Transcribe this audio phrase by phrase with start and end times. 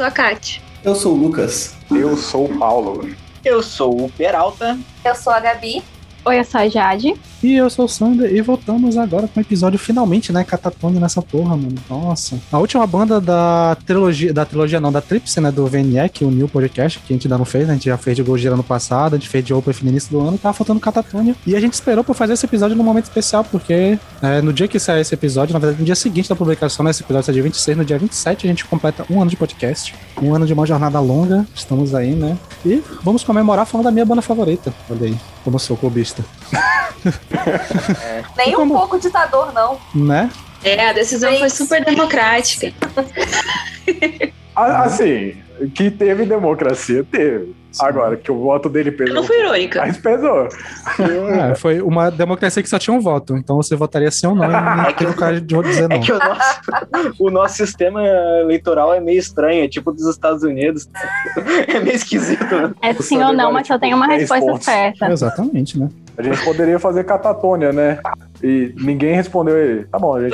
[0.00, 0.62] Sou a Kate.
[0.82, 1.74] Eu sou o Lucas.
[1.90, 3.06] Eu sou o Paulo.
[3.44, 4.78] Eu sou o Peralta.
[5.04, 5.82] Eu sou a Gabi.
[6.24, 7.20] Oi, eu sou a Jade.
[7.42, 10.44] E eu sou o Sander e voltamos agora com o episódio finalmente, né?
[10.44, 11.74] Catatônia nessa porra, mano.
[11.88, 12.38] Nossa.
[12.52, 15.50] A última banda da trilogia, da trilogia não, da Tríplice, né?
[15.50, 17.72] Do VNE, que o New Podcast, que a gente ainda não fez, né?
[17.72, 20.10] A gente já fez de Gojira ano passado, a gente fez de Open no início
[20.10, 21.34] do ano, tava faltando Catatônia.
[21.46, 24.68] E a gente esperou pra fazer esse episódio num momento especial, porque é, no dia
[24.68, 26.90] que sair esse episódio, na verdade, no dia seguinte da publicação, né?
[26.90, 29.94] Esse episódio sai dia 26, no dia 27 a gente completa um ano de podcast.
[30.20, 31.46] Um ano de uma jornada longa.
[31.54, 32.36] Estamos aí, né?
[32.66, 34.74] E vamos comemorar falando da minha banda favorita.
[34.90, 36.22] Olha aí, como eu sou clubista.
[38.36, 38.74] Nem Como?
[38.74, 39.78] um pouco ditador, não.
[39.94, 40.30] Né?
[40.62, 42.72] É, a decisão foi super democrática.
[44.54, 45.36] Assim,
[45.74, 47.54] que teve democracia, teve.
[47.78, 49.14] Agora, que o voto dele Eu pesou.
[49.14, 49.80] não fui irônica.
[49.80, 50.48] Mas pesou.
[51.50, 53.36] É, foi uma democracia que só tinha um voto.
[53.36, 54.44] Então você votaria sim ou não.
[54.44, 55.96] E não teve o cara de dizer não.
[55.96, 56.60] É que o nosso,
[57.18, 58.02] o nosso sistema
[58.40, 60.88] eleitoral é meio estranho, é tipo dos Estados Unidos.
[61.68, 62.42] É meio esquisito.
[62.54, 62.72] né?
[62.82, 64.64] É sim ou não, mas só tipo, tem uma 10 resposta pontos.
[64.64, 65.10] certa.
[65.10, 65.88] Exatamente, né?
[66.18, 67.98] A gente poderia fazer catatônia, né?
[68.42, 69.84] E ninguém respondeu ele.
[69.84, 70.32] Tá bom, a gente.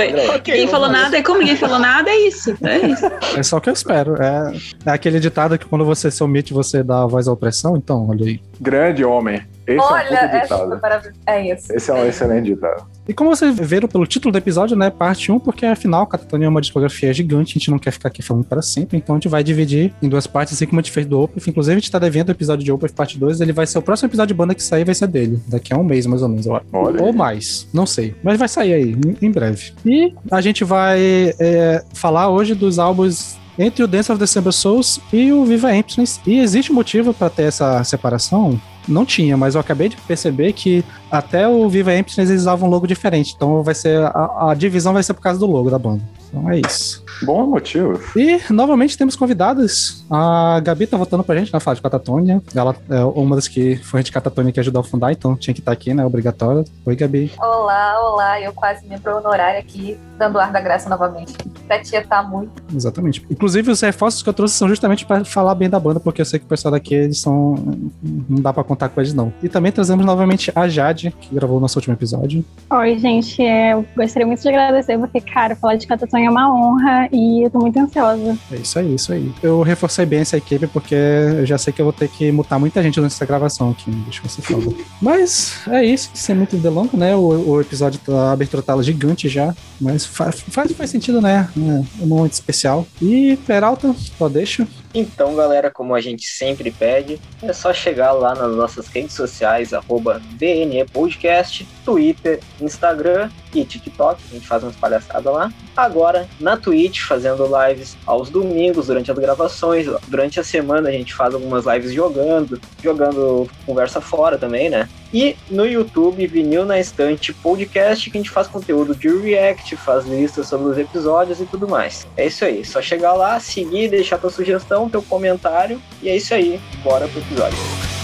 [0.48, 2.56] Ninguém falou nada, e como ninguém falou nada, é isso.
[2.62, 3.06] É isso.
[3.36, 4.20] É só o que eu espero.
[4.20, 4.52] É,
[4.86, 7.76] é aquele ditado que quando você se omite, você dá a voz à opressão.
[7.76, 8.40] Então, olha aí.
[8.60, 9.42] Grande homem.
[9.66, 11.12] Esse Olha, é um é, ditado.
[11.26, 11.72] é isso.
[11.72, 12.86] Esse é um excelente ditado.
[13.08, 14.90] E como vocês viram pelo título do episódio, né?
[14.90, 18.22] Parte 1, porque afinal, Catatonia é uma discografia gigante, a gente não quer ficar aqui
[18.22, 20.92] falando para sempre, então a gente vai dividir em duas partes, assim como a gente
[20.92, 21.48] fez do Opeth.
[21.48, 23.82] Inclusive, a gente tá devendo o episódio de Opeth parte 2, ele vai ser o
[23.82, 25.40] próximo episódio de banda que sair, vai ser dele.
[25.48, 26.66] Daqui a um mês, mais ou menos, eu acho.
[26.72, 27.12] Olha Ou aí.
[27.16, 28.14] mais, não sei.
[28.22, 29.72] Mas vai sair aí, em- em breve.
[29.84, 35.00] E a gente vai é, falar hoje dos álbuns entre o Dance of December Souls
[35.12, 36.20] e o Viva Emptiness.
[36.26, 38.60] E existe motivo para ter essa separação?
[38.86, 42.70] Não tinha, mas eu acabei de perceber que até o Viva Emptiness eles usavam um
[42.70, 43.34] logo diferente.
[43.36, 46.02] Então vai ser a, a divisão vai ser por causa do logo da banda.
[46.28, 47.04] Então é isso.
[47.22, 47.98] Bom motivo.
[48.14, 50.04] E novamente temos convidadas.
[50.10, 52.42] A Gabi tá voltando pra gente na fala de Catatônia.
[52.54, 55.60] Ela é uma das que foi de Catatônia que ajudou a fundar, então tinha que
[55.60, 56.04] estar aqui, né?
[56.04, 56.64] Obrigatório.
[56.84, 57.32] Oi, Gabi.
[57.38, 58.40] Olá, olá.
[58.40, 61.34] Eu quase me pro honorário aqui, dando ar da graça novamente.
[61.66, 62.52] Pra tietar muito.
[62.74, 63.24] Exatamente.
[63.30, 66.26] Inclusive, os reforços que eu trouxe são justamente para falar bem da banda, porque eu
[66.26, 67.54] sei que o pessoal daqui, eles são.
[68.02, 69.32] Não dá para contar com eles, não.
[69.42, 72.44] E também trazemos novamente a Jade, que gravou o nosso último episódio.
[72.70, 73.42] Oi, gente.
[73.42, 77.44] é, Eu gostaria muito de agradecer, porque, cara, falar de Catatônia é uma honra e
[77.44, 78.38] eu tô muito ansiosa.
[78.50, 79.32] É isso aí, isso aí.
[79.42, 82.58] Eu reforcei bem essa equipe, porque eu já sei que eu vou ter que mutar
[82.58, 84.00] muita gente nessa gravação aqui, né?
[84.04, 84.74] deixa você falar.
[85.00, 87.14] Mas é isso, sem muito delongo, né?
[87.14, 91.48] O, o episódio, tá, a abertura tá gigante já, mas faz, faz, faz sentido, né?
[91.56, 92.86] É um momento especial.
[93.00, 94.66] E Peralta, só deixa.
[94.98, 99.74] Então, galera, como a gente sempre pede, é só chegar lá nas nossas redes sociais,
[99.74, 104.22] arroba DNE Podcast, Twitter, Instagram e TikTok.
[104.30, 105.52] A gente faz umas palhaçadas lá.
[105.76, 109.86] Agora, na Twitch, fazendo lives aos domingos, durante as gravações.
[110.08, 114.88] Durante a semana, a gente faz algumas lives jogando, jogando conversa fora também, né?
[115.12, 120.06] E no YouTube, Vinil na Estante Podcast, que a gente faz conteúdo de react, faz
[120.06, 122.06] listas sobre os episódios e tudo mais.
[122.16, 126.34] É isso aí, só chegar lá, seguir, deixar tua sugestão, teu comentário, e é isso
[126.34, 126.60] aí.
[126.82, 127.95] Bora pro episódio.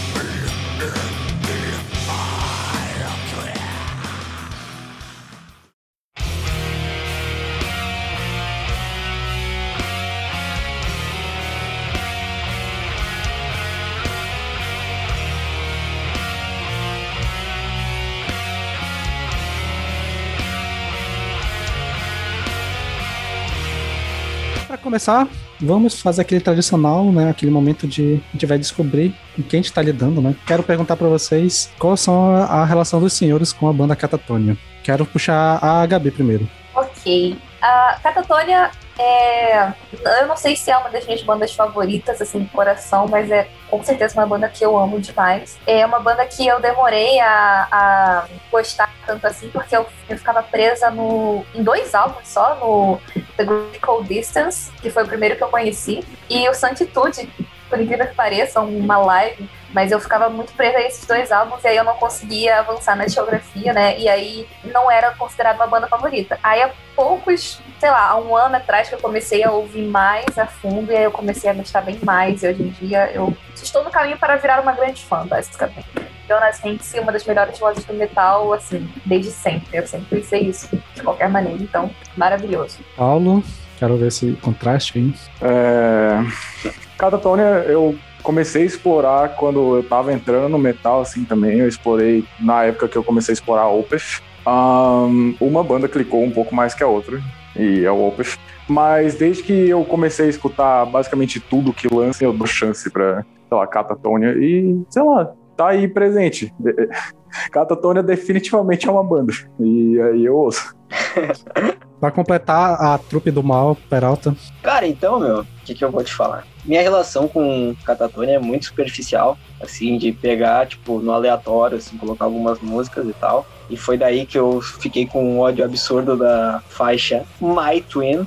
[24.93, 25.27] Começar,
[25.59, 27.31] vamos fazer aquele tradicional, né?
[27.31, 30.37] Aquele momento de a gente vai descobrir com quem a gente tá lidando, né?
[30.47, 34.55] Quero perguntar para vocês qual são a, a relação dos senhores com a banda Catatônia.
[34.85, 36.47] Quero puxar a Gabi primeiro.
[36.75, 37.39] Ok.
[37.63, 39.73] A Catatônia é.
[40.21, 43.49] Eu não sei se é uma das minhas bandas favoritas, assim, de coração, mas é
[43.71, 45.59] com certeza uma banda que eu amo demais.
[45.67, 50.43] É uma banda que eu demorei a, a gostar tanto assim, porque eu, eu ficava
[50.43, 53.01] presa no, em dois álbuns só, no
[53.37, 57.29] The Great Cold Distance, que foi o primeiro que eu conheci, e o Santitude,
[57.69, 61.65] por incrível que pareça, uma live Mas eu ficava muito presa a esses dois álbuns
[61.65, 63.99] e aí eu não conseguia avançar na discografia, né?
[63.99, 66.39] E aí não era considerada uma banda favorita.
[66.43, 70.39] Aí há poucos, sei lá, há um ano atrás que eu comecei a ouvir mais
[70.39, 72.41] a fundo e aí eu comecei a gostar bem mais.
[72.45, 75.89] E hoje em dia eu estou no caminho para virar uma grande fã, basicamente.
[76.29, 79.67] Jonas Henke, uma das melhores vozes do metal, assim, desde sempre.
[79.73, 81.61] Eu sempre pensei isso, de qualquer maneira.
[81.61, 82.79] Então, maravilhoso.
[82.97, 83.43] Paulo,
[83.81, 85.15] quero ver esse contraste aí.
[85.41, 86.73] É...
[86.97, 91.59] Catatonia, eu comecei a explorar quando eu tava entrando no metal, assim, também.
[91.59, 94.23] Eu explorei na época que eu comecei a explorar Opeth.
[94.47, 97.21] Um, uma banda clicou um pouco mais que a outra,
[97.57, 98.39] e é o Opeth.
[98.69, 103.25] Mas desde que eu comecei a escutar basicamente tudo que lança, eu dou chance pra,
[103.49, 104.35] sei lá, Catatonia.
[104.39, 106.53] E, sei lá, tá aí presente.
[107.51, 109.33] Catatonia definitivamente é uma banda.
[109.59, 110.75] E aí eu ouço.
[112.03, 114.35] Pra completar a trupe do mal, Peralta.
[114.61, 116.45] Cara, então, meu, o que, que eu vou te falar?
[116.65, 122.25] Minha relação com Catatonia é muito superficial, assim, de pegar, tipo, no aleatório, assim, colocar
[122.25, 123.47] algumas músicas e tal.
[123.71, 128.27] E foi daí que eu fiquei com um ódio absurdo da faixa My Twin.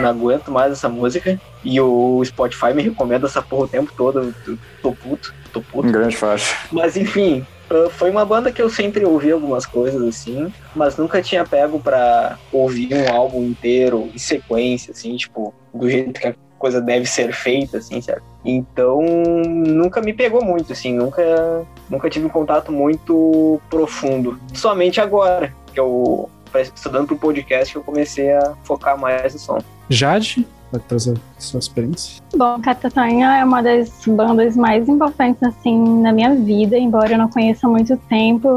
[0.00, 1.38] Não aguento mais essa música.
[1.62, 4.34] E o Spotify me recomenda essa porra o tempo todo.
[4.46, 5.90] Eu tô puto, tô puto.
[5.90, 6.56] Grande faixa.
[6.72, 11.20] Mas enfim, Uh, foi uma banda que eu sempre ouvi algumas coisas assim, mas nunca
[11.20, 16.34] tinha pego pra ouvir um álbum inteiro em sequência, assim, tipo, do jeito que a
[16.58, 18.22] coisa deve ser feita, assim, certo?
[18.44, 19.02] Então,
[19.46, 24.38] nunca me pegou muito, assim, nunca, nunca tive um contato muito profundo.
[24.54, 26.28] Somente agora, que eu,
[26.74, 29.58] estudando pro podcast, eu comecei a focar mais no som.
[29.88, 32.22] Jade, pode trazer sua experiência?
[32.34, 37.28] Bom, Catatonia é uma das bandas mais importantes assim na minha vida, embora eu não
[37.28, 38.56] conheça há muito tempo.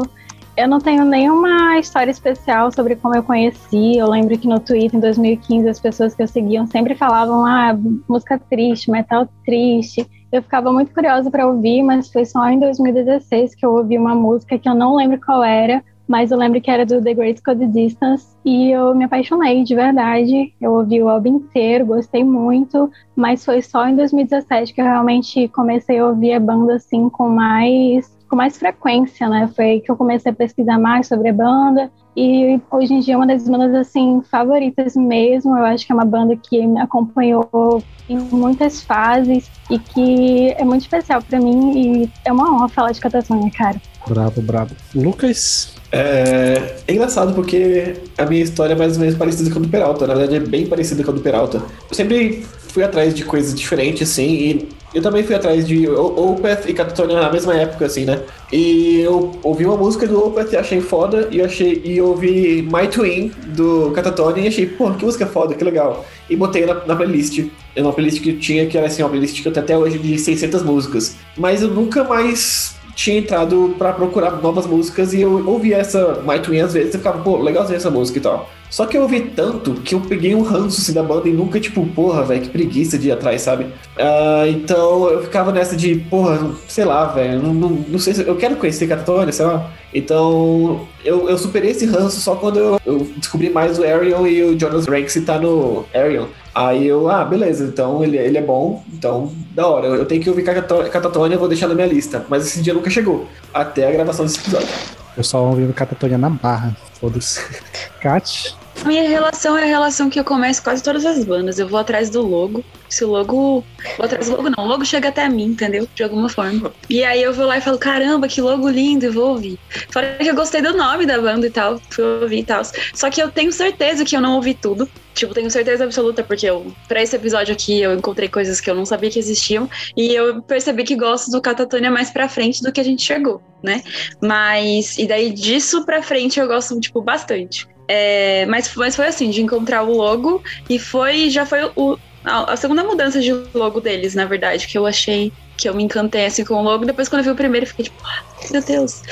[0.60, 3.96] Eu não tenho nenhuma história especial sobre como eu conheci.
[3.96, 7.74] Eu lembro que no Twitter, em 2015, as pessoas que eu seguiam sempre falavam: ah,
[8.06, 10.06] música triste, metal triste.
[10.30, 14.14] Eu ficava muito curiosa para ouvir, mas foi só em 2016 que eu ouvi uma
[14.14, 17.42] música que eu não lembro qual era, mas eu lembro que era do The Great
[17.42, 20.52] Code Distance e eu me apaixonei de verdade.
[20.60, 25.48] Eu ouvi o álbum inteiro, gostei muito, mas foi só em 2017 que eu realmente
[25.48, 29.50] comecei a ouvir a banda assim com mais com mais frequência, né?
[29.54, 33.16] Foi que eu comecei a pesquisar mais sobre a banda e hoje em dia é
[33.16, 35.56] uma das bandas assim favoritas mesmo.
[35.58, 40.64] Eu acho que é uma banda que me acompanhou em muitas fases e que é
[40.64, 43.80] muito especial para mim e é uma honra falar de Catatonia, cara.
[44.08, 44.74] Bravo, bravo.
[44.94, 45.74] Lucas?
[45.92, 49.68] É, é engraçado porque a minha história é mais ou menos parecida com a do
[49.68, 50.06] Peralta.
[50.06, 51.58] Na verdade, é bem parecida com a do Peralta.
[51.58, 56.68] Eu sempre fui atrás de coisas diferentes, assim, e eu também fui atrás de Opeth
[56.68, 58.22] e Catatonia na mesma época, assim, né?
[58.52, 62.88] E eu ouvi uma música do Opeth e achei foda, e, achei, e ouvi My
[62.88, 66.04] Twin do Catatonia e achei, pô, que música foda, que legal.
[66.28, 67.46] E botei na, na playlist.
[67.76, 69.78] É uma playlist que eu tinha, que era assim, uma playlist que eu tenho até
[69.78, 71.16] hoje de 600 músicas.
[71.36, 76.38] Mas eu nunca mais tinha entrado para procurar novas músicas e eu ouvi essa My
[76.40, 78.48] Twin às vezes e ficava, pô, legalzinha essa música e tal.
[78.70, 81.58] Só que eu ouvi tanto que eu peguei um ranço assim, da banda e nunca,
[81.58, 83.64] tipo, porra, velho, que preguiça de ir atrás, sabe?
[83.64, 88.22] Uh, então eu ficava nessa de, porra, sei lá, velho, não, não, não, sei se
[88.24, 89.72] eu quero conhecer Catatonia, sei lá.
[89.92, 94.40] Então eu, eu superei esse ranço só quando eu, eu descobri mais o Arion e
[94.44, 96.26] o Jonas Ranks tá no Arion.
[96.54, 99.86] Aí eu, ah, beleza, então ele, ele é bom, então da hora.
[99.86, 102.24] Eu, eu tenho que ouvir Catatonia, vou deixar na minha lista.
[102.28, 104.68] Mas esse dia nunca chegou, até a gravação desse episódio.
[105.16, 107.40] Eu só ouvindo Catatonia na barra, foda-se.
[108.00, 108.56] Kat?
[108.84, 111.58] Minha relação é a relação que eu começo quase todas as bandas.
[111.58, 112.64] Eu vou atrás do logo.
[112.88, 113.64] Se o logo.
[113.96, 114.64] Vou atrás do logo, não.
[114.64, 115.86] O logo chega até mim, entendeu?
[115.94, 116.72] De alguma forma.
[116.88, 119.58] E aí eu vou lá e falo: caramba, que logo lindo, e vou ouvir.
[119.90, 121.80] Fora que eu gostei do nome da banda e tal.
[121.90, 122.62] Fui ouvir e tal.
[122.94, 124.88] Só que eu tenho certeza que eu não ouvi tudo.
[125.14, 128.74] Tipo, tenho certeza absoluta, porque eu, pra esse episódio aqui, eu encontrei coisas que eu
[128.74, 129.68] não sabia que existiam.
[129.96, 133.42] E eu percebi que gosto do Catatonia mais pra frente do que a gente chegou,
[133.62, 133.82] né?
[134.22, 134.98] Mas.
[134.98, 137.68] E daí disso pra frente eu gosto, tipo, bastante.
[137.92, 142.52] É, mas, mas foi assim, de encontrar o logo e foi já foi o, a,
[142.52, 146.26] a, segunda mudança de logo deles, na verdade, que eu achei que eu me encantei
[146.26, 146.84] assim com o logo.
[146.84, 149.02] Depois, quando eu vi o primeiro, eu fiquei tipo, ah, meu Deus.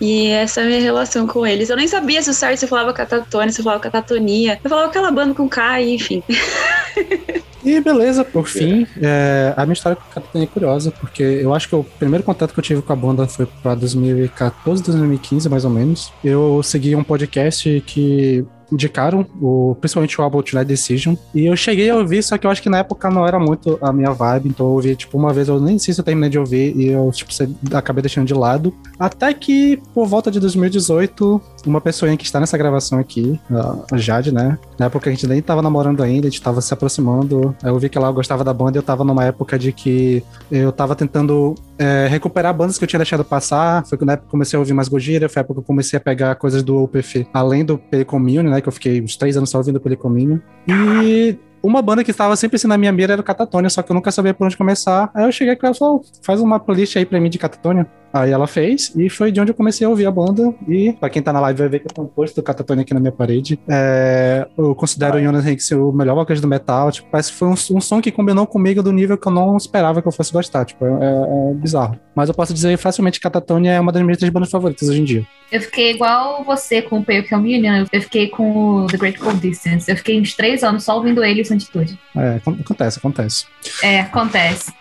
[0.00, 1.68] E essa é a minha relação com eles.
[1.70, 4.58] Eu nem sabia se o se falava catatônia, se falava catatonia.
[4.62, 6.22] Eu falava aquela banda com K, enfim.
[7.64, 11.52] E beleza, por fim, é, a minha história com a Catatonia é curiosa, porque eu
[11.52, 15.48] acho que o primeiro contato que eu tive com a banda foi para 2014, 2015,
[15.48, 16.12] mais ou menos.
[16.24, 21.14] Eu segui um podcast que indicaram, o, principalmente o álbum Tonight Decision.
[21.34, 23.78] E eu cheguei a ouvir, só que eu acho que na época não era muito
[23.80, 26.30] a minha vibe, então eu ouvi, tipo, uma vez, eu nem sei se eu terminei
[26.30, 27.32] de ouvir, e eu, tipo,
[27.74, 28.74] acabei deixando de lado.
[28.98, 33.38] Até que, por volta de 2018, uma pessoa que está nessa gravação aqui,
[33.90, 34.58] a Jade, né?
[34.78, 37.54] Na época a gente nem tava namorando ainda, a gente tava se aproximando.
[37.62, 40.72] Eu vi que ela gostava da banda e eu tava numa época de que eu
[40.72, 43.86] tava tentando é, recuperar bandas que eu tinha deixado passar.
[43.86, 46.00] Foi quando eu comecei a ouvir mais Gojira, foi a época que eu comecei a
[46.00, 48.60] pegar coisas do OPF, além do Pelicommunion, né?
[48.60, 50.38] Que eu fiquei uns três anos só ouvindo Pelicommunion.
[50.66, 53.90] E uma banda que estava sempre assim na minha mira era o Catatonia, só que
[53.90, 55.10] eu nunca sabia por onde começar.
[55.14, 57.86] Aí eu cheguei com ela e falei, faz uma playlist aí pra mim de Catatonia.
[58.12, 60.54] Aí ela fez, e foi de onde eu comecei a ouvir a banda.
[60.66, 62.82] E pra quem tá na live vai ver que eu tenho um post do Catatonia
[62.82, 63.60] aqui na minha parede.
[63.68, 66.90] É, eu considero o Jonas Henrique o melhor vocalista do metal.
[66.90, 69.56] Tipo, parece que foi um, um, som que combinou comigo do nível que eu não
[69.56, 70.64] esperava que eu fosse gostar.
[70.64, 71.98] Tipo, é, é, é bizarro.
[72.14, 75.00] Mas eu posso dizer facilmente que Catatonia é uma das minhas três bandas favoritas hoje
[75.00, 75.26] em dia.
[75.50, 79.40] Eu fiquei igual você com o Pale Communion, eu fiquei com o The Great Cold
[79.40, 79.90] Distance.
[79.90, 81.98] Eu fiquei uns três anos só ouvindo ele e Santitude.
[82.16, 83.46] É, acontece, acontece.
[83.82, 84.72] É, acontece.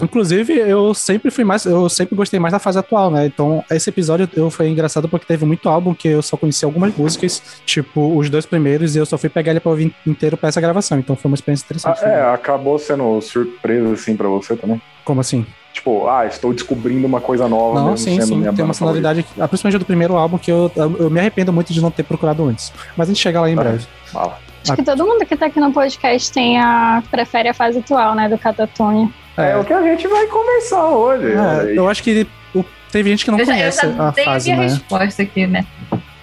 [0.00, 3.26] Inclusive, eu sempre fui mais, eu sempre gostei mais da fase atual, né?
[3.26, 6.96] Então, esse episódio eu foi engraçado porque teve muito álbum que eu só conheci algumas
[6.96, 10.48] músicas, tipo os dois primeiros, e eu só fui pegar ele pra ouvir inteiro pra
[10.48, 10.98] essa gravação.
[10.98, 11.98] Então foi uma experiência interessante.
[12.04, 14.80] Ah, é, acabou sendo surpresa assim pra você também.
[15.04, 15.44] Como assim?
[15.76, 17.78] Tipo, ah, estou descobrindo uma coisa nova.
[17.82, 18.42] Não, sim, sim.
[18.54, 19.48] Tem uma sonoridade, favorita.
[19.48, 22.72] principalmente do primeiro álbum, que eu, eu me arrependo muito de não ter procurado antes.
[22.96, 23.86] Mas a gente chega lá em Ah, breve.
[24.06, 24.38] Fala.
[24.62, 28.14] Acho que todo mundo que tá aqui no podcast tem a, prefere a fase atual,
[28.14, 29.08] né, do Catatonia.
[29.36, 31.26] É, o que a gente vai conversar hoje.
[31.32, 34.08] É, eu acho que o- teve gente que não eu já, eu conhece já a
[34.08, 34.68] a fase, minha né?
[34.72, 35.66] resposta aqui, né?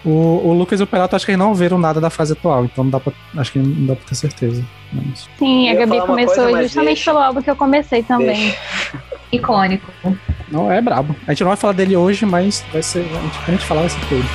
[0.05, 0.09] O,
[0.49, 2.83] o Lucas e o Perato, acho que eles não viram nada da fase atual, então
[2.83, 4.63] não dá pra, acho que não dá pra ter certeza.
[4.91, 7.11] Mas- Sim, a Gabi começou coisa, justamente deixa.
[7.11, 8.53] pelo álbum que eu comecei também.
[9.31, 9.91] Icônico.
[10.51, 11.15] Não, é brabo.
[11.25, 12.99] A gente não vai falar dele hoje, mas vai ser.
[12.99, 14.25] A gente, quando a gente falar, vai ser tudo.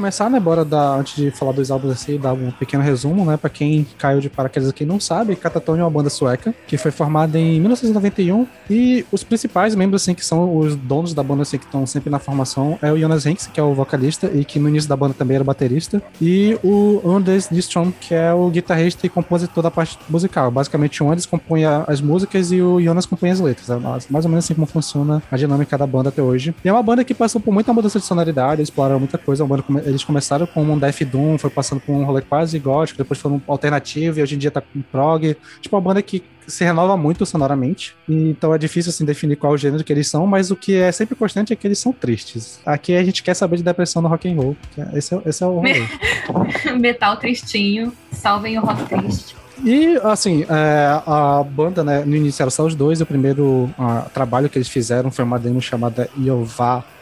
[0.00, 3.36] Começar, né, bora dar, antes de falar dos álbuns assim, dar um pequeno resumo, né,
[3.36, 6.90] pra quem caiu de paraquedas aqui não sabe, Catatonia é uma banda sueca, que foi
[6.90, 11.58] formada em 1991, e os principais membros, assim, que são os donos da banda, assim,
[11.58, 14.58] que estão sempre na formação, é o Jonas Henks, que é o vocalista, e que
[14.58, 19.06] no início da banda também era baterista, e o Anders Nystrom, que é o guitarrista
[19.06, 20.50] e compositor da parte musical.
[20.50, 23.68] Basicamente, o Anders compunha as músicas e o Jonas compunha as letras.
[23.68, 26.54] É mais ou menos assim como funciona a dinâmica da banda até hoje.
[26.64, 29.42] E é uma banda que passou por muita mudança de sonoridade, exploraram muita coisa.
[29.42, 32.58] É uma banda eles começaram com um Death Doom, foi passando por um rolê quase
[32.58, 35.36] gótico, depois foram um alternativo e hoje em dia tá com prog.
[35.60, 37.94] Tipo, uma banda que se renova muito sonoramente.
[38.08, 40.90] Então é difícil assim definir qual o gênero que eles são, mas o que é
[40.92, 42.60] sempre constante é que eles são tristes.
[42.66, 44.56] Aqui a gente quer saber de depressão no rock and roll.
[44.74, 45.84] que é- Esse é, esse é o rolê.
[46.78, 47.92] Metal tristinho.
[48.12, 49.36] Salvem o rock triste.
[49.64, 54.06] E, assim, é, a banda, né, no início eram só os dois, o primeiro ah,
[54.12, 56.08] trabalho que eles fizeram foi uma demo chamada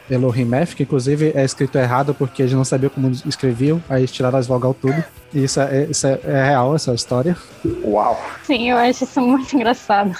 [0.09, 4.11] Yová Elohimeth, que inclusive é escrito errado porque eles não sabiam como escreviam, aí eles
[4.11, 5.03] tiraram as vogal tudo.
[5.33, 7.37] E isso é, isso é, é real, essa história.
[7.83, 8.19] Uau.
[8.43, 10.15] Sim, eu acho isso muito engraçado.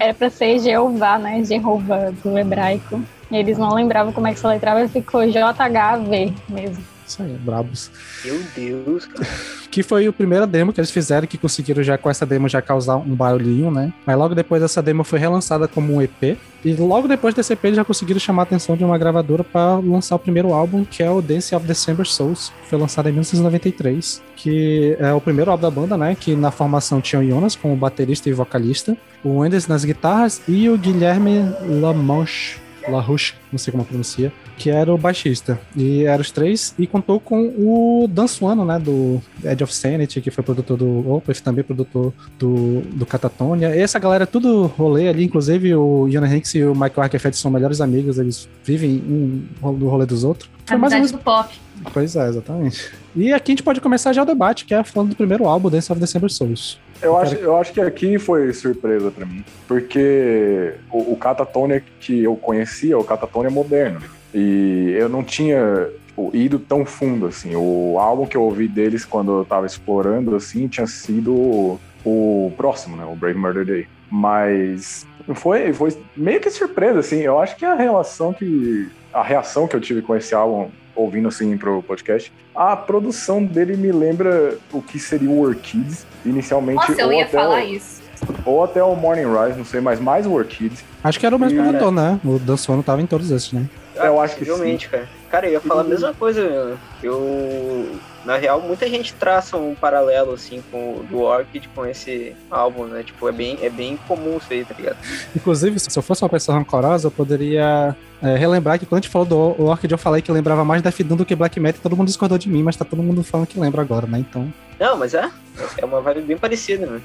[0.00, 1.44] Era pra ser Jeová, né?
[1.44, 3.02] Jeová do hebraico.
[3.30, 6.82] E eles não lembravam como é que se letrava, ficou JHV mesmo.
[7.08, 7.90] Isso aí, brabos.
[8.22, 9.26] Meu Deus, cara.
[9.70, 12.60] Que foi o primeiro demo que eles fizeram, que conseguiram já com essa demo já
[12.62, 13.92] causar um barulhinho, né?
[14.06, 16.38] Mas logo depois essa demo foi relançada como um EP.
[16.64, 19.76] E logo depois desse EP eles já conseguiram chamar a atenção de uma gravadora para
[19.76, 22.50] lançar o primeiro álbum, que é o Dance of December Souls.
[22.62, 24.22] que Foi lançado em 1993.
[24.34, 26.16] Que é o primeiro álbum da banda, né?
[26.18, 30.68] Que na formação tinha o Jonas como baterista e vocalista, o Wenders nas guitarras e
[30.70, 31.44] o Guilherme
[31.80, 32.67] Lamanche.
[32.90, 35.60] LaRouche, não sei como pronuncia, que era o baixista.
[35.76, 40.20] E eram os três, e contou com o Dan Suano, né, do Edge of Sanity,
[40.20, 43.74] que foi produtor do Opeth, também produtor do, do Catatonia.
[43.74, 47.50] E essa galera, tudo rolê ali, inclusive o Ian Hanks e o Michael Arquefed são
[47.50, 50.50] melhores amigos, eles vivem um no rolê dos outros.
[50.66, 51.12] Foi mais ou menos...
[51.12, 51.67] do pop.
[51.92, 52.92] Pois é, exatamente.
[53.14, 55.70] E aqui a gente pode começar já o debate, que é falando do primeiro álbum,
[55.70, 56.78] Dance of December Souls.
[57.00, 59.44] Eu acho, eu acho que aqui foi surpresa pra mim.
[59.66, 64.00] Porque o, o Catatonia que eu conhecia é o Catatonia moderno.
[64.34, 67.54] E eu não tinha tipo, ido tão fundo, assim.
[67.54, 72.52] O álbum que eu ouvi deles quando eu tava explorando, assim, tinha sido o, o
[72.56, 73.04] próximo, né?
[73.04, 73.86] O Brave Murder Day.
[74.10, 77.20] Mas foi, foi meio que surpresa, assim.
[77.20, 78.88] Eu acho que a relação que...
[79.12, 80.68] A reação que eu tive com esse álbum
[80.98, 86.88] ouvindo assim pro podcast, a produção dele me lembra o que seria o Orchids inicialmente.
[86.88, 88.02] Nossa, eu ou ia até falar o, isso.
[88.44, 90.84] Ou até o Morning Rise, não sei, mas mais o Orchids.
[91.02, 91.70] Acho que era o mesmo Cara.
[91.70, 92.20] produtor, né?
[92.24, 93.68] O Dan Suano tava em todos esses, né?
[93.94, 95.08] Eu acho que Possivelmente, cara.
[95.30, 96.76] Cara, eu ia falar a mesma coisa.
[97.02, 97.88] Eu.
[98.24, 102.84] Na real, muita gente traça um paralelo, assim, com o do Orchid com esse álbum,
[102.84, 103.02] né?
[103.02, 104.96] Tipo, é bem, é bem comum isso aí, tá ligado?
[105.34, 109.10] Inclusive, se eu fosse uma pessoa rancorosa, eu poderia é, relembrar que quando a gente
[109.10, 111.96] falou do Orchid, eu falei que lembrava mais Death Doom do que Black Metal, todo
[111.96, 114.18] mundo discordou de mim, mas tá todo mundo falando que lembra agora, né?
[114.18, 115.30] Então, Não, mas é.
[115.76, 117.00] É uma vibe bem parecida, né?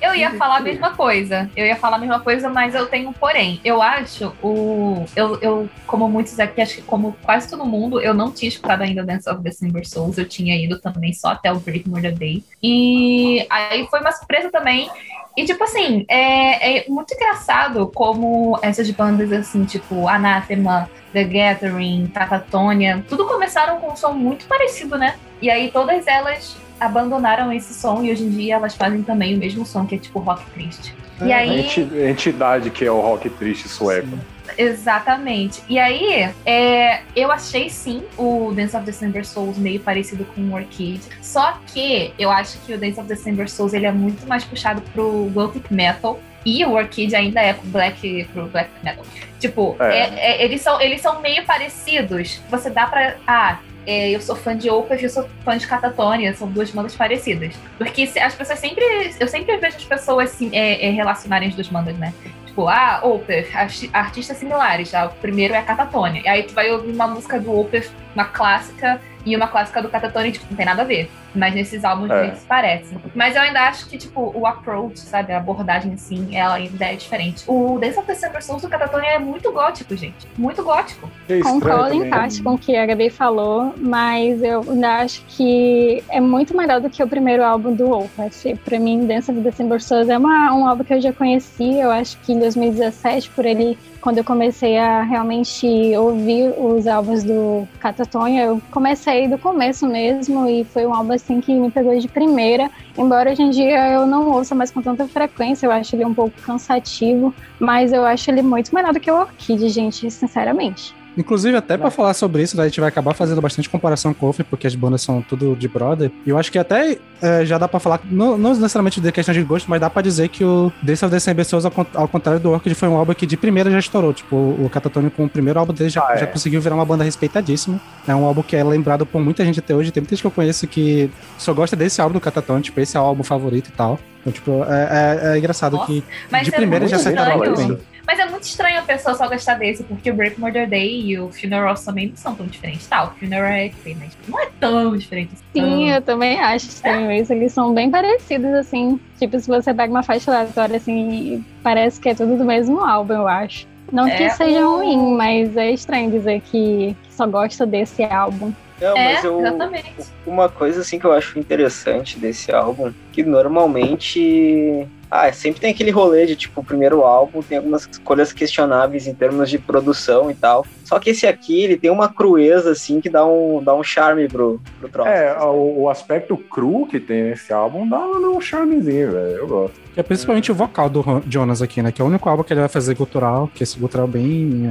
[0.00, 1.50] Eu ia falar a mesma coisa.
[1.56, 3.60] Eu ia falar a mesma coisa, mas eu tenho um porém.
[3.64, 5.04] Eu acho o.
[5.14, 8.82] Eu, eu, como muitos aqui, acho que como quase todo mundo, eu não tinha escutado
[8.82, 10.18] ainda Dance of December Souls.
[10.18, 12.44] Eu tinha ido também só até o Break Murder Day.
[12.62, 14.90] E aí foi uma surpresa também.
[15.36, 22.06] E, tipo assim, é, é muito engraçado como essas bandas, assim, tipo Anathema, The Gathering,
[22.06, 25.18] Tatatonia, tudo começaram com um som muito parecido, né?
[25.40, 29.38] E aí todas elas abandonaram esse som e hoje em dia elas fazem também o
[29.38, 30.94] mesmo som, que é tipo rock triste.
[31.22, 31.60] E A aí.
[31.60, 34.18] enti- entidade que é o rock triste sueco.
[34.58, 35.62] Exatamente.
[35.68, 40.54] E aí, é, eu achei sim o Dance of December Souls meio parecido com o
[40.54, 41.00] Orchid.
[41.22, 44.82] Só que eu acho que o Dance of December Souls ele é muito mais puxado
[44.92, 46.20] pro Gothic Metal.
[46.44, 49.04] E o Orchid ainda é pro black, pro black metal.
[49.40, 49.84] Tipo, É.
[49.98, 52.40] é- é- eles, são, eles são meio parecidos.
[52.48, 53.16] Você dá pra.
[53.26, 56.70] Ah, é, eu sou fã de Opeth e eu sou fã de Catatonia, são duas
[56.70, 57.54] bandas parecidas.
[57.78, 58.84] Porque as pessoas sempre.
[59.18, 62.12] Eu sempre vejo as pessoas assim, é, é, relacionarem as duas bandas, né?
[62.56, 64.94] Tipo, ah, Opeth, arti- artistas similares.
[64.94, 66.22] Ah, o primeiro é a Catatonia.
[66.24, 70.30] Aí tu vai ouvir uma música do Opeth, uma clássica, e uma clássica do Catatonia,
[70.30, 71.10] tipo, não tem nada a ver.
[71.34, 72.28] Mas nesses álbuns É.
[72.28, 72.96] eles parecem.
[73.14, 75.32] Mas eu ainda acho que, tipo, o approach, sabe?
[75.32, 77.44] A abordagem, assim, ela ainda é diferente.
[77.46, 80.26] O Dance of December Souls do Catatonia é muito gótico, gente.
[80.38, 81.10] Muito gótico.
[81.28, 82.10] É Concordo em também.
[82.10, 86.80] parte com o que a Gabi falou, mas eu ainda acho que é muito melhor
[86.80, 88.56] do que o primeiro álbum do Opeth.
[88.64, 91.90] Pra mim, Dance of December Souls é uma, um álbum que eu já conheci, eu
[91.90, 97.66] acho que em 2017, por ele, quando eu comecei a realmente ouvir os álbuns do
[97.80, 102.08] Catatonia, eu comecei do começo mesmo, e foi um álbum assim que me pegou de
[102.08, 106.04] primeira, embora hoje em dia eu não ouça mais com tanta frequência, eu acho ele
[106.04, 110.94] um pouco cansativo, mas eu acho ele muito melhor do que o Orchid, gente, sinceramente.
[111.16, 114.28] Inclusive, até pra falar sobre isso, a gente vai acabar fazendo bastante comparação com o
[114.32, 116.10] Wolf, porque as bandas são tudo de brother.
[116.26, 119.34] E eu acho que até é, já dá pra falar, não, não necessariamente de questão
[119.34, 122.06] de gosto, mas dá pra dizer que o Dance of December Souls, ao, con- ao
[122.06, 124.12] contrário do Orchid, foi um álbum que de primeira já estourou.
[124.12, 126.18] Tipo, o Catatonic com o primeiro álbum dele já, Ah, é.
[126.18, 127.80] já conseguiu virar uma banda respeitadíssima.
[128.06, 129.90] É um álbum que é lembrado por muita gente até hoje.
[129.90, 132.96] Tem muita gente que eu conheço que só gosta desse álbum do Catatonic, tipo, esse
[132.96, 133.98] é o álbum favorito e tal.
[134.20, 136.02] Então, tipo, é, é- é engraçado Nossa, que
[136.42, 137.78] de é primeira já se bem.
[138.06, 141.18] Mas é muito estranho a pessoa só gostar desse, porque o Break Murder Day e
[141.18, 142.86] o Funerals também não são tão diferentes.
[142.86, 145.42] Tá, o Funeral é mas não é tão diferente assim.
[145.54, 147.32] Sim, eu também acho estranho isso.
[147.32, 149.00] Eles são bem parecidos, assim.
[149.18, 153.14] Tipo, se você pega uma faixa aleatória, assim, parece que é tudo do mesmo álbum,
[153.14, 153.66] eu acho.
[153.92, 158.02] Não que É, seja o- ruim, mas é estranho dizer que, que só gosta desse
[158.04, 158.52] álbum.
[158.80, 159.94] Não, É, mas eu, exatamente.
[160.26, 164.86] uma coisa assim que eu acho interessante desse álbum, que normalmente.
[165.10, 169.14] Ah, sempre tem aquele rolê de tipo, o primeiro álbum tem algumas escolhas questionáveis em
[169.14, 170.66] termos de produção e tal.
[170.86, 174.28] Só que esse aqui, ele tem uma crueza, assim, que dá um, dá um charme
[174.28, 175.08] pro, pro troço.
[175.08, 179.30] É, o, o aspecto cru que tem nesse álbum dá, dá um charmezinho, velho.
[179.36, 179.74] Eu gosto.
[179.92, 181.90] Que é principalmente o vocal do Jonas aqui, né?
[181.90, 184.68] Que é o único álbum que ele vai fazer gutural, que esse gutural bem,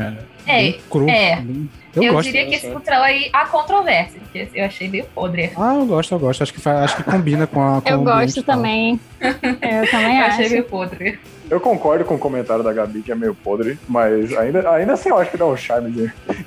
[0.47, 1.09] é, É, bem cru.
[1.09, 1.35] é.
[1.41, 2.25] bem- Eu, Eu, gosto.
[2.31, 2.71] diria que esse.
[2.71, 5.51] Futrell aí há controvérsia, porque eu achei meio podre.
[5.57, 6.43] Ah, eu gosto, eu gosto.
[6.43, 7.81] Acho que, fa- acho que combina com a.
[7.81, 8.99] Com Eu gosto também.
[9.19, 10.35] Eu também Eu acho.
[10.41, 11.19] achei meio podre.
[11.49, 15.09] Eu concordo com o comentário da Gabi, que é meio podre, mas ainda, ainda assim
[15.09, 16.11] eu acho que dá um charmezinho.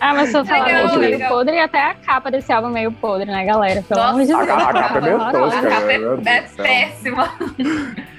[0.00, 1.28] Ah, mas se eu falar Legal, meio legal.
[1.28, 3.82] podre, até a capa desse álbum é meio podre, né, galera?
[3.86, 4.50] Pelo amor de A, Deus.
[4.58, 7.30] a capa é meio tosca, A capa é, é péssima.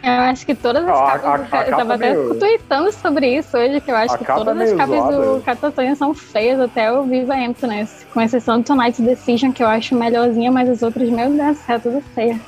[0.03, 1.25] Eu acho que todas as Não, a- capas.
[1.25, 4.13] a- do a Ca- eu tava até meio- tweetando sobre isso hoje, que eu acho
[4.13, 5.17] A que capa todas é as capas zoada.
[5.17, 8.05] do Catatonia são feias, até o Viva Emptiness.
[8.13, 11.79] Com exceção do Tonight's Decision, que eu acho melhorzinha, mas as outras, meu Deus céu,
[11.79, 12.39] tudo feia.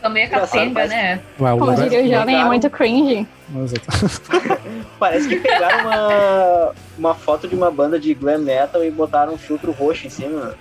[0.00, 1.20] Também é capenga, né?
[1.40, 3.26] Ué, Como diria o jovem, é muito cringe.
[4.98, 9.38] Parece que pegaram uma, uma foto de uma banda de glam metal e botaram um
[9.38, 10.54] filtro roxo em cima.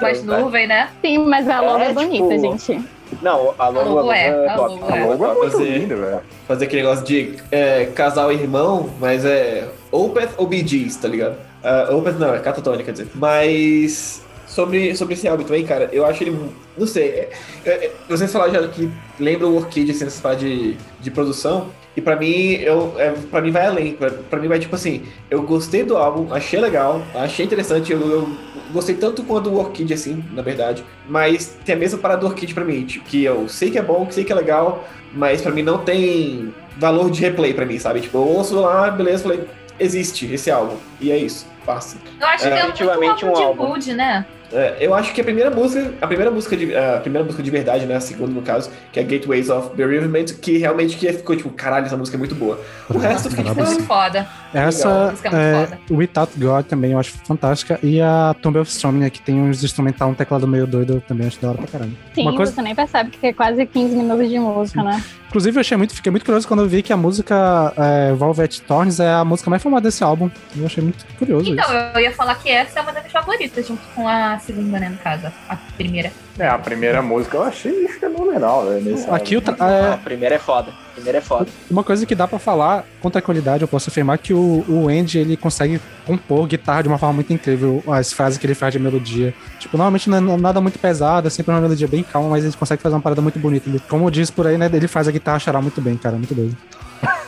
[0.00, 0.90] Mais nuvem, né?
[1.00, 2.84] Sim, mas a logo é, É, bonita, tipo, gente.
[3.20, 4.74] Não, a logo, logo é, é a top.
[4.80, 5.04] logo A é.
[5.04, 6.20] logo é muito Fazer- linda, velho.
[6.48, 11.08] Fazer aquele negócio de é, casal e irmão, mas é Opeth ou Bee Gees, tá
[11.08, 11.36] ligado?
[11.62, 13.08] Uh, Opeth não, é Catatônica, quer dizer.
[13.14, 14.21] Mas
[14.52, 16.38] sobre, sobre esse álbum também, cara, eu acho ele.
[16.76, 17.04] Não sei.
[17.08, 17.30] é-
[17.64, 21.68] é- é- vocês falaram já que lembra o Orchid, assim, nessa parte de, de produção.
[21.96, 23.94] E pra mim, eu, é, pra mim vai além.
[23.94, 27.92] Pra, pra mim vai tipo assim, eu gostei do álbum, achei legal, achei interessante.
[27.92, 28.28] Eu, eu
[28.72, 30.84] gostei tanto quanto o Orchid, assim, na verdade.
[31.08, 33.82] Mas tem a mesma parada do Orchid pra mim, tipo, que eu sei que é
[33.82, 37.66] bom, que sei que é legal, mas pra mim não tem valor de replay pra
[37.66, 38.00] mim, sabe?
[38.00, 39.44] Tipo, eu ouço lá, beleza, falei,
[39.78, 40.76] existe esse álbum.
[40.98, 41.96] E é isso, passa.
[42.18, 43.66] Eu acho que é definitivamente álbum um de álbum.
[43.68, 44.24] mood, né?
[44.52, 47.50] É, eu acho que a primeira música, a primeira música de, a primeira música de
[47.50, 51.34] verdade, né, a segunda no caso, que é Gateways of Bereavement, que realmente que ficou
[51.36, 52.60] tipo, caralho, essa música é muito boa.
[52.88, 54.26] O resto fica tipo, Muito foda.
[54.52, 55.80] Essa Música muito é, foda.
[55.90, 57.78] Without God também eu acho fantástica.
[57.82, 61.26] E a Tomb of Stroming, que tem uns instrumental, um teclado meio doido, eu também
[61.26, 61.92] acho da hora pra caramba.
[62.14, 65.02] Sim, Uma coisa- você nem percebe que é quase 15 minutos de música, né?
[65.28, 68.60] Inclusive, eu achei muito, fiquei muito curioso quando eu vi que a música é, Velvet
[68.68, 70.30] Thorns é a música mais famosa desse álbum.
[70.54, 71.74] Eu achei muito curioso Então, isso.
[71.94, 74.88] eu ia falar que essa é uma das minhas favoritas, junto com a segunda, né,
[74.88, 76.10] no caso, a primeira.
[76.38, 78.84] É, a primeira música eu achei fenomenal, velho.
[78.84, 80.70] nesse Aqui o tra- é, A primeira é foda.
[80.70, 81.46] A primeira é foda.
[81.70, 84.88] Uma coisa que dá pra falar contra a qualidade, eu posso afirmar que o, o
[84.88, 87.82] Andy ele consegue compor guitarra de uma forma muito incrível.
[87.86, 89.34] As frases que ele faz de melodia.
[89.58, 92.54] Tipo, normalmente não é nada muito pesado, é sempre uma melodia bem calma, mas ele
[92.56, 93.68] consegue fazer uma parada muito bonita.
[93.68, 94.70] Ele, como diz por aí, né?
[94.72, 96.16] Ele faz a guitarra chorar muito bem, cara.
[96.16, 96.56] Muito doido.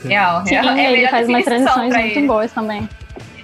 [0.04, 0.66] Real, Sim, real.
[0.76, 2.26] É a ele faz umas transições muito ele.
[2.26, 2.88] boas também.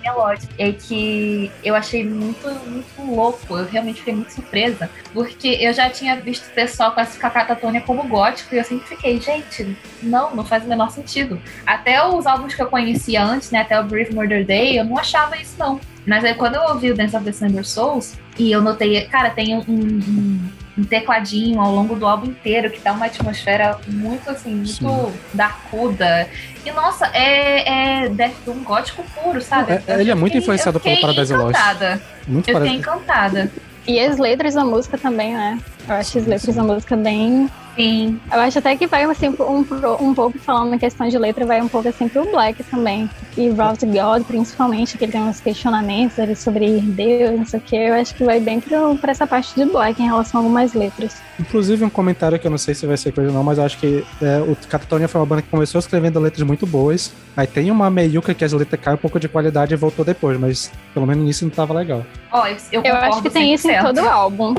[0.00, 0.52] Melódico.
[0.58, 3.56] É que eu achei muito, muito louco.
[3.56, 4.90] Eu realmente fiquei muito surpresa.
[5.12, 8.54] Porque eu já tinha visto o pessoal classificar Catatonia como gótico.
[8.54, 11.40] E eu sempre fiquei, gente, não, não faz o menor sentido.
[11.66, 13.60] Até os álbuns que eu conhecia antes, né?
[13.60, 15.80] Até o Brief Murder Day, eu não achava isso, não.
[16.06, 19.54] Mas aí quando eu ouvi o Dance of December Souls, e eu notei, cara, tem
[19.54, 24.54] um, um- um tecladinho ao longo do álbum inteiro que dá uma atmosfera muito assim,
[24.54, 25.12] muito Sim.
[25.34, 26.28] darkuda.
[26.64, 29.72] E nossa, é, é Death Doom gótico puro, sabe?
[29.72, 31.50] É- Eu ele é muito fiquei- influenciado fiquei pelo Paradise Lost.
[31.50, 32.02] encantada.
[32.26, 32.78] Muito Eu fiquei parecido.
[32.78, 33.50] encantada.
[33.86, 35.58] E as letras da música também, né?
[35.90, 37.50] Eu acho as letras da música bem.
[37.74, 38.20] Sim.
[38.32, 39.64] Eu acho até que vai assim, um,
[40.00, 43.10] um pouco falando na questão de letra, vai um pouco assim pro Black também.
[43.36, 47.62] E Route God, principalmente, que ele tem uns questionamentos ali sobre Deus, não sei o
[47.62, 47.76] que.
[47.76, 50.74] Eu acho que vai bem pro, pra essa parte de Black em relação a algumas
[50.74, 51.16] letras.
[51.38, 53.64] Inclusive, um comentário que eu não sei se vai ser coisa ou não, mas eu
[53.64, 57.12] acho que é, o Catatonia foi uma banda que começou escrevendo letras muito boas.
[57.36, 60.38] Aí tem uma meiuca que as letras caem um pouco de qualidade e voltou depois,
[60.38, 62.04] mas pelo menos nisso não tava legal.
[62.30, 63.82] Ó, eu, eu, Eu acho que tem isso em 100%.
[63.82, 64.54] todo álbum.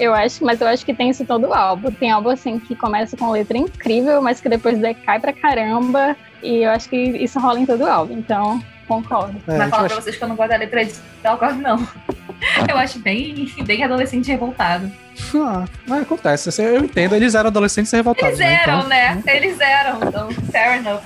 [0.00, 1.90] Eu acho, mas eu acho que tem isso em todo álbum.
[1.90, 6.16] Tem álbum assim que começa com letra incrível, mas que depois decai pra caramba.
[6.42, 8.14] E eu acho que isso rola em todo álbum.
[8.18, 9.36] Então, concordo.
[9.46, 11.54] É, Mas eu falar acho- pra vocês que eu não gosto da letra de Dalgor,
[11.54, 11.86] não.
[12.68, 14.90] Eu acho bem, bem adolescente revoltado.
[15.34, 16.50] Ah, mas acontece.
[16.62, 18.38] Eu entendo, eles eram adolescentes e revoltados.
[18.38, 18.60] Eles né?
[18.62, 19.22] eram, Então, né?
[19.26, 21.00] Eles eram, então, fair enough.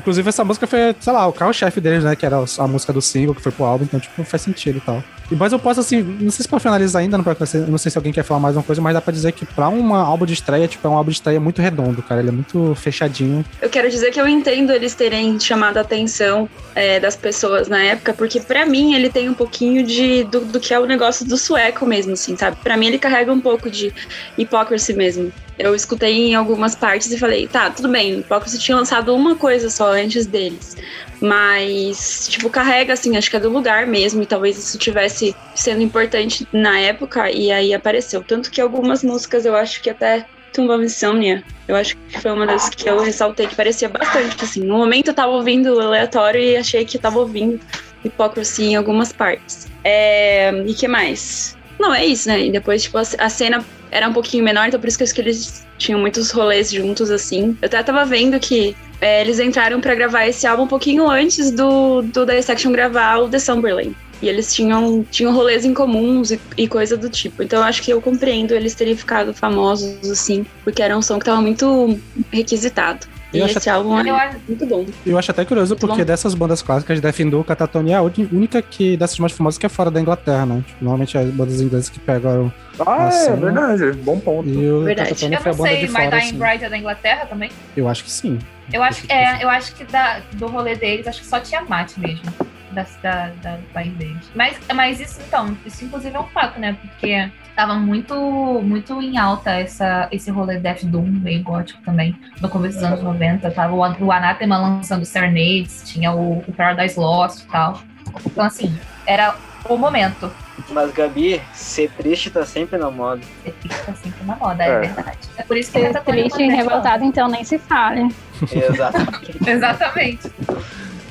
[0.00, 2.16] Inclusive, essa música foi, sei lá, o carro-chefe deles, né?
[2.16, 4.80] Que era a música do single que foi pro álbum, então, tipo, faz sentido e
[4.80, 5.04] tal.
[5.30, 7.36] E, mas eu posso, assim, não sei se pra finalizar ainda, não, pra-
[7.68, 9.68] não sei se alguém quer falar mais uma coisa, mas dá pra dizer que pra
[9.68, 12.20] um álbum de estreia, tipo, é um álbum de estreia muito redondo, cara.
[12.20, 13.44] Ele é muito fechadinho.
[13.60, 17.82] Eu quero dizer que eu entendo eles terem chamado a atenção é, das pessoas na
[17.82, 21.26] época, porque pra mim ele tem um pouquinho de do, do que é o negócio
[21.26, 22.56] do sueco mesmo, assim, sabe?
[22.62, 23.92] Pra mim ele carrega um pouco de
[24.38, 25.32] hypocrisy mesmo.
[25.60, 29.36] Eu escutei em algumas partes e falei, tá, tudo bem, o Hypocrisy tinha lançado uma
[29.36, 30.76] coisa só antes deles.
[31.20, 35.82] Mas, tipo, carrega, assim, acho que é do lugar mesmo, e talvez isso tivesse sendo
[35.82, 38.22] importante na época, e aí apareceu.
[38.22, 42.32] Tanto que algumas músicas eu acho que até Tomb of Insomnia, eu acho que foi
[42.32, 44.60] uma das que eu ressaltei que parecia bastante, assim.
[44.60, 47.60] No momento eu tava ouvindo aleatório e achei que eu tava ouvindo
[48.04, 49.68] Hypocrisy em algumas partes.
[49.84, 50.50] É...
[50.66, 51.56] E que mais?
[51.80, 52.46] Não, é isso, né?
[52.46, 55.14] E depois, tipo, a cena era um pouquinho menor, então por isso que eu acho
[55.14, 57.56] que eles tinham muitos rolês juntos, assim.
[57.62, 61.50] Eu até tava vendo que é, eles entraram pra gravar esse álbum um pouquinho antes
[61.50, 63.94] do, do Dissection gravar o The Summerlin.
[64.20, 67.42] E eles tinham, tinham rolês em comuns e, e coisa do tipo.
[67.42, 71.18] Então eu acho que eu compreendo eles terem ficado famosos, assim, porque era um som
[71.18, 71.98] que tava muito
[72.30, 73.06] requisitado.
[73.32, 74.84] E Eu acho esse álbum Eu é muito bom.
[75.06, 76.04] Eu acho até curioso, Muito porque bom.
[76.04, 79.68] dessas bandas clássicas, Death Endure, Catatonia é a única que, dessas mais famosas que é
[79.68, 80.62] fora da Inglaterra, né?
[80.66, 82.52] Tipo, normalmente as bandas inglesas que pegaram
[82.84, 83.92] Ah, Assim, é verdade.
[83.98, 84.48] Bom ponto.
[84.48, 85.10] e o Verdade.
[85.10, 86.64] Catatonia eu foi a não banda sei, de fora, Dying assim.
[86.64, 87.50] É da Inglaterra também?
[87.76, 88.38] Eu acho que sim.
[88.72, 91.60] Eu acho, que- é, eu acho que da, do rolê deles, acho que só tinha
[91.62, 92.24] mate mesmo.
[92.72, 94.30] Da, da, da, do país deles.
[94.32, 96.76] Mas, mas isso, então, isso inclusive é um fato, né?
[96.80, 98.14] Porque tava muito,
[98.62, 103.02] muito em alta essa, esse rolê Death Doom, meio gótico também, no começo dos anos
[103.02, 103.50] 90.
[103.50, 107.80] Tava o, o Anathema lançando Serenades, tinha o, o Paradise Lost e tal.
[108.26, 109.34] Então, assim, era
[109.68, 110.30] o momento.
[110.70, 113.22] Mas, Gabi, ser triste tá sempre na moda.
[113.42, 114.80] Ser triste tá sempre na moda, é, É.
[114.80, 115.18] verdade.
[115.36, 118.08] É por isso que Ser triste e revoltado, então nem se fale.
[118.52, 119.38] Exatamente.
[119.48, 120.32] Exatamente.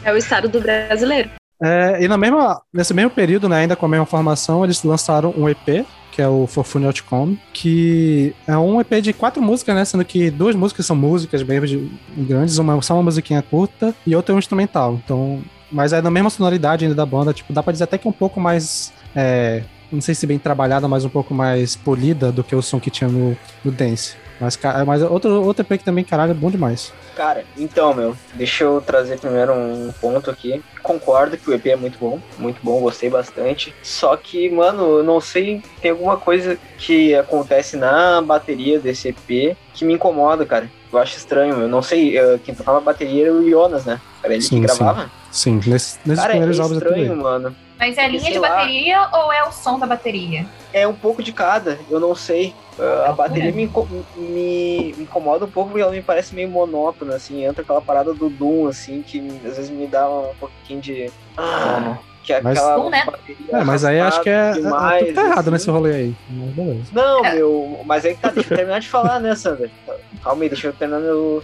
[0.03, 1.29] É o estado do brasileiro.
[1.61, 5.33] É, e na mesma, nesse mesmo período, né, ainda com a mesma formação, eles lançaram
[5.37, 9.75] um EP, que é o For Fun Outcome, que é um EP de quatro músicas,
[9.75, 9.85] né?
[9.85, 14.33] Sendo que duas músicas são músicas de, grandes, uma só uma musiquinha curta e outra
[14.33, 14.99] é um instrumental.
[15.03, 15.41] Então,
[15.71, 18.09] mas é na mesma sonoridade ainda da banda, tipo, dá pra dizer até que é
[18.09, 18.91] um pouco mais.
[19.15, 22.79] é, não sei se bem trabalhada, mas um pouco mais polida do que o som
[22.79, 24.15] que tinha no, no Dance.
[24.39, 26.93] Mas, mas outro, outro EP que também, caralho, é bom demais.
[27.15, 30.63] Cara, então, meu, deixa eu trazer primeiro um ponto aqui.
[30.81, 33.75] Concordo que o EP é muito bom, muito bom, gostei bastante.
[33.83, 39.83] Só que, mano, não sei, tem alguma coisa que acontece na bateria desse EP que
[39.83, 40.69] me incomoda, cara.
[40.91, 44.01] Eu acho estranho, eu não sei, eh, quem tocava bateria era o Jonas, né?
[44.23, 44.77] Era ele Sim, que sim.
[44.79, 45.11] gravava.
[45.31, 47.55] Sim, nesse- nesses Cara, é primeiros álbuns é tudo estranho, mano.
[47.77, 48.49] Mas é a linha Sei de lá.
[48.49, 50.45] bateria ou é o som da bateria?
[50.73, 52.53] É um pouco de cada, eu não sei.
[52.77, 53.51] Uh, a bateria É.
[53.51, 57.45] me, inco- me me incomoda um pouco porque ela me parece meio monótona, assim.
[57.45, 61.09] Entra aquela parada do Doom, assim, que às vezes me dá um pouquinho de.
[61.37, 63.03] Ah, que é Mas- aquela Doom, né?
[63.05, 65.51] bateria É, mas aí acho que é, arrastada é, demais, tudo tá errado assim.
[65.51, 66.15] nesse rolê aí.
[66.29, 66.83] Mas beleza.
[66.91, 67.35] Não, É.
[67.35, 69.69] meu, mas aí que tá, deixa eu terminar de falar, né, Sandra?
[70.23, 71.41] Calma aí, deixa eu terminar meu.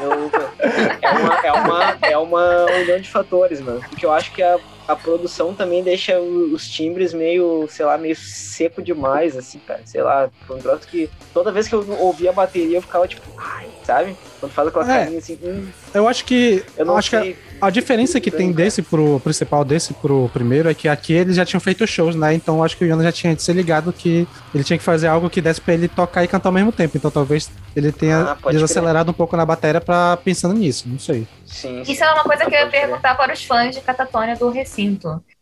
[0.00, 0.30] meu-
[1.02, 3.80] é, uma, é, uma, é uma união de fatores, mano.
[3.88, 8.16] Porque eu acho que a, a produção também deixa os timbres meio, sei lá, meio
[8.16, 9.82] seco demais, assim, cara.
[9.84, 13.06] Sei lá, foi um troço que toda vez que eu ouvia a bateria eu ficava
[13.06, 14.16] tipo, ai, sabe?
[14.40, 14.98] Quando faz aquela É.
[15.00, 16.62] carinha assim, hum, Eu acho que.
[16.76, 17.36] eu não acho que a- sei.
[17.60, 21.44] A diferença que tem desse pro principal, desse pro primeiro, é que aqui eles já
[21.44, 22.32] tinham feito shows, né?
[22.32, 25.08] Então eu acho que o Jonas já tinha se ligado que ele tinha que fazer
[25.08, 26.96] algo que desse pra ele tocar e cantar ao mesmo tempo.
[26.96, 31.26] Então talvez ele tenha Ah, desacelerado um pouco na bateria pra pensando nisso, não sei.
[31.44, 31.92] Sim, sim.
[31.92, 32.80] Isso é uma coisa que eu ia crer.
[32.82, 34.50] perguntar para os fãs de Catatônia do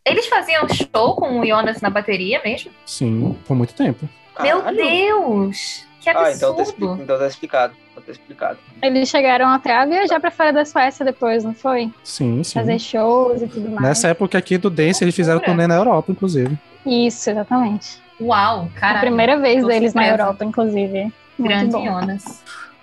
[0.04, 2.70] Eles faziam show com o Jonas na bateria mesmo?
[2.84, 4.08] Sim, por muito tempo.
[4.40, 4.76] Meu Caralho.
[4.76, 5.84] Deus!
[6.00, 6.62] Que Ah, então tá, absurdo!
[6.62, 7.74] expli- então tá explicado.
[7.96, 8.58] Tá explicado.
[8.82, 11.90] Eles chegaram até a viajar pra fora da Suécia depois, não foi?
[12.04, 12.54] Sim, sim.
[12.60, 13.80] Fazer shows e tudo mais.
[13.82, 16.56] Nessa época aqui do Dance, eles fizeram turnê na Europa, inclusive.
[16.84, 17.98] Isso, exatamente.
[18.20, 19.00] Uau, a caralho.
[19.00, 20.22] primeira vez deles na surpresa.
[20.22, 21.02] Europa, inclusive.
[21.02, 21.84] Muito Grande bom.
[21.84, 22.42] Jonas.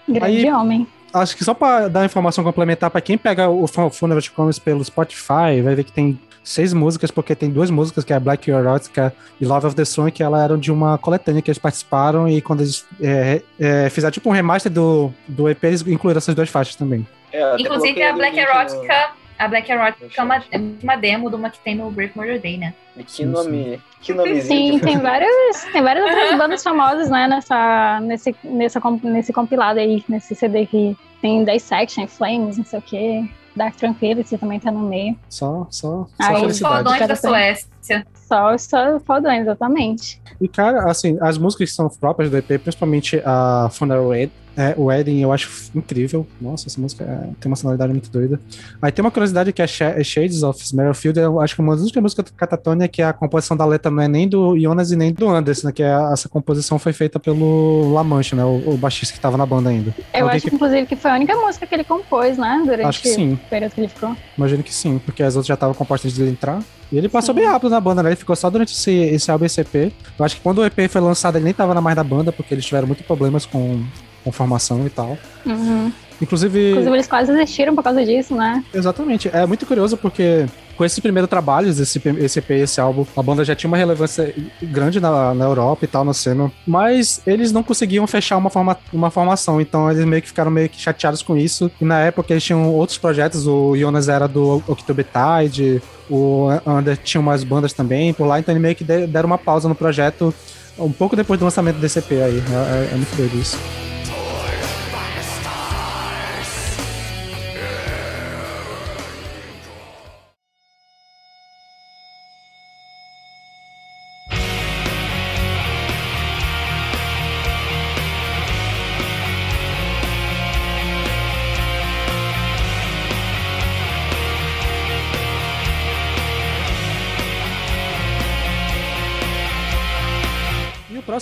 [0.10, 0.88] Grande Aí- homem.
[1.14, 4.58] Acho que só pra dar informação complementar, pra quem pega o Fu- Funeral de Comes
[4.60, 8.50] pelo Spotify, vai ver que tem seis músicas, porque tem duas músicas, que é Black
[8.52, 12.28] Erotica e Love of the Song, que elas eram de uma coletânea que eles participaram,
[12.28, 16.36] e quando eles é, é, fizeram tipo um remaster do, do EP, eles incluíram essas
[16.36, 17.08] duas faixas também.
[17.32, 19.12] É, Inclusive a Black link no- Erotica.
[19.40, 22.40] A Black Erotica é uma, é uma demo de uma que tem no Brave Murder
[22.40, 22.74] Day, né?
[23.08, 23.82] Que nome.
[24.00, 24.74] Que nomezinho.
[24.74, 30.04] Sim, tem vários, tem várias outras bandas famosas, né, nessa, nesse, nessa, nesse compilado aí,
[30.08, 33.24] nesse CD que tem Dissection, Flames, não sei o quê.
[33.56, 35.18] Dark Tranquility também tá no meio.
[35.30, 36.78] Só, só, só Aí, Os felicidade.
[36.84, 37.16] fodões da.
[37.16, 38.08] Suécia.
[38.28, 40.22] Só, só fodão, exatamente.
[40.42, 44.76] E, cara, assim, as músicas que são próprias do EP, principalmente a Funeral Wed- é,
[44.78, 46.28] Wedding, eu acho incrível.
[46.40, 48.40] Nossa, essa música é- tem uma sonoridade muito doida.
[48.82, 51.82] Aí tem uma curiosidade que é Sh- Shades of Smerfield, eu acho que uma das
[51.84, 54.96] únicas músicas do Catatonia que a composição da letra não é nem do Jonas e
[54.96, 58.78] nem do Anderson, né, que é- essa composição foi feita pelo Lamanche, né, o, o
[58.78, 59.94] baixista que tava na banda ainda.
[60.14, 62.86] Eu Alguém acho, que- inclusive, que foi a única música que ele compôs, né, durante
[62.86, 63.34] Acho que sim.
[63.34, 64.16] o período que ele ficou.
[64.38, 66.62] Imagino que sim, porque as outras já estavam compostas antes dele entrar.
[66.92, 68.10] E ele passou bem rápido na banda, né?
[68.10, 69.92] Ele ficou só durante esse, esse álbum e esse EP.
[70.20, 72.32] Eu acho que quando o EP foi lançado, ele nem tava na mais da banda,
[72.32, 73.84] porque eles tiveram muitos problemas com,
[74.24, 75.18] com formação e tal.
[75.46, 75.92] Uhum.
[76.22, 78.64] Inclusive, Inclusive, eles quase desistiram por causa disso, né?
[78.74, 79.30] exatamente.
[79.34, 80.46] É muito curioso porque
[80.78, 83.76] com esses primeiros trabalhos, esse, esse EP e esse álbum, a banda já tinha uma
[83.78, 86.50] relevância grande na, na Europa e tal, na cena.
[86.66, 90.70] Mas eles não conseguiam fechar uma, forma, uma formação, então eles meio que ficaram meio
[90.70, 91.70] que chateados com isso.
[91.82, 96.96] E na época eles tinham outros projetos, o Jonas era do October Tide, o Ander
[96.98, 99.76] tinha umas bandas também por lá, então eles meio que de- deram uma pausa no
[99.76, 100.34] projeto
[100.80, 102.42] um pouco depois do lançamento desse EP aí.
[102.52, 103.58] É, é- é muito doido isso.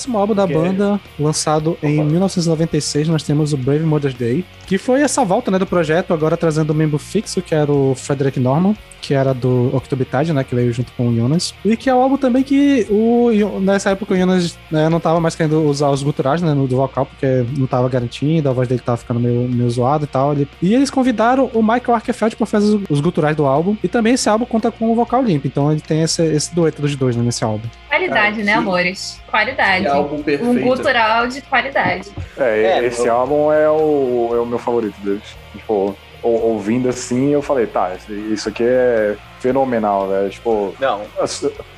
[0.01, 0.55] Próximo álbum da Ok.
[0.55, 5.59] banda, lançado em 1996, nós temos o Brave Mother's Day, que foi essa volta né,
[5.59, 9.69] do projeto, agora trazendo um membro fixo, que era o Frederick Norman, que era do
[9.75, 12.87] Octobitide, né, que veio junto com o Jonas, e que é o álbum também que
[12.89, 13.29] o,
[13.59, 16.77] nessa época o Jonas né, não tava mais querendo usar os guturais né, no do
[16.77, 20.31] vocal, porque não tava garantido, a voz dele tava ficando meio, meio zoada e tal.
[20.31, 23.89] Ele- e eles convidaram o Michael Arkerfeld pra fazer os, os guturais do álbum, e
[23.89, 26.95] também esse álbum conta com o vocal limpo, então ele tem esse, esse dueto dos
[26.95, 27.67] dois né, nesse álbum.
[27.89, 29.19] Qualidade, né, amores?
[29.29, 29.85] Qualidade.
[29.85, 30.61] É álbum Um perfeito.
[30.63, 32.09] gutural de qualidade.
[32.37, 35.23] É, É, esse eu- álbum é o, é o meu favorito deles.
[35.53, 37.91] Tipo, ou- ouvindo assim, eu falei, tá,
[38.31, 40.29] isso aqui é fenomenal, velho.
[40.29, 41.01] Tipo, Não,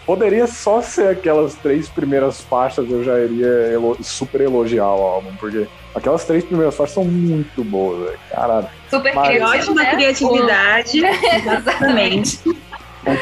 [0.06, 5.32] poderia só ser aquelas três primeiras faixas, eu já iria elo- super elogiar o álbum,
[5.40, 5.66] porque
[5.96, 8.20] aquelas três primeiras faixas são muito boas, velho.
[8.30, 8.68] Caralho.
[8.90, 9.92] Super Mas- Ótima né?
[9.96, 11.02] criatividade.
[11.06, 12.40] Exatamente.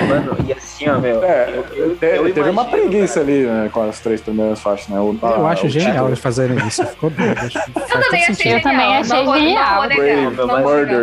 [0.07, 1.23] Mano, e assim, ó, meu.
[1.23, 3.31] É, eu, eu, te- eu teve uma imagino, preguiça cara.
[3.31, 4.99] ali, né, com as três primeiras faixas, né?
[4.99, 6.85] O- Eu a- acho o genial eles fazerem isso.
[6.85, 8.53] Ficou Eu também achei sentido.
[8.57, 9.01] Eu também genial.
[9.01, 9.81] achei genial.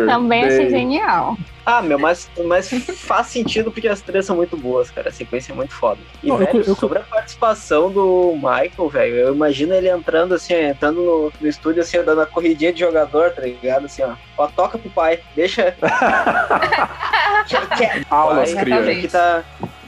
[0.07, 1.37] Também achei genial.
[1.65, 5.09] Ah, meu, mas, mas faz sentido porque as três são muito boas, cara.
[5.09, 5.99] A sequência é muito foda.
[6.23, 9.89] E, Não, eu velho, eu cu- sobre a participação do Michael, velho, eu imagino ele
[9.89, 13.85] entrando assim, ó, entrando no, no estúdio, assim, dando a corridinha de jogador, tá ligado?
[13.85, 14.15] Assim, ó.
[14.37, 15.75] Ó, toca pro pai, deixa.
[18.09, 19.01] Aulas, cria.
[19.01, 19.43] Que tá...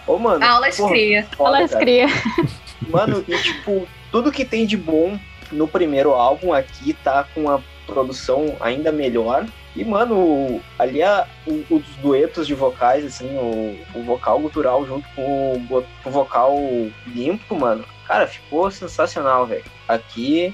[0.08, 0.44] Ô, mano.
[0.46, 1.28] Aulas porra, cria.
[1.36, 1.80] foda, cara.
[1.80, 2.10] criam.
[2.90, 5.18] Mano, e tipo, tudo que tem de bom
[5.52, 9.46] no primeiro álbum aqui tá com a produção ainda melhor.
[9.76, 15.08] E, mano, ali a, o- os duetos de vocais, assim, o, o vocal gutural junto
[15.16, 16.56] com o, go- o vocal
[17.08, 17.86] limpo, mano.
[18.08, 19.64] Cara, ficou sensacional, velho.
[19.88, 20.54] Aqui,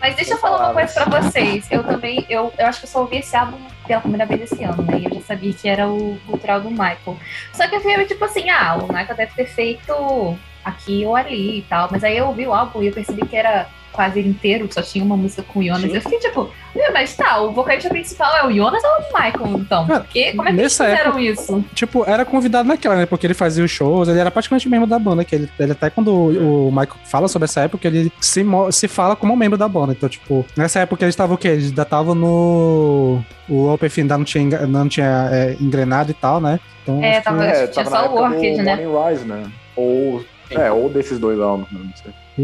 [0.00, 1.66] Mas deixa eu falar uma coisa pra vocês.
[1.70, 4.62] Eu também, eu, eu acho que eu só ouvi esse álbum pela primeira vez esse
[4.64, 4.98] ano, né?
[4.98, 7.16] E eu já sabia que era o cultural do Michael.
[7.54, 11.58] Só que eu fiquei tipo assim, ah, o Michael deve ter feito aqui ou ali
[11.58, 11.88] e tal.
[11.90, 15.04] Mas aí eu ouvi o álbum e eu percebi que era quase inteiro, só tinha
[15.04, 15.82] uma música com o Jonas.
[15.82, 15.94] Sim.
[15.94, 19.02] Eu fiquei tipo, "Ué, mas tá, o vocalista principal é o Jonas ou é o
[19.22, 19.86] Michael, então?
[19.86, 21.64] Cara, Porque como é que eles fizeram isso?
[21.74, 23.04] Tipo, era convidado naquela, né?
[23.04, 25.26] Porque ele fazia os shows, ele era praticamente membro da banda.
[25.26, 28.88] Que ele, ele até quando o, o Michael fala sobre essa época, ele se, se
[28.88, 29.92] fala como membro da banda.
[29.92, 31.48] Então, tipo, nessa época eles estavam o quê?
[31.48, 33.22] Eles ainda estavam no.
[33.46, 36.58] O OPF ainda não tinha, enga- não tinha é, engrenado e tal, né?
[36.82, 38.76] Então, É, acho que- tava- É, Tinha tava só o época Orchid, né?
[38.86, 39.42] Morning Rise, né?
[39.76, 40.24] Ou,
[40.56, 42.12] é, ou desses dois álbuns, não sei.
[42.38, 42.42] E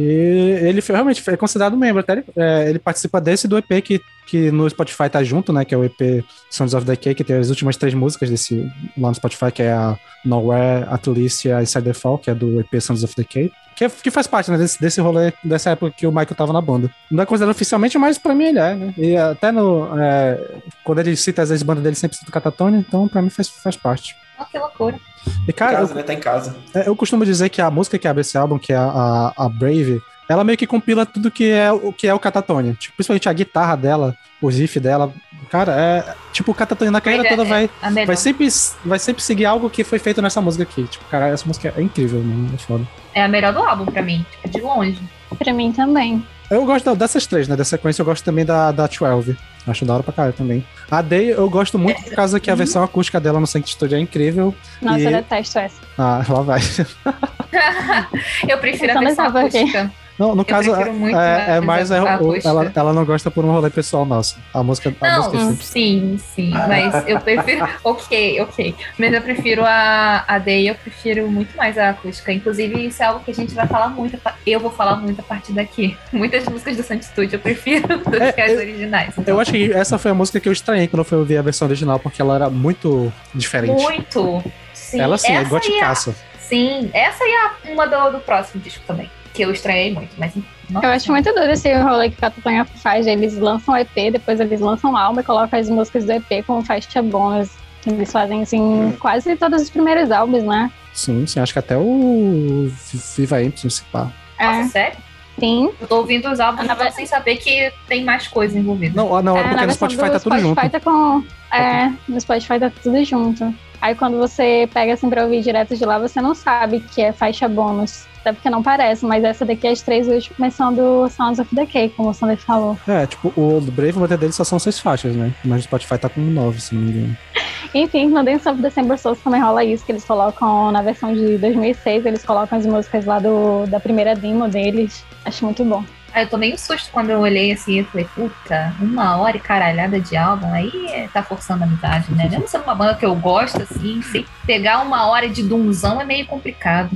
[0.62, 2.00] ele foi, realmente foi considerado membro.
[2.00, 5.64] Até ele, é, ele participa desse do EP que, que no Spotify tá junto, né?
[5.64, 8.70] Que é o EP Sons of the Cake, que tem as últimas três músicas desse
[8.98, 12.60] lá no Spotify, que é a Nowhere, Atelicia e Inside the Fall, que é do
[12.60, 13.52] EP Sons of the Cake.
[13.74, 16.52] Que, é- que faz parte, né, desse, desse rolê, dessa época que o Michael tava
[16.52, 16.90] na banda.
[17.10, 18.94] Não é considerado oficialmente, mas pra mim ele é, né?
[18.98, 19.88] E até no.
[19.98, 20.38] é,
[20.84, 23.76] quando ele cita as bandas dele, sempre cita o Catatonia, então pra mim faz, faz
[23.76, 24.14] parte.
[24.46, 24.98] Que loucura.
[25.46, 26.02] E Em cara, eu- casa, né?
[26.02, 26.56] Tá em casa.
[26.74, 29.48] é, Eu costumo dizer que a música que abre esse álbum, que é a, a,
[29.48, 32.74] Brave, ela meio que compila tudo que é o que é o Catatonia.
[32.74, 35.12] Tipo, principalmente a guitarra dela, o riff dela.
[35.50, 36.14] Cara, é.
[36.32, 38.48] Tipo, o Catatonia na carreira Brave toda é- vai, vai, sempre,
[38.84, 40.84] vai sempre seguir algo que foi feito nessa música aqui.
[40.84, 42.50] Tipo, cara, essa música é incrível, mano.
[42.54, 42.86] É foda.
[43.14, 45.00] É a melhor do álbum pra mim, tipo, de longe.
[45.38, 46.24] Pra mim também.
[46.50, 47.54] Eu gosto dessas três, né?
[47.56, 49.36] Da sequência, eu gosto também da, da 12.
[49.68, 50.64] Acho da hora pra caralho também.
[50.90, 53.96] A Day eu gosto muito por causa que a versão acústica dela no Saint Studio
[53.96, 54.54] é incrível.
[54.80, 55.76] Nossa, E- eu detesto essa.
[55.98, 56.60] Ah, lá vai.
[58.48, 59.92] eu prefiro a Só não versão acústica.
[60.18, 61.92] Não, no caso, prefiro muito é, é mais mais.
[61.92, 62.48] a- é, o- acústica.
[62.48, 64.36] ela, ela não gosta por um rolê pessoal nosso.
[64.52, 64.92] A música.
[65.00, 67.68] A Não, música sim, sim, mas eu prefiro.
[67.84, 68.74] ok, ok.
[68.98, 72.32] Mas eu prefiro a, a Day, eu prefiro muito mais a acústica.
[72.32, 74.18] Inclusive, isso é algo que a gente vai falar muito.
[74.46, 75.96] Eu vou falar muito a partir daqui.
[76.12, 79.14] Muitas músicas do Santo Studio eu prefiro do É, que as eu- originais.
[79.26, 81.42] Eu acho que essa foi a música que eu estranhei quando eu fui ouvir a
[81.42, 83.80] versão original, porque ela era muito diferente.
[83.80, 84.42] Muito.
[84.74, 86.14] Sim, ela sim, é essa a- goticaça.
[86.40, 89.10] Sim, essa e a, uma do, do próximo disco também.
[89.34, 90.32] Que eu estranhei muito, mas.
[90.70, 93.06] nossa Eu acho muito doido esse rolê que o faz.
[93.06, 97.02] Eles lançam EP, depois eles lançam álbum e colocam as músicas do EP como faixa
[97.02, 97.50] bônus.
[97.86, 100.70] Eles fazem, assim, quase todos os primeiros álbuns, né?
[100.92, 102.68] Sim, sim, acho que até o
[103.16, 104.10] Viva Empty, se pá.
[104.40, 104.98] Nossa, É, sério?
[105.38, 105.70] sim.
[105.80, 108.96] Eu tô ouvindo os álbuns Ah, na sem saber que tem mais coisa envolvida.
[108.96, 110.60] Não, não, é, É, porque no Spotify tá tudo junto.
[110.60, 111.24] Spotify tá com.
[111.52, 113.54] É, no Spotify tá tudo junto.
[113.80, 117.12] Aí quando você pega assim pra ouvir direto de lá, você não sabe que é
[117.12, 118.07] faixa bônus.
[118.20, 121.88] Até porque não parece, mas essa daqui, as três últimas são do Sounds of Decay,
[121.90, 122.76] como o Sander falou.
[122.86, 125.32] É, tipo, o do Brave Water dele só são seis faixas, né?
[125.44, 127.16] Mas o Spotify tá com nove, se não me engano.
[127.74, 131.36] Enfim, no Dance of December Souls também rola isso, que eles colocam na versão de
[131.38, 135.04] 2006, eles colocam as músicas lá do, da primeira demo deles.
[135.24, 135.84] Acho muito bom.
[136.12, 139.40] Aí eu tomei um susto quando eu olhei assim e falei, puta, uma hora e
[139.40, 142.26] caralhada de álbum, aí é- tá forçando a amizade, né?
[142.30, 144.00] Mesmo sendo uma banda que eu gosto, assim,
[144.46, 146.90] pegar uma hora de dunzão é meio complicado.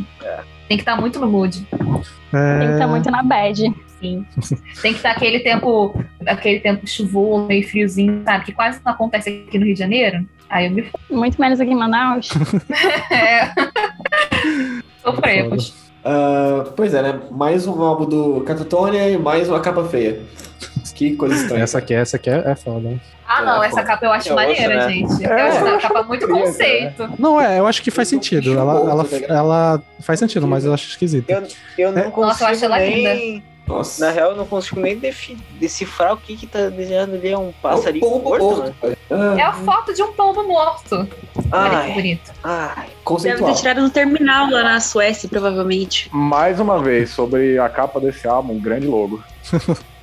[0.72, 1.66] Tem que estar muito no mood.
[1.70, 3.74] Tem que estar É, muito na bad.
[4.00, 4.24] Sim.
[4.80, 8.46] Tem que estar aquele tempo, aquele tempo chuvoso, meio friozinho, sabe?
[8.46, 10.26] Que quase não acontece aqui no Rio de Janeiro.
[10.48, 12.30] Aí eu me Muito menos aqui em Manaus.
[13.12, 13.52] é.
[15.02, 15.74] Sofremos.
[16.02, 17.20] Ah, pois é, né?
[17.30, 20.22] Mais um álbum do Catatonia e mais uma capa feia.
[20.94, 21.64] Que coisa estranha.
[21.64, 23.00] essa aqui, essa aqui é, é foda.
[23.26, 24.92] Ah, não, É, essa capa eu acho É outra, maneira, né?
[24.92, 25.24] gente.
[25.24, 25.42] Eu É.
[25.48, 27.10] acho essa capa muito Queria, conceito.
[27.18, 28.52] Não, é, eu acho que faz sentido.
[28.58, 29.32] Ela, ela, ligado?
[29.32, 31.30] ela faz sentido, mas eu acho esquisito.
[31.30, 31.46] Eu,
[31.78, 32.02] eu não É.
[32.04, 33.42] consigo Nossa, eu acho ela nem.
[33.64, 34.04] Nossa.
[34.04, 35.00] Na real, eu não consigo nem
[35.58, 37.28] decifrar o que que tá desenhando ali.
[37.30, 38.96] É um É um passarinho morto, morto, né?
[39.08, 40.96] Ah, É a foto de um pombo morto.
[40.96, 42.32] Olha que Ai, bonito.
[42.42, 42.74] ai.
[42.74, 43.52] Deve conceitual.
[43.54, 46.10] ter tirado no terminal lá na Suécia, provavelmente.
[46.12, 49.22] Mais uma vez, sobre a capa desse álbum, um grande logo.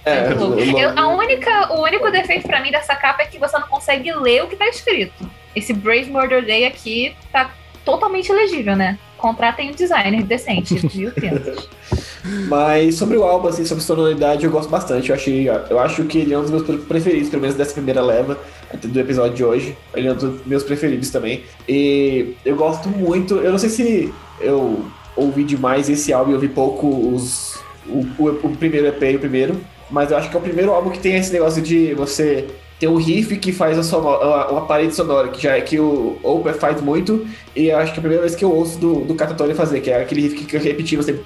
[0.10, 3.38] É, Eu- o- eu- a única, o único defeito pra mim dessa capa é que
[3.38, 5.30] você não consegue ler o que tá escrito.
[5.56, 7.52] Esse Brave Murder Day aqui tá
[7.86, 8.98] totalmente legível, né?
[9.18, 11.68] Contratem um designer decente, 1.500.
[12.48, 15.10] Mas sobre o álbum, assim, sobre sonoridade, eu gosto bastante.
[15.10, 18.02] Eu, achei, eu acho que ele é um dos meus preferidos, pelo menos dessa primeira
[18.02, 18.38] leva
[18.74, 19.78] do episódio de hoje.
[19.96, 21.44] Ele é um dos meus preferidos também.
[21.68, 23.36] E eu gosto muito.
[23.38, 24.86] Eu não sei se eu
[25.16, 29.20] ouvi demais esse álbum e ouvi pouco os, o, o, o primeiro EP e o
[29.20, 29.60] primeiro.
[29.90, 32.48] Mas eu acho que é o primeiro álbum que tem esse negócio de você
[32.80, 36.18] ter um riff que faz a sonora, uma parede sonora, que já é que o
[36.24, 39.16] Oprah faz muito, e acho que é a primeira vez que eu ouço do, do
[39.16, 41.26] Catatonia fazer, que é aquele riff que fica repetindo sempre.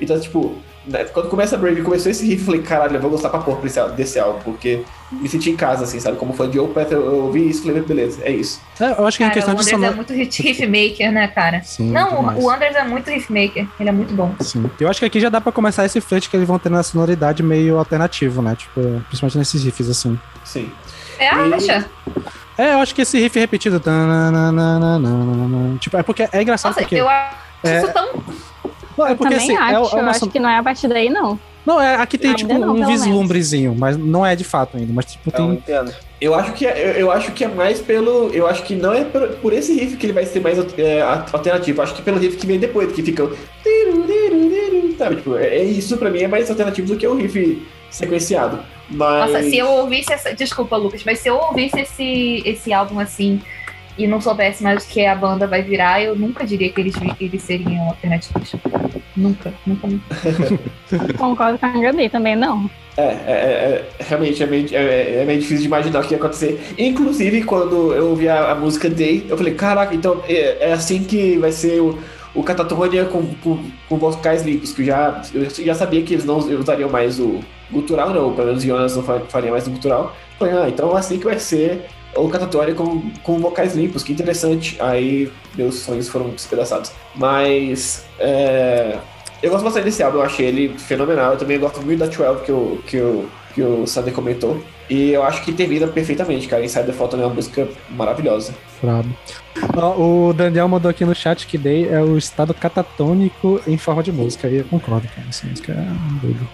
[0.00, 0.56] Então, tipo,
[1.12, 3.60] quando começa a Brave, começou esse riff, eu falei, caralho, eu vou gostar pra porra
[3.60, 4.82] desse, desse álbum, porque
[5.12, 6.16] me senti em casa, assim, sabe?
[6.16, 8.60] Como fã de Opeth, eu, eu ouvi isso e falei, beleza, é isso.
[8.80, 9.92] É, eu acho que cara, em questão o de Anders sonora.
[9.92, 11.62] é muito riff maker, né, cara?
[11.62, 13.66] Sim, Não, o, o Anders é muito riff maker.
[13.80, 14.34] Ele é muito bom.
[14.40, 14.70] Sim.
[14.80, 16.82] Eu acho que aqui já dá pra começar esse flerte que eles vão ter na
[16.82, 18.54] sonoridade meio alternativo, né?
[18.56, 20.18] Tipo, principalmente nesses riffs, assim.
[20.44, 20.70] Sim.
[21.16, 21.86] Você acha?
[22.56, 23.80] É, eu acho que esse riff repetido.
[25.80, 26.96] Tipo, é porque é engraçado Nossa, porque.
[26.96, 28.08] eu acho É- isso tão.
[28.98, 29.70] Não, é Eu porque também assim, acho.
[29.70, 31.38] é, é eu uma acho que não é a partir daí, não.
[31.64, 34.90] Não, é, aqui tem Ainda tipo não, um vislumbrezinho, mas não é de fato ainda.
[34.90, 35.56] Mas tipo, Não, tem.
[35.56, 35.94] entendo.
[36.18, 38.30] Eu acho que é, eu, eu acho que é mais pelo.
[38.32, 41.02] Eu acho que não é por, por esse riff que ele vai ser mais é,
[41.02, 41.78] alternativo.
[41.78, 43.30] Eu acho que pelo riff que vem depois, que fica.
[44.96, 48.60] Sabe, tipo, é, é isso pra mim é mais alternativo do que o riff sequenciado.
[48.90, 49.30] Mas.
[49.30, 50.34] Nossa, se eu ouvisse essa.
[50.34, 53.40] Desculpa, Lucas, mas se eu ouvisse esse, esse álbum assim
[53.98, 56.94] e não soubesse mais o que a banda vai virar, eu nunca diria que eles,
[57.20, 58.54] eles seriam alternativos.
[59.16, 60.04] Nunca, nunca, nunca.
[61.18, 62.70] Concordo com a Gabi também, não.
[62.96, 66.14] É, é, é, é, realmente é meio, é, é meio difícil de imaginar o que
[66.14, 66.60] ia acontecer.
[66.78, 71.02] Inclusive, quando eu ouvi a, a música Day, eu falei, caraca, então é, é assim
[71.04, 71.98] que vai ser o,
[72.34, 76.24] o Catatonia com, com, com vocais limpos, que eu já, eu já sabia que eles
[76.24, 77.40] não usariam mais o
[77.70, 80.16] gutural, não, pelo menos o Jonas não fa- faria mais o gutural.
[80.40, 81.84] Eu Falei, ah, então é assim que vai ser
[82.18, 84.76] o Catatonia com, com vocais limpos, que interessante.
[84.80, 86.92] Aí meus sonhos foram despedaçados.
[87.14, 88.98] Mas, é,
[89.42, 91.32] eu gosto bastante desse álbum, eu achei ele fenomenal.
[91.32, 94.62] Eu também gosto muito da 12 que o, que o, que o Sander comentou.
[94.90, 96.64] E eu acho que termina perfeitamente, cara.
[96.64, 98.54] Inside the Fall é uma música maravilhosa.
[98.80, 99.08] Brabo.
[99.98, 104.10] O Daniel mandou aqui no chat que Day é o estado catatônico em forma de
[104.10, 104.48] música.
[104.48, 105.26] E eu concordo, cara.
[105.28, 106.48] Essa música é doido.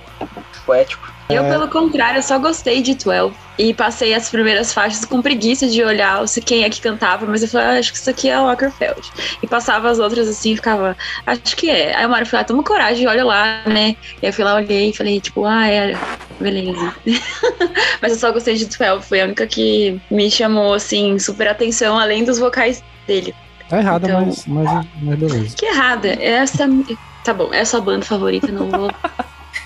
[0.64, 1.12] Poético.
[1.28, 1.50] Eu, É.
[1.50, 3.36] pelo contrário, só gostei de 12.
[3.56, 7.42] E passei as primeiras faixas com preguiça de olhar o- quem é que cantava, mas
[7.42, 9.12] eu falei, ah, acho que isso aqui é o Walkerfeld.
[9.42, 11.94] E passava as outras assim e ficava, acho que é.
[11.96, 13.90] Aí hora eu falei, ah, toma coragem, olha lá, né?
[14.22, 15.96] E aí eu fui lá, olhei e falei, tipo, ah, é,
[16.40, 16.94] beleza.
[18.02, 21.98] mas eu só gostei de 12, foi a única que me chamou, assim, super atenção,
[21.98, 23.34] além dos vocais dele.
[23.68, 25.56] Tá errada, Então- mas, mas, mas beleza.
[25.56, 26.66] Que errada, essa.
[27.22, 28.90] Tá bom, é a sua banda favorita, não vou.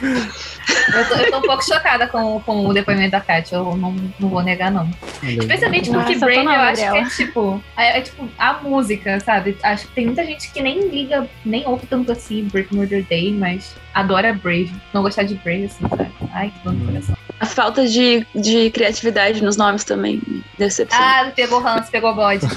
[0.00, 3.92] Eu tô, eu tô um pouco chocada com, com o depoimento da Kátia, eu não,
[4.18, 4.88] não vou negar, não.
[5.22, 7.64] Especialmente Nossa, porque eu tô Brave não, eu acho que é tipo.
[7.76, 9.56] É, é tipo a música, sabe?
[9.62, 13.32] Acho que tem muita gente que nem liga, nem ouve tanto assim Break Murder Day,
[13.32, 14.72] mas adora Brave.
[14.92, 16.10] Não gostar de Brave, assim, sabe?
[16.32, 17.16] Ai, que dor no coração.
[17.40, 21.04] A falta de, de criatividade nos nomes também me decepciona.
[21.04, 22.44] Ah, pegou Hans, pegou bode.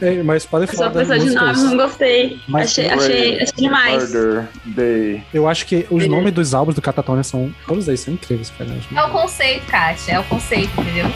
[0.00, 2.40] É, mas pode Só falar das pessoa de nomes, não gostei.
[2.48, 4.12] Mas achei, achei, achei demais.
[4.64, 5.22] Day.
[5.32, 7.52] Eu acho que os nomes dos álbuns do Catatonia são.
[7.66, 8.70] Todos eles são incríveis, cara.
[8.94, 11.06] É o conceito, Kátia, é o conceito, entendeu?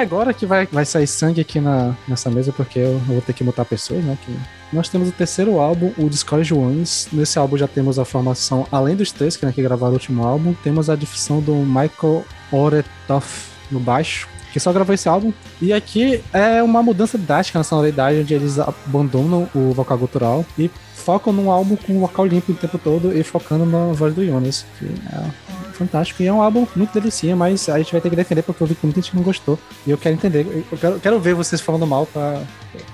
[0.00, 3.32] Agora que vai, vai sair sangue aqui na, nessa mesa, porque eu, eu vou ter
[3.32, 4.16] que mutar pessoas, né?
[4.24, 4.36] Que
[4.72, 7.08] nós temos o terceiro álbum, o Discourage Ones.
[7.12, 10.24] Nesse álbum já temos a formação, além dos três que, né, que gravaram o último
[10.24, 15.32] álbum, temos a difusão do Michael Oretoff no baixo, que só gravou esse álbum.
[15.60, 20.70] E aqui é uma mudança drástica na sonoridade, onde eles abandonam o vocal gutural e
[20.94, 24.66] focam num álbum com vocal limpo o tempo todo e focando na voz do Jonas,
[24.78, 26.22] que é fantástico.
[26.22, 28.66] E é um álbum muito delicinha, mas a gente vai ter que defender porque eu
[28.66, 29.58] vi que muita gente não gostou.
[29.86, 32.40] E eu quero entender, eu quero, quero ver vocês falando mal pra,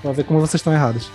[0.01, 1.09] pra ver como vocês estão errados.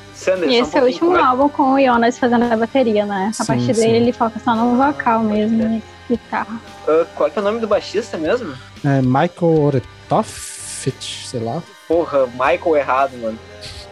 [0.47, 3.29] E esse é o último como é- álbum com o Jonas fazendo a bateria, né?
[3.31, 3.81] A Sim, partir sim.
[3.81, 6.61] dele ele foca só no vocal mesmo, e guitarra.
[6.87, 8.55] Ah, qual que é o nome do baixista mesmo?
[8.85, 11.63] É Michael Oretoff, sei lá.
[11.89, 13.39] Porra, Michael errado, mano.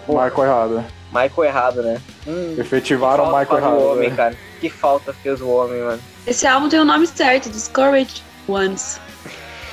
[0.09, 0.85] Marco errado.
[1.13, 2.01] Michael errado, né?
[2.27, 3.83] Hum, Efetivaram o falta Michael errado.
[3.93, 4.17] homem, né?
[4.17, 4.37] cara.
[4.61, 6.01] Que falta fez o homem, mano.
[6.31, 9.01] Esse álbum tem o nome certo, Discouraged Ones.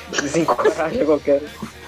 [0.10, 1.42] Desencoraja qualquer.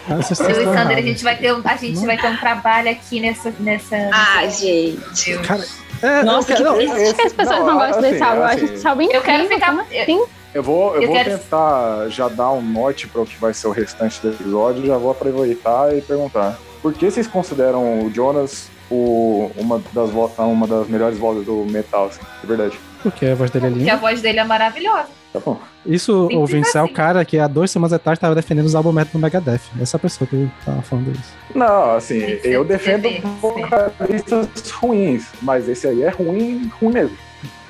[0.07, 2.91] Ah, Eu e Sander, a gente vai ter um, a gente vai ter um trabalho
[2.91, 3.51] aqui nessa.
[3.59, 5.37] nessa Ah, nessa- gente.
[5.39, 5.65] Cara,
[6.03, 8.43] é, Nossa, eu que Triste que as pessoas não, não, gostam assim, desse álbum.
[8.43, 10.23] Acho assim, esse álbum Eu quero ficar- assim?
[10.53, 13.53] Eu vou, eu Eu vou quero- tentar já dar um norte para o que vai
[13.55, 14.85] ser o restante do episódio.
[14.85, 16.59] Já vou aproveitar e perguntar.
[16.81, 21.65] Por que vocês consideram o Jonas o, uma, das, vo- uma das melhores vozes do
[21.65, 22.19] metal, assim?
[22.41, 22.79] De verdade.
[23.03, 23.93] Porque a voz dele é Porque linda.
[23.93, 25.07] a voz dele é maravilhosa.
[25.31, 25.59] Tá bom.
[25.85, 26.93] Isso, Simples o Vince é o assim.
[26.93, 29.61] cara que há duas semanas atrás estava defendendo os álbuns do Megadeth.
[29.79, 31.33] Essa pessoa que tava falando isso.
[31.55, 37.17] Não, assim, que eu defendo TV, vocalistas ruins, mas esse aí é ruim, ruim mesmo.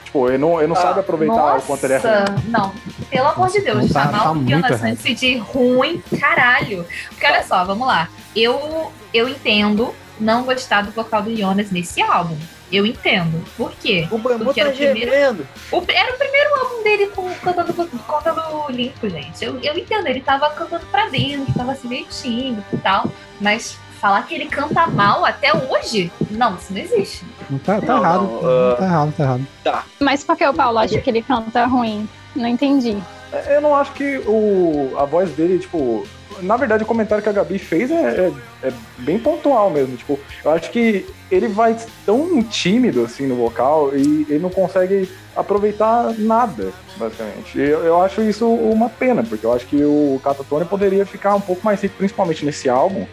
[0.05, 2.11] Tipo, ele não, ele não Ah, sabe aproveitar o quanto ele é ruim.
[2.11, 2.73] Nossa, não.
[3.09, 4.81] Pelo amor de Deus, Tá- chamar tá o Jonas.
[4.81, 6.85] Nancy de ruim, caralho.
[7.09, 8.07] Porque olha só, vamos lá.
[8.35, 12.35] Eu, eu entendo não gostar do vocal do Jonas nesse álbum.
[12.71, 13.43] Eu entendo.
[13.57, 14.07] Por quê?
[14.11, 15.47] O bambu Porque era tá o primeiro- gemendo.
[15.71, 19.43] O- era o primeiro álbum dele com, cantando, cantando limpo, gente.
[19.43, 23.05] Eu, eu entendo, ele tava cantando pra dentro, tava assim meio tímido e tal.
[23.41, 27.25] Mas falar que ele canta mal até hoje, não, isso não existe.
[27.49, 28.21] Não tá, tá Não, errado.
[28.23, 28.75] não, Não, ah.
[28.77, 29.47] tá errado, tá errado.
[29.99, 32.07] Mas por que o Paulo acha que ele canta ruim?
[32.35, 32.95] Não entendi.
[33.47, 36.07] Eu não acho que o, a voz dele, tipo.
[36.41, 38.31] Na verdade, o comentário que a Gabi fez é,
[38.63, 39.95] é, é bem pontual mesmo.
[39.97, 41.75] Tipo, eu acho que ele vai
[42.05, 45.09] tão tímido assim no vocal e ele não consegue
[45.39, 47.57] aproveitar nada, basicamente.
[47.57, 51.35] E Eu, eu acho isso uma pena, porque eu acho que o Catatone poderia ficar
[51.35, 53.05] um pouco mais rico, principalmente nesse álbum,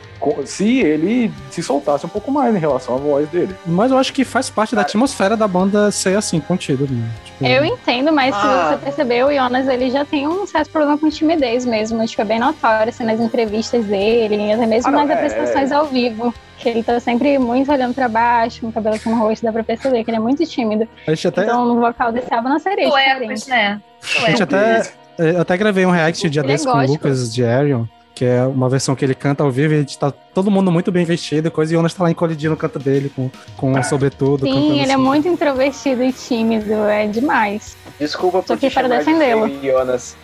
[0.45, 3.55] se ele se soltasse um pouco mais em relação à voz dele.
[3.65, 6.87] Mas eu acho que faz parte da atmosfera da banda ser assim, contido.
[6.91, 7.09] Né?
[7.25, 8.41] Tipo, Eu entendo, mas Ah.
[8.41, 12.05] se você percebeu, o Jonas ele já tem um certo problema com timidez mesmo.
[12.07, 15.71] Tipo, é bem notório assim, nas entrevistas dele, até mesmo Ah, não, nas é, apresentações
[15.71, 16.35] ao vivo.
[16.59, 19.53] Que ele tá sempre muito olhando pra baixo, com o cabelo aqui no rosto, dá
[19.53, 20.89] pra perceber que ele é muito tímido.
[21.29, 23.13] até, Então, no vocal desse álbum não seria Suecos,
[23.45, 23.49] diferente.
[23.51, 23.81] né?
[24.25, 26.91] a gente até, eu até gravei um react dia Ele é desse com o.
[26.91, 27.85] Lucas de Arion,
[28.15, 30.73] que é uma versão que ele canta ao vivo e a gente tá todo mundo
[30.73, 33.31] muito bem vestido e coisa, e o Jonas tá lá encolhidinho no canto dele, com,
[33.57, 34.47] com um sobretudo.
[34.47, 35.03] cantando Sim, ele é assim.
[35.05, 37.77] muito introvertido e tímido, é demais.
[38.01, 39.49] Desculpa Tô por te aqui para defendê-lo.
[39.63, 40.17] Jonas.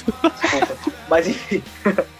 [0.00, 0.32] Desculpa.
[1.10, 1.62] Mas enfim,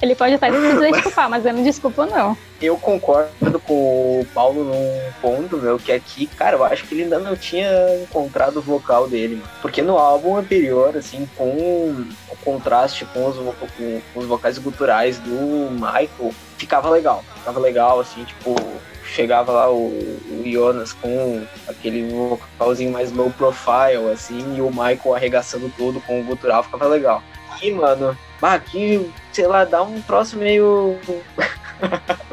[0.02, 2.36] Ele pode até se desculpar, mas eu não desculpo, não.
[2.60, 7.04] eu concordo com o Paulo num ponto, meu, que aqui, cara, eu acho que ele
[7.04, 7.70] ainda não tinha
[8.02, 9.48] encontrado o vocal dele, mano.
[9.62, 15.18] Porque no álbum anterior, assim, com o contraste com os, com, com os vocais guturais
[15.18, 17.24] do Michael, ficava legal.
[17.36, 18.56] Ficava legal, assim, tipo,
[19.04, 25.14] chegava lá o, o Jonas com aquele vocalzinho mais low profile, assim, e o Michael
[25.14, 27.22] arregaçando tudo com o gutural, ficava legal.
[27.62, 30.98] E, mano, bah, aqui, sei lá, dá um troço meio.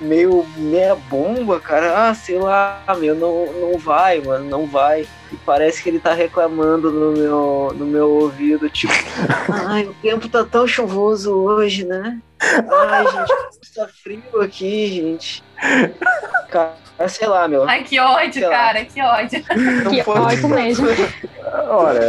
[0.00, 2.08] meio meia bomba, cara.
[2.08, 5.06] Ah, sei lá, meu, não, não vai, mano, não vai.
[5.32, 8.92] E parece que ele tá reclamando no meu, no meu ouvido, tipo,
[9.66, 12.20] ai, o tempo tá tão chuvoso hoje, né?
[12.40, 15.44] Ai, gente, tá frio aqui, gente.
[16.50, 16.76] Cara,
[17.08, 17.68] sei lá, meu.
[17.68, 18.50] Ai, que ódio, Sei lá.
[18.50, 19.44] cara, que ódio.
[19.84, 20.86] Não Que foi- ódio mesmo.
[21.68, 22.00] Olha,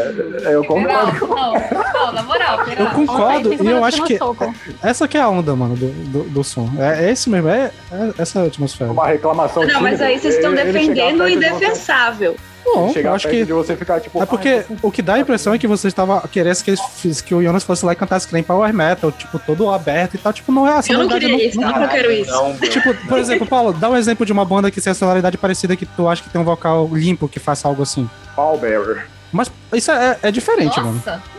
[0.49, 1.27] eu concordo.
[1.27, 4.53] Não, não, não, na moral, Eu concordo, Ontem, e eu acho que soco.
[4.81, 6.67] essa que é a onda, mano, do, do, do som.
[6.79, 8.91] É, é esse mesmo, é, é essa atmosfera.
[8.91, 11.36] Uma reclamação Não, mas aí vocês estão defendendo o de
[12.66, 14.22] Bom, Chegar acho perto que de você ficar tipo.
[14.22, 17.36] É porque o que dá a impressão é que você estava querendo que, eles que
[17.36, 20.34] o Jonas fosse lá e cantasse Crane Power Metal, tipo, todo aberto e tal.
[20.34, 22.32] Tipo, não é essa Eu não queria isso, não- não, eu quero isso.
[22.32, 22.55] Não.
[22.57, 25.76] Tipo, por exemplo, Paulo, dá um exemplo de uma banda que tem a sonoridade parecida
[25.76, 28.09] que tu acha que tem um vocal limpo que faça algo assim.
[28.36, 29.05] Pallbearer.
[29.32, 30.93] Mas isso é, é diferente, mano.
[30.95, 31.34] Nossa, não,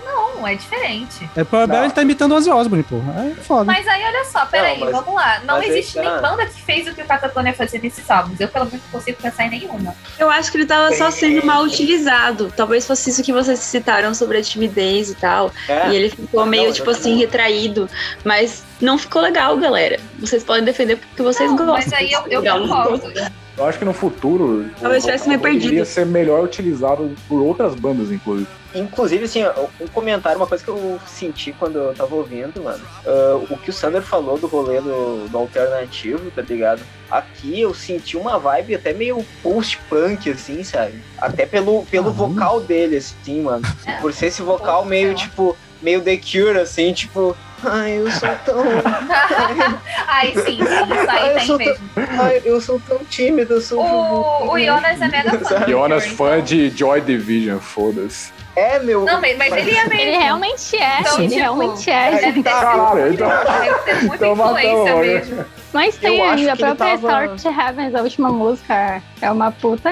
[0.49, 1.28] é diferente.
[1.36, 1.84] É Power Bear, Não.
[1.86, 2.97] ele tá imitando o Ozzy Osbourne, pô.
[2.97, 3.64] É foda.
[3.64, 5.40] Mas aí, olha só, peraí, Não, mas- vamos lá.
[5.47, 6.20] Não existe aí nem tá.
[6.28, 8.40] banda que fez o que o Catatonia fazia nesses álbuns.
[8.40, 9.94] Eu, pelo menos, não consigo pensar em nenhuma.
[10.18, 12.53] Eu acho que ele tava só sendo mal utilizado.
[12.57, 15.53] Talvez fosse isso que vocês citaram sobre a timidez e tal.
[15.68, 17.88] É, E ele ficou meio, Não, tipo assim, retraído.
[18.24, 19.99] Mas não ficou legal, galera.
[20.18, 21.74] Vocês podem defender porque vocês Não, gostam.
[21.76, 23.12] mas aí eu, eu concordo.
[23.59, 24.68] Eu acho que no futuro.
[24.78, 25.62] Talvez tivesse me perdido.
[25.62, 28.47] Deveria ser melhor utilizado por outras bandas, inclusive.
[28.79, 29.43] Inclusive, assim,
[29.81, 32.85] um comentário, uma coisa que eu senti quando eu tava ouvindo, mano.
[33.07, 36.83] ah, o que o Sander falou do rolê do, do alternativo, tá ligado?
[37.11, 41.01] Aqui eu senti uma vibe até meio post-punk, assim, sabe?
[41.18, 42.27] Até pelo, pelo Caramba.
[42.35, 43.62] vocal dele, assim, mano.
[44.01, 47.37] Por ser esse vocal meio, tipo, meio The Cure, assim, tipo.
[47.64, 48.57] Ai, eu sou tão.
[50.07, 51.91] Ai, sim, sim, isso Ai, aí eu tem sou mesmo.
[51.97, 53.81] Ai, eu sou tão tímido, eu sou.
[53.83, 55.66] O, o Jonas é mega fã.
[55.66, 58.36] Jonas, fã então- de Joy Division, foda-se.
[58.57, 59.04] É, meu.
[59.04, 59.92] Não, mas, mas ele é mesmo.
[60.00, 62.42] Ele realmente é, Então, ele tipo, realmente é, gente.
[62.42, 62.50] tá.
[62.50, 63.28] Caralho, então.
[63.28, 65.44] Deve ter muita Então influência mesmo.
[65.74, 69.52] Mas tem ainda a ele própria tava- Start to Heavens, a última música, é uma
[69.52, 69.90] puta.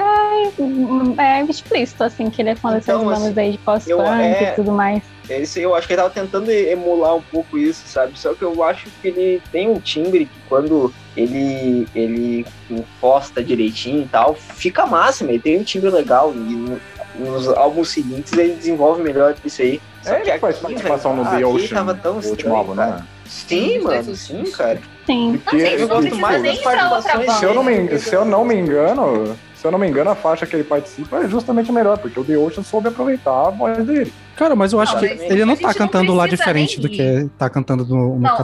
[1.19, 4.01] É, é explícito, assim, que ele é fã dessas Então, bandas assim, aí de pós-punk
[4.03, 5.03] é- e tudo mais.
[5.29, 8.19] É isso aí, eu acho que ele tava tentando emular um pouco isso, sabe?
[8.19, 14.03] Só que eu acho que ele tem um timbre que quando ele, ele imposta direitinho
[14.03, 16.33] e tal, fica massa, ele tem um timbre legal.
[16.35, 16.77] E
[17.19, 19.81] nos álbuns seguintes ele desenvolve melhor isso aí.
[20.03, 22.33] Só É, que ele faz aqui, participação no The aqui Ocean, tava tão o último
[22.35, 23.03] estranho, álbum, né?
[23.27, 24.79] Sim, mano, sim, cara.
[25.07, 25.41] Sim.
[25.45, 27.33] Porque Não, eu não gosto mais das participações.
[27.33, 30.15] Se eu, não me, se eu não me engano, se eu não me engano, a
[30.15, 33.51] faixa que ele participa é justamente a melhor, porque o The Ocean soube aproveitar a
[33.51, 34.13] voz dele.
[34.37, 36.87] Cara, mas eu acho Não, que ele não tá não cantando lá precisa diferente nem
[36.89, 38.37] do que tá cantando no, no Não.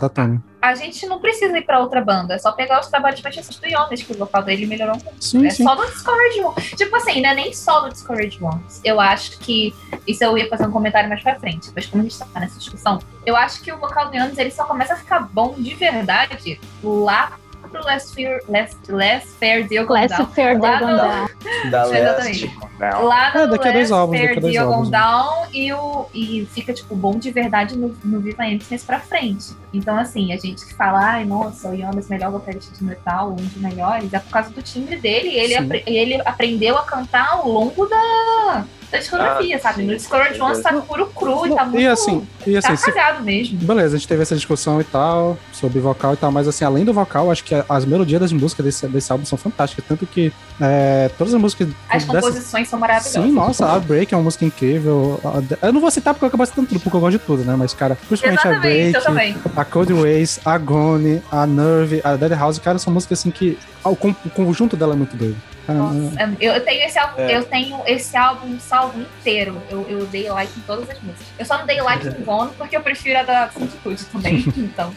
[0.60, 3.58] A gente não precisa ir pra outra banda, é só pegar os trabalhos mais recentes
[3.58, 5.24] do Jonas, que o vocal dele melhorou muito.
[5.24, 5.64] Sim, É sim.
[5.64, 6.70] só no Discourage Ones.
[6.76, 8.80] Tipo assim, não é nem só no Discourage Ones.
[8.84, 9.74] Eu acho que.
[10.06, 12.58] Isso eu ia fazer um comentário mais pra frente, depois como a gente tá nessa
[12.58, 12.98] discussão.
[13.24, 16.60] Eu acho que o vocal do Jonas ele só começa a ficar bom de verdade
[16.82, 17.32] lá
[17.70, 20.26] pro Last Fair, Last, Last Fair Last Down.
[20.32, 21.70] Fair no- Down.
[21.70, 22.56] Da Exatamente.
[22.78, 23.04] Não.
[23.04, 24.28] Lá no É, daqui a dois Last álbuns, Fair
[24.72, 24.90] álbuns.
[24.90, 29.52] Down e, o, e fica, tipo, bom de verdade no, no Viva Emptiness pra frente.
[29.72, 33.36] Então, assim, a gente que fala, ai, nossa, o Jonas melhor vocalista de metal, um
[33.36, 35.28] dos melhores, é por causa do timbre dele.
[35.28, 39.76] E ele, apre- ele aprendeu a cantar ao longo da, da discografia, Ah, sabe?
[39.76, 41.78] sim, No Discourage com Ones tá puro cru e tá muito.
[41.80, 43.56] E assim, e assim, tá se cagado mesmo.
[43.58, 46.84] Beleza, a gente teve essa discussão e tal, sobre vocal e tal, mas assim, além
[46.84, 49.84] do vocal, acho que as melodias das músicas desse, desse álbum são fantásticas.
[49.86, 51.68] Tanto que é, todas as músicas.
[51.88, 53.12] As dessa- composições são maravilhosas.
[53.22, 55.20] Sim, nossa, a Break é uma música incrível.
[55.24, 57.44] A- Eu não vou citar porque eu acabo citando tudo, porque eu gosto de tudo,
[57.44, 57.54] né?
[57.56, 62.16] Mas, cara, principalmente a Exatamente, eu Break, a Cold Ways, a Gone, a Nerve, a
[62.16, 63.56] Dead House, cara, são músicas assim que.
[63.84, 63.94] O
[64.34, 65.36] conjunto dela é muito doido.
[65.74, 67.36] Nossa, eu, tenho esse álbum, É.
[67.36, 69.56] eu tenho esse álbum salvo inteiro.
[69.70, 71.26] Eu, eu dei like em todas as músicas.
[71.38, 74.44] Eu só não dei like em Gone porque eu prefiro a da Sanctude também.
[74.56, 74.92] Então,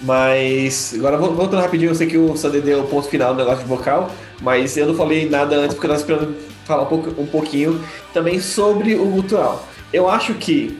[0.00, 3.38] Mas, agora vol- voltando rapidinho, eu sei que o Sander deu o ponto final no
[3.38, 4.10] negócio de vocal,
[4.40, 7.82] mas eu não falei nada antes porque eu tava esperando falar um, pouco, um pouquinho
[8.12, 9.66] também sobre o gutural.
[9.92, 10.78] Eu acho que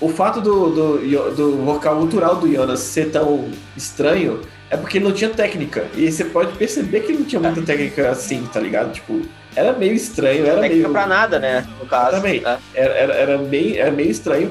[0.00, 4.40] o fato do, do, do vocal gutural do Jonas ser tão estranho
[4.72, 5.84] é porque ele não tinha técnica.
[5.94, 8.92] E você pode perceber que ele não tinha muita técnica assim, tá ligado?
[8.92, 9.20] Tipo,
[9.54, 10.90] era meio estranho, era Técnica meio.
[10.90, 11.66] pra nada, né?
[11.78, 12.08] No caso.
[12.16, 12.42] Exatamente.
[12.44, 12.58] né?
[12.74, 14.50] Era, era, era, bem, era meio estranho.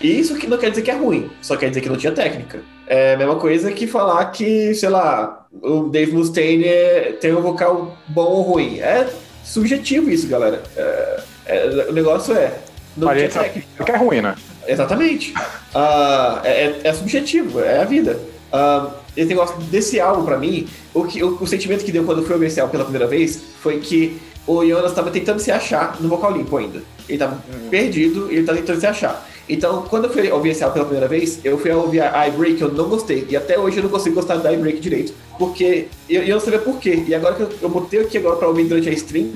[0.00, 2.10] E isso que não quer dizer que é ruim, só quer dizer que não tinha
[2.12, 2.58] técnica.
[2.88, 7.40] É a mesma coisa que falar que, sei lá, o Dave Mustaine é- tem um
[7.40, 8.80] vocal bom ou ruim.
[8.80, 9.06] É
[9.44, 10.60] subjetivo isso, galera.
[10.76, 12.52] É- é- o negócio é.
[12.96, 13.84] Não A tinha técnica.
[13.84, 14.34] que é ruim, né?
[14.66, 15.32] Exatamente.
[15.72, 18.18] Ah, é, é- é subjetivo, é a vida.
[18.52, 22.18] Ah, esse negócio desse álbum, pra mim, o, que, o, o sentimento que deu quando
[22.18, 25.50] eu fui ouvir esse álbum pela primeira vez foi que o Jonas estava tentando se
[25.50, 26.82] achar no vocal limpo ainda.
[27.08, 29.28] Ele tava perdido e ele tá tentando se achar.
[29.48, 32.60] Então, quando eu fui ouvir esse álbum pela primeira vez, eu fui ouvir a iBreak,
[32.60, 33.26] eu não gostei.
[33.28, 35.12] E até hoje eu não consigo gostar da iBreak direito.
[35.38, 37.04] Porque eu, eu não sabia por quê.
[37.06, 39.30] E agora que eu, eu botei aqui agora pra ouvir durante a stream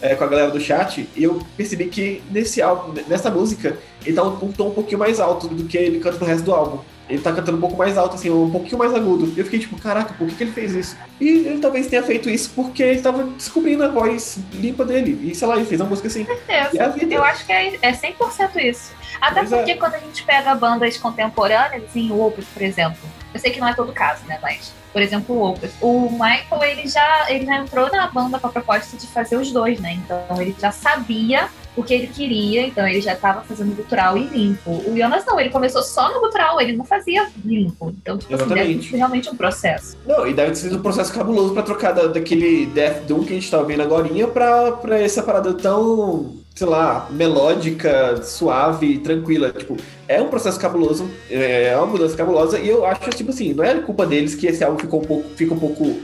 [0.00, 4.24] é, com a galera do chat, eu percebi que nesse álbum, nessa música, ele tá
[4.24, 6.78] um, um tom um pouquinho mais alto do que ele canta no resto do álbum.
[7.08, 9.32] Ele tá cantando um pouco mais alto, assim, um pouquinho mais agudo.
[9.36, 10.96] E eu fiquei tipo, caraca, por que, que ele fez isso?
[11.20, 15.30] E ele talvez tenha feito isso porque ele tava descobrindo a voz limpa dele.
[15.30, 16.26] E sei lá, ele fez uma música assim.
[16.48, 17.12] É a certeza.
[17.12, 18.92] Eu acho que é, é 100% isso.
[19.20, 19.44] Até é.
[19.44, 23.00] porque quando a gente pega bandas contemporâneas, assim, o Opus, por exemplo,
[23.32, 26.62] eu sei que não é todo caso, né, mas, por exemplo, o Opus, o Michael,
[26.64, 29.92] ele já, ele já entrou na banda com a proposta de fazer os dois, né,
[29.92, 34.24] então ele já sabia o que ele queria, então ele já estava fazendo gutural e
[34.24, 34.70] limpo.
[34.86, 37.94] O Jonas não, ele começou só no gutural, ele não fazia limpo.
[38.02, 38.90] Então, tipo assim, deve Exatamente.
[38.90, 39.96] ser realmente um processo.
[40.06, 43.32] Não, e deve ter sido um processo cabuloso pra trocar da- daquele Death Doom que
[43.32, 44.02] a gente tava vendo agora
[44.32, 49.50] pra, pra essa parada tão, sei lá, melódica, suave, tranquila.
[49.50, 53.64] Tipo, é um processo cabuloso, é uma mudança cabulosa, e eu acho, tipo assim, não
[53.64, 55.96] é culpa deles que esse álbum ficou um pouco, fica um pouco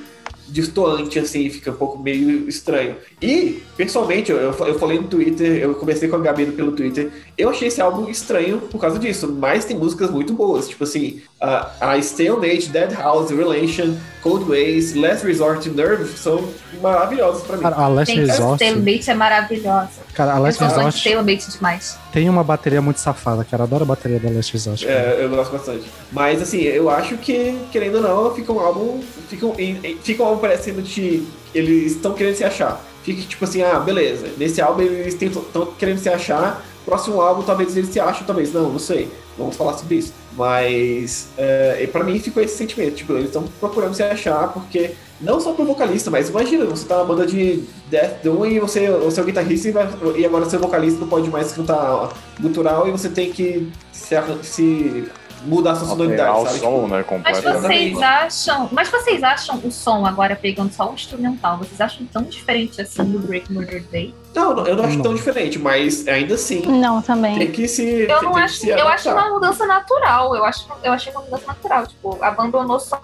[0.49, 2.97] distoante, assim, fica um pouco meio estranho.
[3.21, 7.49] E, pessoalmente, eu, eu falei no Twitter, eu conversei com a Gabi pelo Twitter, eu
[7.51, 11.71] achei esse álbum estranho por causa disso, mas tem músicas muito boas, tipo assim, a,
[11.81, 16.49] a Stalemate, Dead House, Relation, Cold Ways, Last Resort e Nerve são
[16.83, 17.63] maravilhosas pra mim.
[17.63, 18.65] Cara, a Last Tem Resort.
[18.65, 19.89] Stalemate é maravilhosa.
[20.15, 21.99] Cara, a Eu Last sou fã de Resort Stalemate demais.
[22.13, 23.63] tem uma bateria muito safada, cara.
[23.63, 24.85] Eu adoro a bateria da Last Resort.
[24.85, 24.99] cara.
[24.99, 25.85] É, eu gosto bastante.
[26.11, 29.01] Mas assim, eu acho que, querendo ou não, fica um álbum.
[29.29, 29.55] Fica um,
[30.03, 32.81] fica um álbum parecendo que eles estão querendo se achar.
[33.05, 34.27] Fica tipo assim, ah, beleza.
[34.37, 36.65] Nesse álbum eles estão querendo se achar.
[36.89, 39.11] Próximo álbum talvez eles se acham, talvez não, não sei.
[39.37, 40.13] Vamos falar sobre isso.
[40.37, 42.95] Mas é, pra mim ficou esse sentimento.
[42.97, 44.93] Tipo, eles estão procurando se achar porque.
[45.21, 48.89] Não só pro vocalista, mas imagina, você tá na banda de Death Doom e você,
[48.89, 52.87] você é o guitarrista e, vai- e agora seu vocalista não pode mais cantar gutural
[52.87, 54.15] e você tem que se,
[54.45, 55.09] se
[55.45, 56.59] mudar a sua sonoridade, Alterar o sabe?
[56.61, 58.69] som, Tipo, né, Mas vocês acham.
[58.71, 61.59] Mas vocês acham o som agora pegando só o instrumental?
[61.59, 64.15] Vocês acham tão diferente assim do Break Murder Day?
[64.35, 65.03] Não, não, eu não acho Não.
[65.03, 66.63] tão diferente, mas ainda assim.
[66.67, 67.39] Não, também.
[67.39, 68.03] Tem que se.
[68.03, 70.37] Eu não acho, eu acho uma mudança natural.
[70.37, 71.87] Eu acho, eu achei uma mudança natural.
[71.87, 73.01] Tipo, abandonou só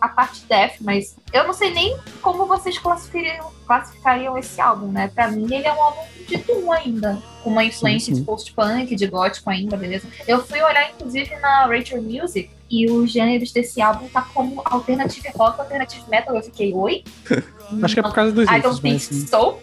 [0.00, 5.10] a parte death, mas eu não sei nem como vocês classificariam, classificariam esse álbum, né?
[5.14, 7.18] Pra mim, ele é um álbum de doom ainda.
[7.42, 8.20] Com uma influência sim.
[8.20, 10.06] de post-punk, de gótico ainda, beleza?
[10.26, 15.28] Eu fui olhar, inclusive, na Rachel Music e os gêneros desse álbum tá como alternative
[15.34, 16.36] rock, alternative metal.
[16.36, 17.02] Eu fiquei, oi?
[17.82, 19.28] Acho que é por causa dos I don't think mas...
[19.30, 19.58] so.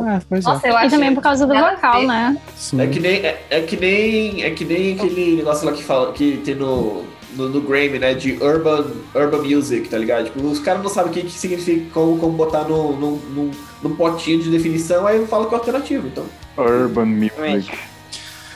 [0.00, 0.48] É, pois é.
[0.48, 2.36] Nossa, eu E acho também por causa do vocal, né?
[2.56, 2.80] Sim.
[2.80, 6.12] É que nem, é, é que nem, é que nem aquele negócio lá que, fala,
[6.12, 7.04] que tem no,
[7.36, 8.14] no, no Grammy, né?
[8.14, 10.26] De urban, urban music, tá ligado?
[10.26, 13.50] Tipo, os caras não sabem o que, que significa, como, como botar no, no, no,
[13.82, 16.08] num potinho de definição, aí fala que é alternativo.
[16.08, 16.24] Então,
[16.56, 17.70] Urban Music.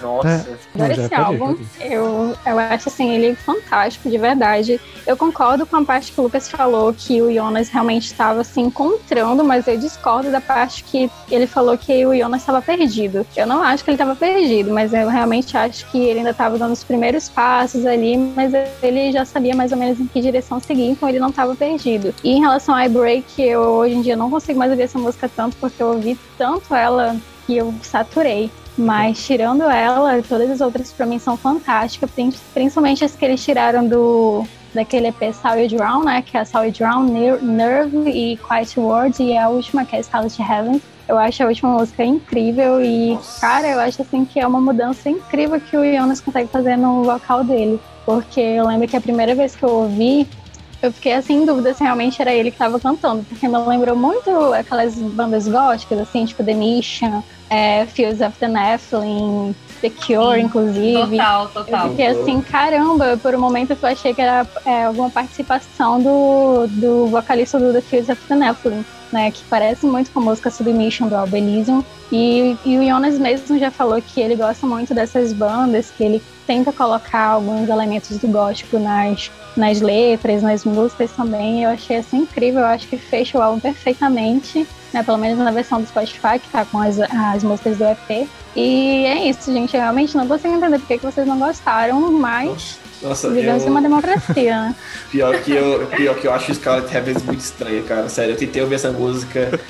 [0.01, 0.59] Nossa.
[0.75, 4.81] Não, Agora já esse ir, álbum, eu, eu acho assim, ele fantástico, de verdade.
[5.07, 8.61] Eu concordo com a parte que o Lucas falou, que o Jonas realmente estava se
[8.61, 13.27] encontrando, mas eu discordo da parte que ele falou que o Jonas estava perdido.
[13.37, 16.59] Eu não acho que ele estava perdido, mas eu realmente acho que ele ainda estava
[16.59, 20.61] dando os primeiros passos ali, mas ele já sabia mais ou menos em que direção
[20.61, 22.15] seguir, então ele não estava perdido.
[22.23, 24.99] E em relação a I Break, eu hoje em dia não consigo mais ouvir essa
[24.99, 27.17] música tanto, porque eu ouvi tanto ela
[27.47, 28.51] que eu saturei.
[28.77, 33.43] Mas tirando ela, todas as outras pra mim são fantásticas, prin- principalmente as que eles
[33.45, 36.23] tiraram do daquele EP Sour Drown, né?
[36.23, 40.83] Que é Drown, Ner- Nerve e Quiet Words, e a última que é Scarlet Heaven.
[41.09, 43.41] Eu acho a última música incrível e, Nossa.
[43.41, 47.05] cara, eu acho assim que é uma mudança incrível que o Jonas consegue fazer no
[47.05, 47.81] vocal dele.
[48.05, 50.29] Porque eu lembro que a primeira vez que eu ouvi,
[50.83, 53.97] eu fiquei assim em dúvida se realmente era ele que estava cantando, porque me lembrou
[53.97, 60.41] muito aquelas bandas góticas, assim, tipo The Mission, é, Fields of the Nephilim, The Cure,
[60.41, 61.17] Sim, inclusive.
[61.17, 61.91] Total, Eu total.
[61.91, 67.07] fiquei assim, caramba, por um momento eu achei que era é, alguma participação do, do
[67.07, 69.31] vocalista do The Fields of the Nephilim, né?
[69.31, 71.85] Que parece muito com a música Submission do Albelizium.
[72.11, 76.23] E, e o Jonas mesmo já falou que ele gosta muito dessas bandas, que ele
[76.47, 81.65] tenta colocar alguns elementos do gótico nas, nas letras, nas músicas também.
[81.65, 84.67] Eu achei assim incrível, eu acho que fecha o álbum perfeitamente,
[84.97, 85.03] né?
[85.03, 88.29] Pelo menos na versão do Spotify, que tá com as, as músicas do EP.
[88.55, 89.77] E é isso, gente.
[89.77, 93.81] Eu realmente não consigo entender por que vocês não gostaram, mas nossa, vivemos em uma
[93.81, 94.75] eu, democracia, né?
[95.13, 98.09] pior, que eu, pior que eu acho Scarlet Heavens muito estranha, cara.
[98.09, 99.61] Sério, eu tentei ouvir essa música.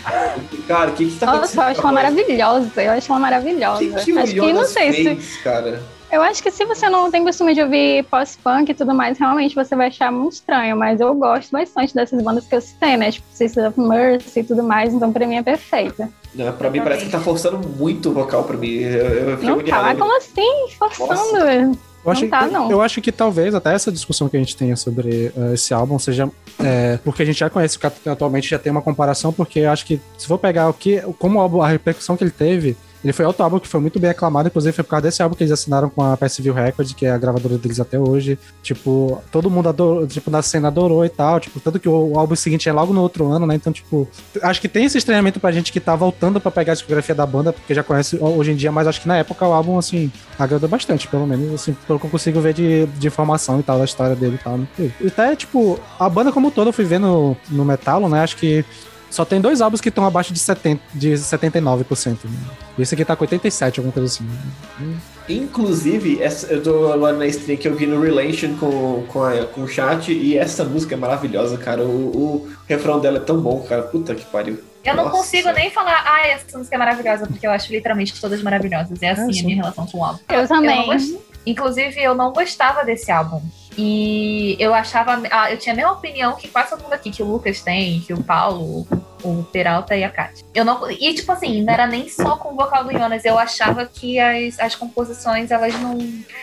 [0.69, 2.83] Cara, o que que tá Nossa, eu acho ela maravilhosa.
[2.83, 3.79] Eu acho ela maravilhosa.
[3.81, 5.05] Que, que acho que não sei se.
[5.05, 5.83] fez, cara?
[6.17, 9.55] Eu acho que se você não tem costume de ouvir post-punk e tudo mais, realmente
[9.55, 10.75] você vai achar muito estranho.
[10.77, 13.13] Mas eu gosto bastante dessas bandas que eu citei, né?
[13.13, 14.95] Tipo Sisters of Mercy e tudo mais.
[14.95, 16.09] Então, pra mim, é perfeita.
[16.35, 18.77] Não, pra mim parece que tá forçando muito o vocal pra mim.
[18.77, 20.69] Eu, eu Não tá, como assim?
[20.79, 21.79] Forçando.
[22.05, 22.71] Eu acho, Não tá, que, não.
[22.71, 25.99] eu acho que talvez até essa discussão que a gente tenha sobre eh, esse álbum
[25.99, 26.31] seja.
[26.61, 29.71] eh, porque a gente já conhece o Capitão atualmente, já tem uma comparação, porque eu
[29.71, 31.01] acho que se for pegar o que.
[31.19, 32.77] Como o álbum, a repercussão que ele teve.
[33.07, 35.37] Ele foi outro álbum que foi muito bem aclamado, inclusive foi por causa desse álbum
[35.37, 38.37] que eles assinaram com a Passiville Records, que é a gravadora deles até hoje.
[38.65, 41.39] Tipo, todo mundo adorou, tipo, na cena adorou e tal.
[41.39, 43.55] Tipo, tanto que o, o álbum seguinte é logo no outro ano, né?
[43.55, 44.09] Então, tipo,
[44.43, 47.25] acho que tem esse estranhamento pra gente que tá voltando pra pegar a discografia da
[47.25, 50.11] banda, porque já conhece hoje em dia, mas acho que na época o álbum, assim,
[50.37, 53.79] agradou bastante, pelo menos, assim, pelo que eu consigo ver de, de informação e tal,
[53.79, 54.59] da história dele e tal.
[54.59, 54.67] Né?
[55.01, 58.25] E até, tipo, a banda como toda eu fui ver no, no Metalo, né?
[58.25, 58.65] Acho que
[59.11, 62.19] só tem dois álbuns que estão abaixo de, 70, de 79%.
[62.25, 62.31] Né?
[62.79, 64.29] E esse aqui tá com 87, alguma coisa assim.
[65.29, 69.45] Inclusive, essa, eu tô lá na stream que eu vi no Relation com, com, a-
[69.47, 71.83] com o chat e essa música é maravilhosa, cara.
[71.83, 73.83] O, o refrão dela é tão bom, cara.
[73.83, 74.63] Puta que pariu.
[74.85, 75.17] Eu não Nossa.
[75.17, 79.03] consigo nem falar, ah, essa música é maravilhosa, porque eu acho literalmente todas maravilhosas.
[79.03, 79.41] É assim sim.
[79.41, 80.21] a minha relação com o álbum.
[80.29, 80.87] Eu Eu também.
[80.87, 83.41] não gost- Inclusive, eu não gostava desse álbum.
[83.77, 85.23] E eu achava.
[85.31, 88.01] ah, eu tinha a mesma opinião que quase todo mundo aqui, que o Lucas tem,
[88.01, 88.87] que o Paulo,
[89.23, 90.47] o Peralta e a Kátia.
[90.55, 93.25] Eu não, e, tipo assim, não era nem só com o vocal do Jonas.
[93.25, 95.99] Eu achava que as, as composições, elas não.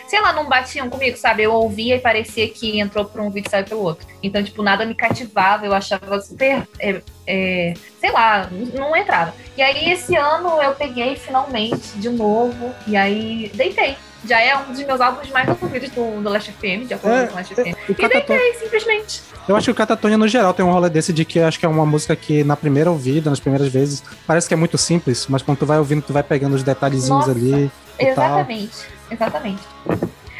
[0.06, 1.42] Sei lá, não batiam comigo, sabe?
[1.42, 4.06] Eu ouvia e parecia que entrou por um vídeo e saiu pelo outro.
[4.22, 5.66] Então, tipo, nada me cativava.
[5.66, 6.66] Eu achava super.
[6.78, 9.34] é, é, sei lá, não entrava.
[9.56, 12.72] E aí, esse ano, eu peguei finalmente de novo.
[12.86, 13.96] E aí, deitei.
[14.26, 17.26] Já é um dos meus álbuns mais ouvidos do, do Last FM, de acordo É,
[17.26, 17.74] com o Last FM.
[17.88, 19.20] O E deitei, simplesmente.
[19.46, 21.66] eu acho que o Catatonia, no geral, tem um rolê desse de que acho que
[21.66, 25.26] é uma música que, na primeira ouvida, nas primeiras vezes, parece que é muito simples,
[25.28, 27.32] mas quando tu vai ouvindo, tu vai pegando os detalhezinhos Nossa.
[27.32, 27.70] ali.
[27.98, 28.76] Exatamente,
[29.10, 29.62] exatamente.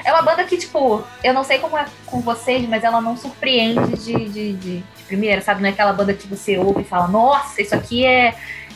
[0.05, 3.17] É uma banda que, tipo, eu não sei como é com vocês, mas ela não
[3.17, 5.63] surpreende de, de, de, de primeira, sabe?
[5.63, 8.35] Não é aquela banda que você ouve e fala, nossa, isso aqui é.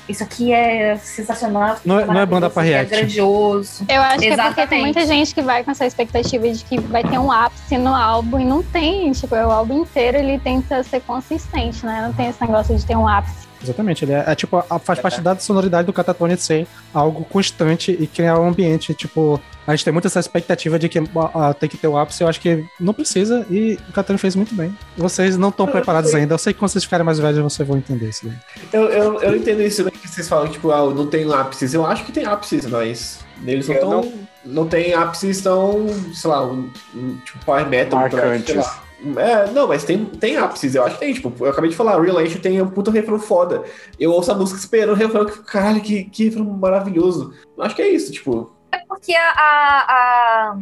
[0.08, 1.74] Isso aqui é sensacional.
[1.74, 2.94] isso Não é- não é banda aqui react.
[2.94, 3.84] É grandioso.
[3.86, 4.68] Eu acho que é porque Exatamente.
[4.70, 7.94] tem muita gente que vai com essa expectativa de que vai ter um ápice no
[7.94, 9.12] álbum e não tem.
[9.12, 12.00] Tipo, o álbum inteiro ele tenta ser consistente, né?
[12.06, 13.47] Não tem esse negócio de ter um ápice.
[13.62, 17.24] Exatamente, ele é, é tipo, a- faz parte da sonoridade do Catatonia de ser algo
[17.24, 20.98] constante e criar um ambiente, tipo, a gente tem muito essa expectativa de que
[21.34, 24.34] ah, tem que ter o ápice, eu acho que não precisa e o Catatonia fez
[24.36, 24.74] muito bem.
[24.96, 27.76] Vocês não estão preparados ainda, eu sei que quando vocês ficarem mais velhos vocês vão
[27.78, 28.36] entender isso daí.
[28.72, 31.74] Eu, eu, eu entendo isso né, que vocês falam, tipo, ah, não tem ápices.
[31.74, 33.90] Eu acho que tem ápices, mas eles não Eu tão.
[33.90, 34.12] não-
[34.44, 34.66] Não...
[34.68, 37.98] tem ápices tão, sei lá, um, um, tipo power metal.
[38.00, 38.46] Marcantes.
[38.46, 38.82] sei lá.
[39.16, 42.00] É, não, mas tem, tem ápices, eu acho que tem, tipo, eu acabei de falar,
[42.00, 43.62] Real Ancient tem um puta refrão foda.
[43.98, 47.32] Eu ouço a música esperando o refrão, que, caralho, que, que refrão maravilhoso.
[47.56, 50.58] Eu acho que é isso, tipo, É porque a, a,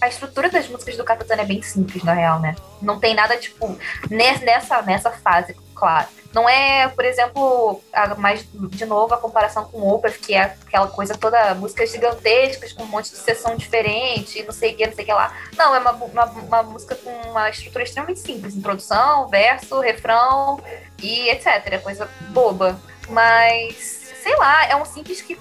[0.00, 2.56] a, estrutura das músicas do Catatana é bem simples, na real, né?
[2.80, 3.76] Não tem nada, tipo,
[4.10, 6.08] ne- nessa, nessa fase, claro.
[6.36, 10.86] Não é, por exemplo, a- mais de novo a comparação com Opeth, que é aquela
[10.86, 14.94] coisa toda, músicas gigantescas, com um monte de sessão diferente, não sei o que, não
[14.94, 15.32] sei o que lá.
[15.56, 18.54] Não, é uma, uma, uma música com uma estrutura extremamente simples.
[18.54, 20.60] Introdução, verso, refrão
[21.02, 21.82] e etc.
[21.82, 22.78] Coisa boba.
[23.08, 25.38] Mas, sei lá, é um simples que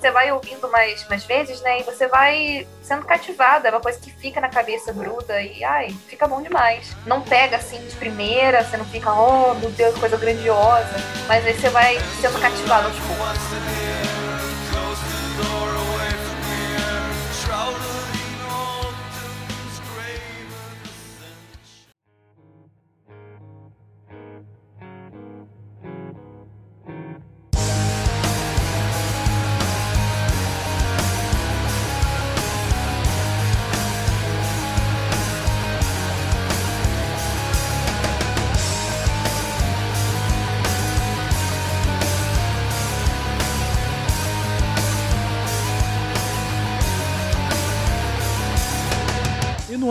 [0.00, 1.80] você vai ouvindo mais, mais vezes, né?
[1.80, 3.68] E você vai sendo cativada.
[3.68, 6.94] É uma coisa que fica na cabeça, gruda e, ai, fica bom demais.
[7.06, 10.96] Não pega assim de primeira, você não fica, oh, meu Deus, coisa grandiosa.
[11.26, 12.88] Mas aí você vai sendo cativado.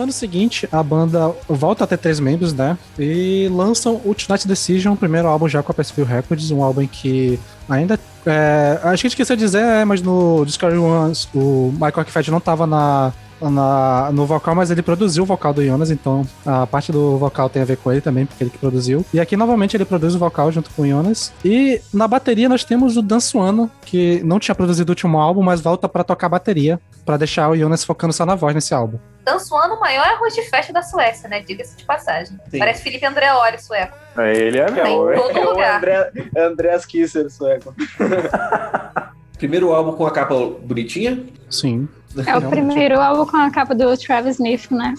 [0.06, 2.78] Ano seguinte, a banda volta a ter três membros, né?
[2.98, 6.86] E lançam o Tonight Decision, o primeiro álbum já com a Pacific Records, um álbum
[6.86, 7.38] que
[7.68, 7.98] ainda.
[8.24, 12.40] É, a gente esqueceu de dizer, é, mas no Discovery Ones o Michael Arquifed não
[12.40, 16.90] tava na, na- no vocal, mas ele produziu o vocal do Jonas, então a parte
[16.92, 19.04] do vocal tem a ver com ele também, porque ele que produziu.
[19.12, 21.32] E aqui novamente ele produz o vocal junto com o Jonas.
[21.44, 25.42] E na bateria nós temos o Dan Suano, que não tinha produzido o último álbum,
[25.42, 28.98] mas volta pra tocar bateria, pra deixar o Jonas focando só na voz nesse álbum.
[29.24, 31.40] Dançoando o maior arroz de festa da Suécia, né?
[31.40, 32.38] Diga-se de passagem.
[32.48, 32.58] Sim.
[32.58, 33.96] Parece Felipe Andreoli, sueco.
[34.16, 35.10] É, ele é em meu.
[35.10, 35.16] é.
[35.16, 35.76] todo É o lugar.
[35.78, 37.74] André, Andreas Kisser, sueco.
[39.36, 41.24] primeiro álbum com a capa bonitinha.
[41.50, 41.88] Sim.
[42.26, 44.94] É o primeiro álbum com a capa do Travis Smith, né?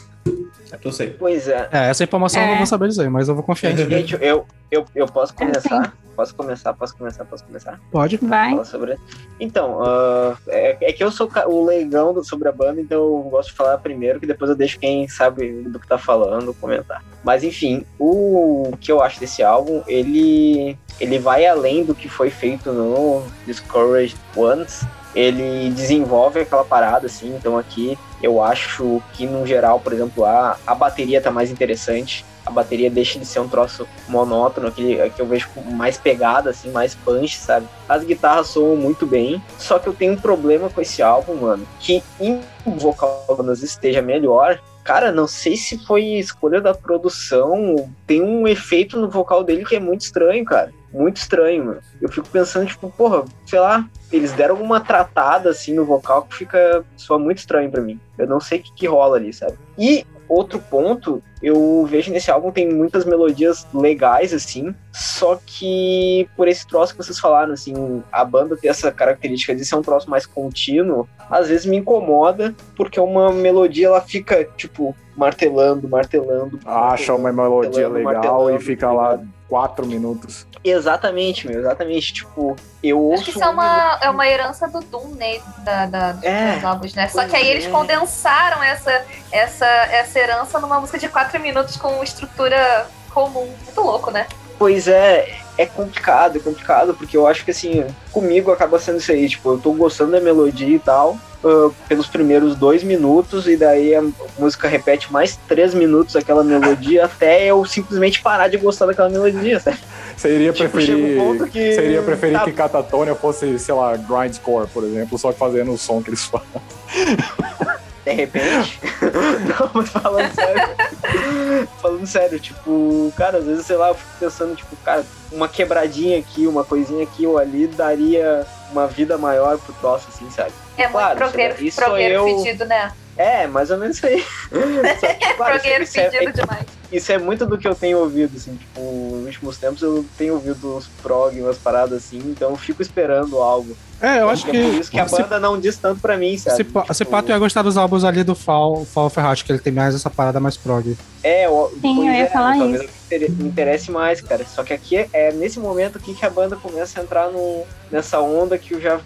[0.84, 1.12] Eu sei.
[1.12, 1.70] Pois é.
[1.72, 2.58] É, essa informação eu não É.
[2.58, 3.78] vou saber dizer, mas eu vou confiar em.
[3.78, 5.94] Gente, eu, eu, eu posso É, começar?
[6.16, 7.80] Posso começar, posso começar, posso começar?
[7.92, 8.18] Pode.
[8.18, 8.50] Vai.
[8.52, 8.98] Falar sobre.
[9.40, 13.28] Então, ah, é, é que eu sou o leigão do- sobre a banda, então eu
[13.30, 17.04] gosto de falar primeiro, que depois eu deixo quem sabe do que tá falando comentar.
[17.24, 22.30] Mas enfim, o que eu acho desse álbum, ele, ele vai além do que foi
[22.32, 24.86] feito no Discouraged Ones.
[25.18, 30.58] Ele desenvolve aquela parada, assim, então aqui eu acho que, no geral, por exemplo, a,
[30.66, 32.24] a bateria tá mais interessante.
[32.46, 36.70] A bateria deixa de ser um troço monótono, que, que eu vejo mais pegada, assim,
[36.70, 37.68] mais punch, sabe?
[37.90, 41.68] As guitarras soam muito bem, só que eu tenho um problema com esse álbum, mano,
[41.80, 44.62] que em vocal esteja melhor.
[44.88, 49.76] Cara, não sei se foi escolha da produção, tem um efeito no vocal dele que
[49.76, 50.72] é muito estranho, cara.
[50.94, 51.82] Muito estranho, mano.
[52.02, 56.38] Eu fico pensando, tipo, porra, sei lá, eles deram uma tratada assim no vocal que
[56.38, 58.00] fica soa muito estranho pra mim.
[58.18, 59.58] Eu não sei o que, que rola ali, sabe?
[59.78, 66.48] E outro ponto, eu vejo nesse álbum tem muitas melodias legais assim, só que por
[66.48, 70.10] esse troço que vocês falaram assim, a banda tem essa característica de ser um troço
[70.10, 76.60] mais contínuo, às vezes me incomoda porque uma melodia ela fica tipo martelando, martelando.
[76.66, 79.20] Acha uma martelando, melodia martelando, legal e martelando, fica lá?
[79.48, 80.46] Quatro minutos.
[80.64, 82.14] Exatamente, meu, exatamente.
[82.14, 83.16] Tipo, eu ouço.
[83.16, 85.40] Acho que isso é uma, é uma herança do Doom, né?
[85.60, 87.08] Da, da, dos É, dos álbuns, né?
[87.08, 87.70] Só que aí eles é.
[87.70, 93.48] condensaram essa, essa, essa herança numa música de quatro minutos com estrutura comum.
[93.64, 94.28] Muito louco, né?
[94.60, 99.12] Pois é, é complicado, é complicado, porque eu acho que assim, comigo acaba sendo isso
[99.12, 103.58] aí, tipo, eu tô gostando da melodia e tal, ah, pelos primeiros dois minutos, e
[103.58, 104.04] daí a
[104.38, 109.60] música repete mais três minutos aquela melodia, até eu simplesmente parar de gostar daquela melodia,
[109.60, 109.78] sabe?
[110.16, 113.96] Você iria Tipo, preferir, um que- você iria preferir tá- que Catatonia fosse, sei lá,
[113.96, 116.48] grindcore, por exemplo, só que fazendo o som que eles fazem.
[118.08, 118.80] De repente.
[119.60, 121.68] Não, mas falando sério.
[121.82, 126.18] falando sério, tipo, cara, às vezes, sei lá, eu fico pensando, tipo, cara, uma quebradinha
[126.18, 130.54] aqui, uma coisinha aqui ou ali daria uma vida maior pro troço, assim, sabe?
[130.78, 132.94] É Claro, muito progueiro, isso sou progueiro eu- fedido, né?
[133.18, 134.24] É, mais ou menos isso aí.
[135.02, 136.77] Só que, claro, progueiro é- demais.
[136.92, 140.36] Isso é muito do que eu tenho ouvido, assim, tipo, nos últimos tempos eu tenho
[140.36, 143.76] ouvido os prog, umas paradas assim, então eu fico esperando algo.
[144.00, 144.62] É, eu acho é que.
[144.64, 146.58] por isso que a se- banda não diz tanto pra mim, sabe?
[146.58, 149.52] Se, se Tipo, pá, tu ia gostar dos álbuns ali do Fall, Fall Heart, que
[149.52, 150.96] ele tem mais essa parada mais prog.
[151.24, 152.92] É, o- Sim, pois eu ia é, falar talvez isso.
[153.12, 154.46] me inter- me interesse mais, cara.
[154.46, 157.64] Só que aqui é, é nesse momento aqui que a banda começa a entrar no,
[157.92, 159.00] nessa onda que eu já,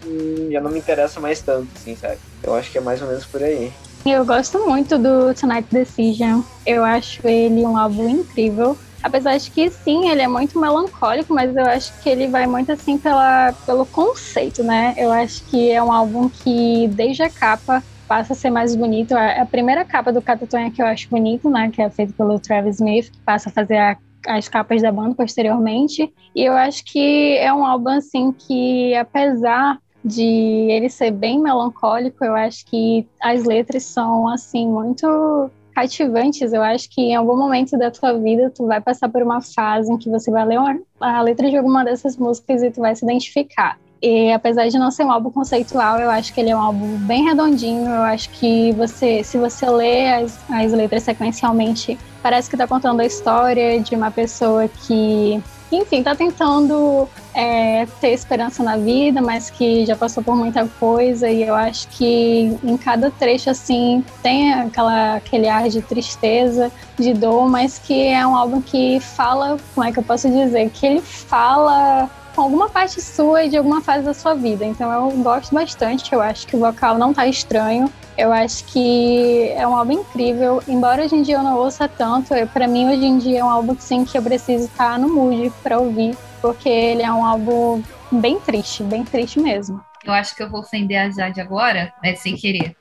[0.52, 2.18] já não me interessa mais tanto, assim, sabe?
[2.44, 3.72] Eu acho que é mais ou menos por aí.
[4.04, 6.42] Eu gosto muito do Tonight Decision.
[6.66, 8.78] Eu acho ele um álbum incrível.
[9.04, 12.72] Apesar de que sim, ele é muito melancólico, mas eu acho que ele vai muito
[12.72, 14.94] assim pela, pelo conceito, né?
[14.98, 19.14] Eu acho que é um álbum que desde a capa passa a ser mais bonito.
[19.14, 21.72] A, a primeira capa do Catatonia que eu acho bonito, né?
[21.74, 23.98] Que é feito pelo Travis Smith, que passa a fazer a-
[24.28, 26.14] as capas da banda posteriormente.
[26.36, 30.24] E eu acho que é um álbum assim que, apesar de
[30.70, 36.54] ele ser bem melancólico, eu acho que as letras são assim muito cativantes.
[36.54, 39.92] Eu acho que em algum momento da tua vida tu vai passar por uma fase
[39.92, 40.60] em que você vai ler
[41.00, 43.78] a letra de alguma dessas músicas e tu vai se identificar.
[44.02, 46.98] E apesar de não ser um álbum conceitual, eu acho que ele é um álbum
[46.98, 47.88] bem redondinho.
[47.88, 53.00] Eu acho que você, se você lê as, as letras sequencialmente, parece que está contando
[53.00, 55.42] a história de uma pessoa que,
[55.76, 61.30] enfim, está tentando é, ter esperança na vida, mas que já passou por muita coisa.
[61.30, 67.14] E eu acho que em cada trecho, assim, tem aquela, aquele ar de tristeza, de
[67.14, 70.70] dor, mas que é um álbum que fala, como é que eu posso dizer?
[70.70, 74.66] Que ele fala com alguma parte sua e de alguma fase da sua vida.
[74.66, 77.92] Então eu gosto bastante, eu acho que o vocal não tá estranho.
[78.18, 82.34] Eu acho que é um álbum incrível, embora hoje em dia eu não ouça tanto,
[82.54, 85.52] pra mim hoje em dia é um álbum sim que eu preciso estar no mood
[85.64, 89.82] pra ouvir, porque ele é um álbum bem triste, bem triste mesmo.
[90.04, 92.76] Eu acho que eu vou ofender a Jade agora, né, sem querer.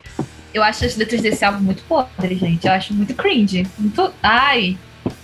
[0.52, 2.66] Eu acho as letras desse álbum muito podres, gente.
[2.66, 3.64] Eu acho muito cringe.
[3.78, 4.12] Muito.
[4.20, 4.76] Ai,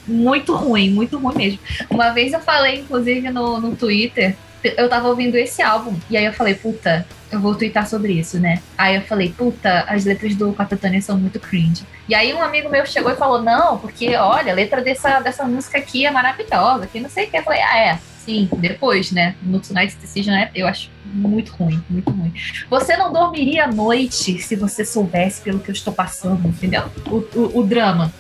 [0.07, 1.59] muito ruim, muito ruim mesmo.
[1.91, 4.37] Uma vez eu falei, inclusive, no, no Twitter,
[4.77, 8.39] eu tava ouvindo esse álbum, e aí eu falei, puta, eu vou twittar sobre isso,
[8.39, 8.63] né?
[8.77, 11.85] Aí eu falei, puta, as letras do Catatânia são muito cringe.
[12.09, 15.45] E aí um amigo meu chegou e falou, não, porque olha, a letra dessa, dessa
[15.45, 17.39] música aqui é maravilhosa, que não sei o que.
[17.39, 17.99] Eu falei, ah, é.
[18.25, 19.37] Sim, depois, né?
[19.41, 22.33] No Tonight's Decision, né, eu acho muito ruim, muito ruim.
[22.69, 26.85] Você não dormiria à noite se você soubesse pelo que eu estou passando, entendeu?
[27.07, 28.13] O, o, o drama.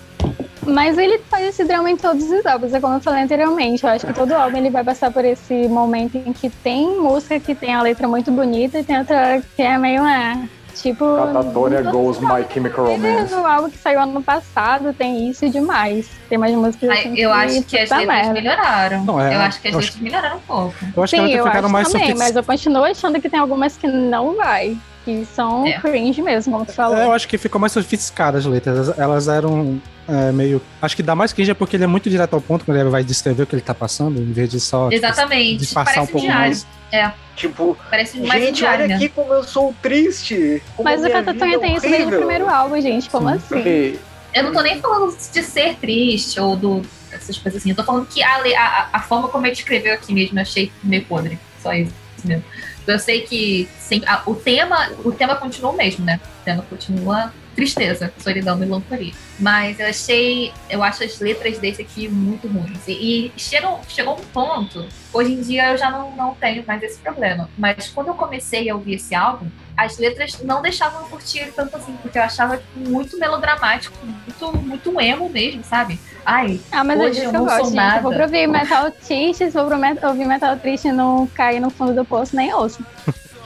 [0.66, 3.84] Mas ele faz esse drama em todos os álbuns, é como eu falei anteriormente.
[3.84, 7.38] Eu acho que todo álbum ele vai passar por esse momento em que tem música
[7.40, 10.36] que tem a letra muito bonita e tem outra que é meio, é,
[10.74, 11.04] tipo...
[11.16, 13.34] Catatonia Goes My Chemical Romance.
[13.34, 16.08] No álbum que saiu ano passado tem isso demais.
[16.28, 18.32] Tem mais músicas assim eu acho que as puta letras merda.
[18.32, 19.04] melhoraram.
[19.04, 20.74] Não, é, eu acho que as eu acho- letras melhoraram um pouco.
[20.96, 23.38] Eu acho Sim, que elas ficaram acho mais também, mas eu continuo achando que tem
[23.40, 24.76] algumas que não vai.
[25.04, 25.78] Que são É.
[25.78, 26.96] cringe mesmo, como tu falou.
[26.96, 28.98] É, eu acho que ficou mais sofisticada as letras.
[28.98, 30.60] Elas eram é, meio.
[30.80, 32.88] Acho que dá mais cringe é porque ele é muito direto ao ponto quando ele
[32.90, 34.88] vai descrever o que ele tá passando, em vez de só.
[34.88, 35.56] tipo, Exatamente.
[35.58, 36.40] disfarçar Parece um pouco diário.
[36.42, 36.66] mais.
[36.92, 38.94] É, Tipo, parece mais um gente, diário, olha né?
[38.94, 40.62] aqui como eu sou triste.
[40.74, 43.10] como Mas o vida é tem isso desde o primeiro álbum, gente.
[43.10, 43.36] Como Sim.
[43.36, 43.98] assim?
[44.32, 46.82] Eu não tô nem falando de ser triste ou do,
[47.12, 47.70] essas coisas assim.
[47.70, 50.72] Eu tô falando que a, a, a forma como ele escreveu aqui mesmo eu achei
[50.82, 51.38] meio podre.
[51.62, 51.92] Só isso
[52.24, 52.44] mesmo.
[52.86, 56.18] Eu sei que sim, a- o, tema, o tema continua o mesmo, né?
[56.40, 59.12] O tema continua tristeza, solidão, melancolia.
[59.40, 62.86] Mas eu achei, eu acho as letras desse aqui muito ruins.
[62.86, 66.82] E, e chegou, chegou um ponto, hoje em dia eu já não, não tenho mais
[66.82, 67.48] esse problema.
[67.58, 69.46] Mas quando eu comecei a ouvir esse álbum,
[69.76, 73.96] as letras não deixavam eu curtir ele tanto assim, porque eu achava tipo, muito melodramático,
[74.04, 75.98] muito, muito emo mesmo, sabe?
[76.24, 77.98] Ai, Ah, mas é Hoje eu eu não gosto, sou nada.
[77.98, 81.70] Eu vou pra ouvir metal triste, se met- ouvir metal triste e não cair no
[81.70, 82.84] fundo do poço, nem ouço.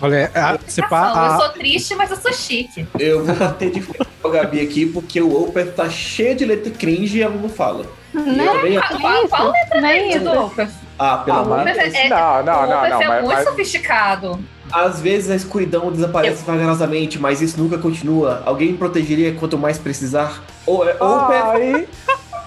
[0.03, 2.87] Olha, a, se pá, eu a- sou triste, mas eu sou chique.
[2.99, 6.45] Eu vou bater de frente com a Gabi aqui, porque o Opeth tá cheio de
[6.45, 7.85] letra cringe e ela não fala.
[8.15, 10.21] Nem eu também- Qual, qual letra isso.
[10.21, 10.71] do Opeth?
[10.99, 11.95] Ah, pelo Ah, amor de mas- Deus.
[11.95, 14.41] é- Não, não, o não, Opeth não, é mas- muito mas- sofisticado.
[14.73, 18.41] Às vezes a escuridão desaparece vagarosamente, mas isso nunca continua.
[18.47, 20.45] Alguém me protegeria quanto mais precisar.
[20.65, 21.09] Ou, é- ou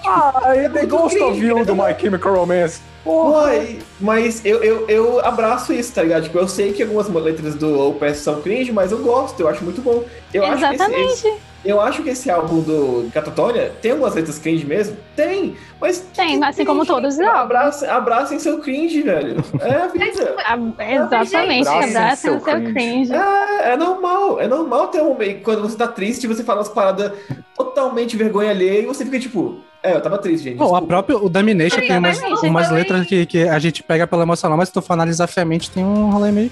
[0.06, 0.40] Ah.
[0.44, 2.80] Ai, The Ghost of You do My Chemical Romance.
[3.02, 3.48] Porra.
[3.50, 6.22] Oi, mas eu, eu, eu abraço isso, tá ligado?
[6.24, 9.62] Tipo, eu sei que algumas letras do Opeth são cringe, mas eu gosto, eu acho
[9.62, 10.04] muito bom.
[10.32, 11.12] Eu Acho que Exatamente.
[11.12, 14.96] esse, esse- eu acho que esse álbum do Catatonia tem algumas letras cringe mesmo?
[15.16, 15.98] Tem, mas.
[16.14, 17.40] Tem, assim como todos os álbuns.
[17.40, 19.36] Abracem, abracem seu cringe, velho.
[19.60, 20.34] É vida.
[20.44, 22.72] Ah, Exatamente, Abracem abracem seu o seu cringe.
[22.72, 23.12] cringe.
[23.14, 26.68] É, é normal, é normal ter um momento quando você tá triste você fala umas
[26.70, 27.12] paradas
[27.54, 30.56] totalmente vergonha alheia e você fica tipo, é, eu tava triste, gente.
[30.56, 34.22] Bom, a própria, o Domination tem umas, umas letras que, que a gente pega pelo
[34.22, 36.50] emocional, mas se tu for analisar friamente, tem um rolê meio.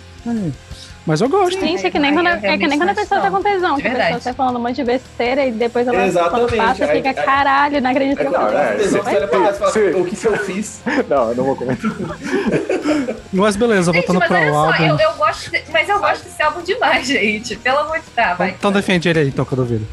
[1.05, 1.59] Mas eu gosto.
[1.59, 3.83] Gente, é que nem quando, é que nem quando a pessoa tá com tesão, De
[3.83, 6.57] que a pessoa tá falando um monte de besteira e depois ela Exatamente.
[6.57, 10.01] passa, Aí- fica caralho, não acredito que eu fiz é, pra e Sim.
[10.01, 10.83] o que eu fiz?
[11.09, 11.91] Não, eu não vou comentar.
[13.33, 14.85] Mas beleza, Gente, voltando mas olha o só, álbum.
[14.85, 15.51] eu, eu gosto.
[15.73, 17.57] mas eu gosto desse álbum demais, gente.
[17.57, 18.51] Pelo amor de Deus, vai.
[18.51, 19.87] Então defende ele aí, então, que eu duvido.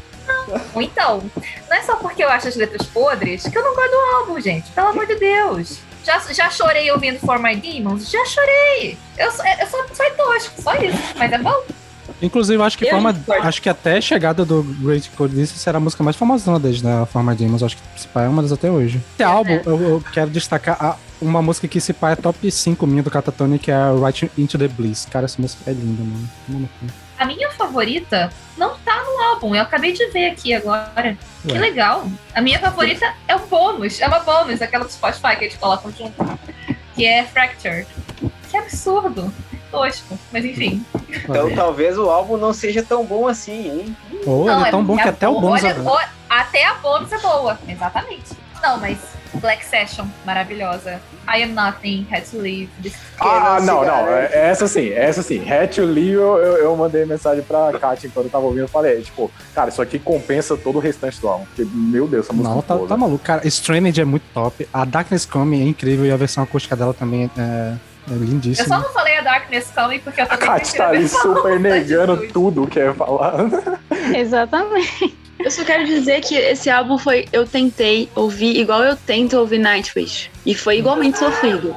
[0.74, 1.22] Ou Então,
[1.68, 4.40] não é só porque eu acho as letras podres que eu não gosto do álbum,
[4.40, 4.70] gente.
[4.70, 5.78] Pelo amor de Deus.
[6.04, 8.10] Já, já chorei ouvindo For My Demons?
[8.10, 8.96] Já chorei.
[9.18, 9.32] Eu, eu
[9.66, 10.98] só sou tosco, só isso.
[11.16, 11.62] Mas é bom.
[12.22, 15.80] Inclusive, acho que, Eu forma, acho que até a chegada do Great Codice será a
[15.80, 17.62] música mais famosona desde a Forma Demons.
[17.62, 19.00] Acho que pai é uma das até hoje.
[19.14, 22.86] Esse álbum, eu, eu quero destacar a- uma música que esse pai é top 5
[22.86, 25.06] minha do Catatone, que é Right Into the Bliss.
[25.10, 26.68] Cara, essa música é linda, mano.
[27.20, 29.54] A minha favorita não tá no álbum.
[29.54, 31.18] Eu acabei de ver aqui agora.
[31.42, 31.58] Que Ué.
[31.58, 32.06] legal.
[32.34, 34.00] A minha favorita é um bônus.
[34.00, 36.14] É uma bônus, aquela do Spotify que eles colocam junto.
[36.94, 37.86] Que é Fractured.
[38.50, 39.30] Que absurdo.
[39.70, 40.18] Tosco.
[40.32, 40.84] Mas enfim.
[41.10, 43.96] Então talvez o álbum não seja tão bom assim, hein?
[44.26, 45.98] Oh, Não, ele é tão bom que até o bônus olha, é o-
[46.28, 47.58] Até a bônus é boa.
[47.68, 48.30] Exatamente.
[48.62, 48.98] Não, mas
[49.34, 51.00] Black Session, maravilhosa.
[51.28, 52.68] I Am Nothing, Had to Leave.
[52.82, 55.48] This Ah, não não, é- Essa sim, essa sim.
[55.48, 58.62] Hat to Leave, eu, eu, mandei mensagem pra Kátia enquanto eu tava ouvindo.
[58.62, 61.44] Eu falei, tipo, cara, isso aqui compensa todo o restante do álbum.
[61.44, 63.24] Porque, meu Deus, essa música Não, é tá, tá maluco.
[63.24, 64.66] Cara, Stranded é muito top.
[64.72, 67.78] A Darkness Coming é incrível e a versão acústica dela também é, é
[68.10, 70.88] Eu só não falei a Darkness Coming porque eu A também Kátia prefiro tá a
[70.90, 73.34] ali super negando tudo que ia falar.
[74.14, 75.16] Exatamente.
[75.44, 77.26] Eu só quero dizer que esse álbum foi.
[77.32, 80.30] Eu tentei ouvir igual eu tento ouvir Nightwish.
[80.44, 81.74] E foi igualmente sofrido.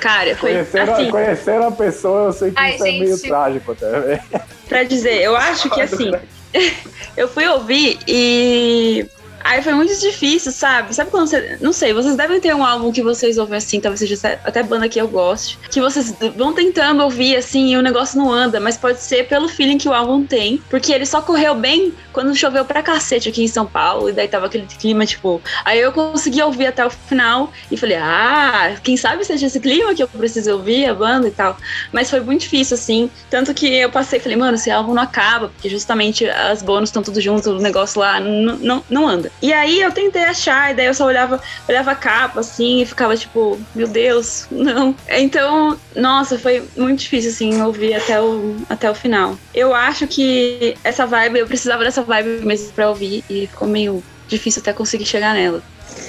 [0.00, 3.28] Cara, foi Conheceram, assim, conheceram a pessoa, eu sei que Ai, isso é meio gente.
[3.28, 4.00] trágico até.
[4.00, 4.22] velho.
[4.68, 6.10] pra dizer, eu acho que assim.
[7.16, 9.06] eu fui ouvir e.
[9.44, 10.94] Aí foi muito difícil, sabe?
[10.94, 11.58] Sabe quando você.
[11.60, 14.88] Não sei, vocês devem ter um álbum que vocês ouvem assim, talvez seja até banda
[14.88, 15.58] que eu goste.
[15.70, 19.46] Que vocês vão tentando ouvir assim e o negócio não anda, mas pode ser pelo
[19.46, 20.62] feeling que o álbum tem.
[20.70, 24.08] Porque ele só correu bem quando choveu pra cacete aqui em São Paulo.
[24.08, 25.42] E daí tava aquele clima, tipo.
[25.62, 29.94] Aí eu consegui ouvir até o final e falei, ah, quem sabe seja esse clima
[29.94, 31.58] que eu preciso ouvir a banda e tal.
[31.92, 33.10] Mas foi muito difícil, assim.
[33.28, 36.88] Tanto que eu passei e falei, mano, esse álbum não acaba, porque justamente as bônus
[36.88, 39.33] estão tudo junto, o negócio lá não, não, não anda.
[39.42, 42.86] E aí eu tentei achar, e daí eu só olhava, olhava a capa, assim, e
[42.86, 44.94] ficava tipo, meu Deus, não.
[45.08, 49.36] Então, nossa, foi muito difícil, assim, ouvir até o, até o final.
[49.54, 54.02] Eu acho que essa vibe, eu precisava dessa vibe mesmo pra ouvir, e ficou meio
[54.28, 55.62] difícil até conseguir chegar nela.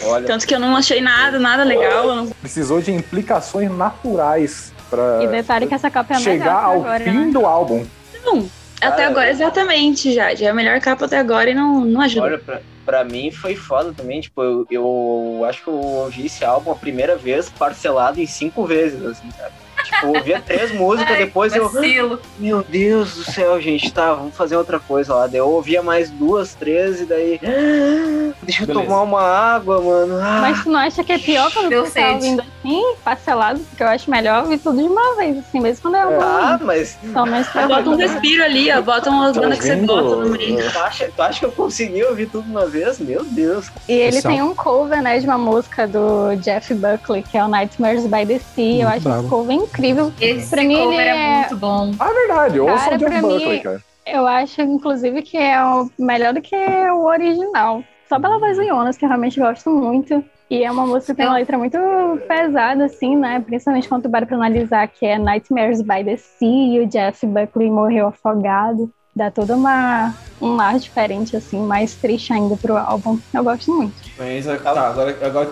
[0.05, 2.07] Olha, Tanto que eu não achei nada, nada legal.
[2.15, 6.63] não- Precisou de implicações naturais pra E detalhe que essa capa é a chegar melhor
[6.63, 7.31] ao agora, fim né?
[7.31, 7.85] do álbum.
[8.25, 8.49] Não,
[8.81, 10.33] até Ah, agora, exatamente, já.
[10.33, 12.25] Já é a melhor capa até agora e não, não ajuda.
[12.25, 14.21] olha pra, pra mim foi foda também.
[14.21, 18.65] Tipo, eu, eu acho que eu ouvi esse álbum a primeira vez parcelado em cinco
[18.65, 19.64] vezes, assim, sabe?
[19.85, 21.69] Tipo, eu ouvia três músicas, Ai, depois eu.
[21.69, 22.19] vacilo.
[22.39, 25.27] Meu Deus do céu, gente, tá, vamos fazer outra coisa lá.
[25.27, 27.39] Daí eu ouvia mais duas, três, e daí.
[27.43, 28.85] "Ah, Deixa eu Beleza.
[28.85, 30.17] tomar uma água, mano.
[30.21, 32.13] Ah, Mas tu não acha que é pior quando Deu tu tá sede.
[32.15, 33.59] ouvindo assim, parcelado?
[33.59, 36.97] Porque eu acho melhor ouvir tudo de uma vez, assim, mesmo quando é ah, mas
[37.01, 38.81] Pelo menos pra Bota um respiro ali, ó.
[38.81, 40.71] Bota umas Tá bandas que você bota no meio.
[40.71, 42.99] tu acha, tu acha que eu consegui ouvir tudo uma vez?
[42.99, 43.67] Meu Deus.
[43.87, 47.43] E ele Esse tem um cover, né, de uma música do Jeff Buckley, que é
[47.43, 48.65] o Nightmares by the Sea.
[48.65, 49.19] Muito eu acho bravo.
[49.21, 49.74] esse cover incrível.
[50.21, 51.09] Esse Pra mim, cover é...
[51.09, 51.91] é- muito bom.
[51.99, 53.81] Ah, é verdade, ouça Cara, o pra Buckley, mim- cara.
[54.05, 57.83] Eu acho, inclusive, que é o melhor do que o original.
[58.07, 60.23] Só pela voz do Jonas, que eu realmente gosto muito.
[60.47, 61.75] E é uma música que tem uma letra muito
[62.27, 63.39] pesada, assim, né?
[63.43, 67.25] Principalmente quando tu para pra analisar que é Nightmares by the Sea e o Jeff
[67.25, 68.91] Buckley morreu afogado.
[69.15, 73.17] Dá toda uma um ar diferente, assim, mais triste ainda pro álbum.
[73.33, 73.95] Eu gosto muito.
[74.19, 75.49] Mas tá, agora, agora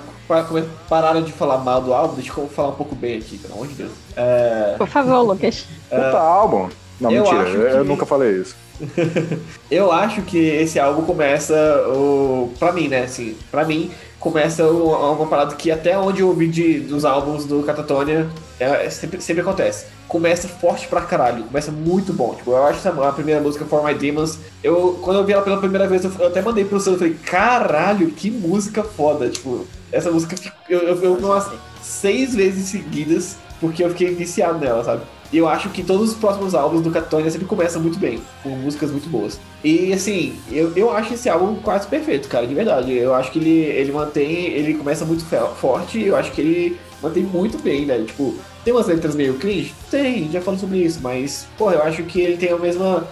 [0.89, 3.67] pararam de falar mal do álbum, deixa eu falar um pouco bem aqui, pelo amor
[3.67, 3.91] de Deus.
[4.15, 5.65] É, Por favor, Lucas.
[5.89, 6.69] Puta álbum.
[6.99, 8.55] Não, eu mentira, acho eu que- nunca falei isso.
[9.69, 11.53] eu acho que esse álbum começa
[11.87, 12.51] o.
[12.59, 13.03] Pra mim, né?
[13.03, 17.45] Assim, pra mim, começa o- uma parada que até onde eu ouvi de, dos álbuns
[17.45, 18.27] do Catatonia
[18.59, 19.85] é, é sempre, sempre acontece.
[20.07, 22.33] Começa forte pra caralho, começa muito bom.
[22.35, 25.41] Tipo, eu acho essa, a primeira música, For My Demons, eu, quando eu vi ela
[25.41, 29.29] pela primeira vez, eu, eu até mandei pro Sandro, eu falei, caralho, que música foda.
[29.29, 30.35] Tipo, essa música,
[30.67, 31.49] eu, eu, eu vi umas
[31.81, 35.03] seis vezes seguidas, porque eu fiquei viciado nela, sabe?
[35.31, 38.49] E eu acho que todos os próximos álbuns do Catatonia sempre começam muito bem, com
[38.49, 39.39] músicas muito boas.
[39.63, 42.93] E assim, eu, eu acho esse álbum quase perfeito, cara, de verdade.
[42.93, 45.25] Eu acho que ele, ele mantém, ele começa muito
[45.55, 48.05] forte, eu acho que ele mantém muito bem, velho.
[48.05, 49.73] Tipo, tem umas letras meio cringe?
[49.89, 53.07] Tem, já falamos sobre isso, mas, pô, eu acho que ele tem a mesma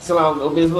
[0.00, 0.78] sei lá, o mesmo.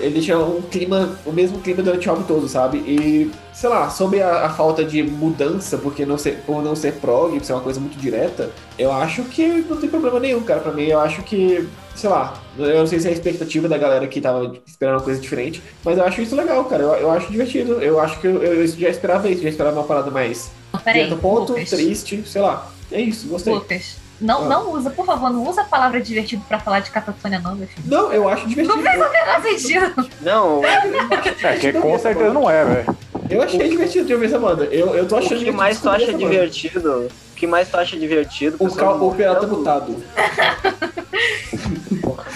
[0.00, 2.78] Ele deixa um clima, o mesmo clima durante o álbum todo, sabe?
[2.78, 6.94] E, sei lá, sobre a, a falta de mudança, porque não ser, por não ser
[6.94, 10.60] prog, por ser uma coisa muito direta, eu acho que não tem problema nenhum, cara.
[10.60, 13.78] Pra mim, eu acho que, sei lá, eu não sei se é a expectativa da
[13.78, 16.82] galera que tava esperando uma coisa diferente, mas eu acho isso legal, cara.
[16.82, 17.82] Eu, eu acho divertido.
[17.82, 20.50] Eu acho que eu, eu já esperava isso, já esperava uma parada mais
[20.84, 21.70] Peraí, ponto, Lucas.
[21.70, 22.70] triste, sei lá.
[22.90, 23.52] É isso, gostei.
[23.52, 24.48] Lucas, não, Ah.
[24.48, 27.66] não usa, por favor, não usa a palavra divertido pra falar de catatonia, não, meu
[27.68, 27.82] filho.
[27.86, 28.76] Não, eu acho divertido.
[28.76, 30.10] Não fez o menor sentido.
[30.20, 30.62] Não,
[31.42, 32.96] É, que com certeza não é, velho.
[33.30, 34.64] Eu achei divertido de ouvir essa banda.
[34.64, 36.18] Eu, eu tô o achando que divertido mais tu acha banda.
[36.18, 37.08] divertido?
[37.08, 38.56] O que mais tu acha divertido?
[38.58, 40.02] O, cal, o pirata mutado.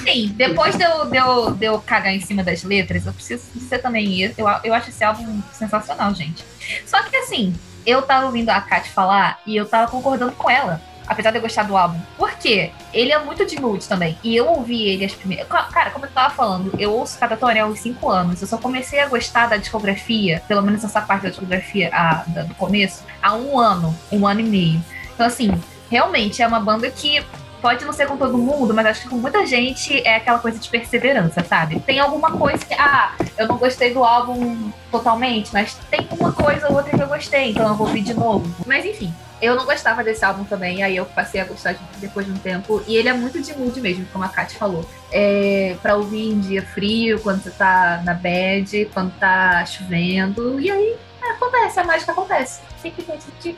[0.05, 3.45] Sim, depois de eu, de, eu, de eu cagar em cima das letras, eu preciso
[3.55, 4.35] de você também ir.
[4.37, 6.45] Eu, eu acho esse álbum sensacional, gente.
[6.87, 7.55] Só que assim,
[7.87, 10.81] eu tava ouvindo a Kat falar e eu tava concordando com ela.
[11.13, 11.99] Apesar de eu gostar do álbum.
[12.17, 12.71] Por quê?
[12.93, 14.19] Ele é muito de mood também.
[14.25, 15.47] E eu ouvi ele as primeiras.
[15.49, 18.41] Ca- Cara, como eu tava falando, eu ouço Catatonia há uns 5 anos.
[18.43, 22.43] Eu só comecei a gostar da discografia, pelo menos essa parte da discografia a- da-
[22.43, 24.83] do começo, há um ano, um ano e meio.
[25.15, 25.53] Então, assim,
[25.91, 27.25] realmente é uma banda que
[27.61, 30.59] pode não ser com todo mundo, mas acho que com muita gente é aquela coisa
[30.59, 31.79] de perseverança, sabe?
[31.79, 36.69] Tem alguma coisa que, ah, eu não gostei do álbum totalmente, mas tem uma coisa
[36.69, 38.53] ou outra que eu gostei, então eu vou ouvir de novo.
[38.67, 42.25] Mas enfim, eu não gostava desse álbum também, aí eu passei a gostar de- depois
[42.25, 42.81] de um tempo.
[42.87, 44.89] E ele é muito de mood mesmo, como a Kat falou.
[45.11, 50.71] É pra ouvir em dia frio, quando você tá na bed, quando tá chovendo, e
[50.71, 52.61] aí acontece, a mágica acontece.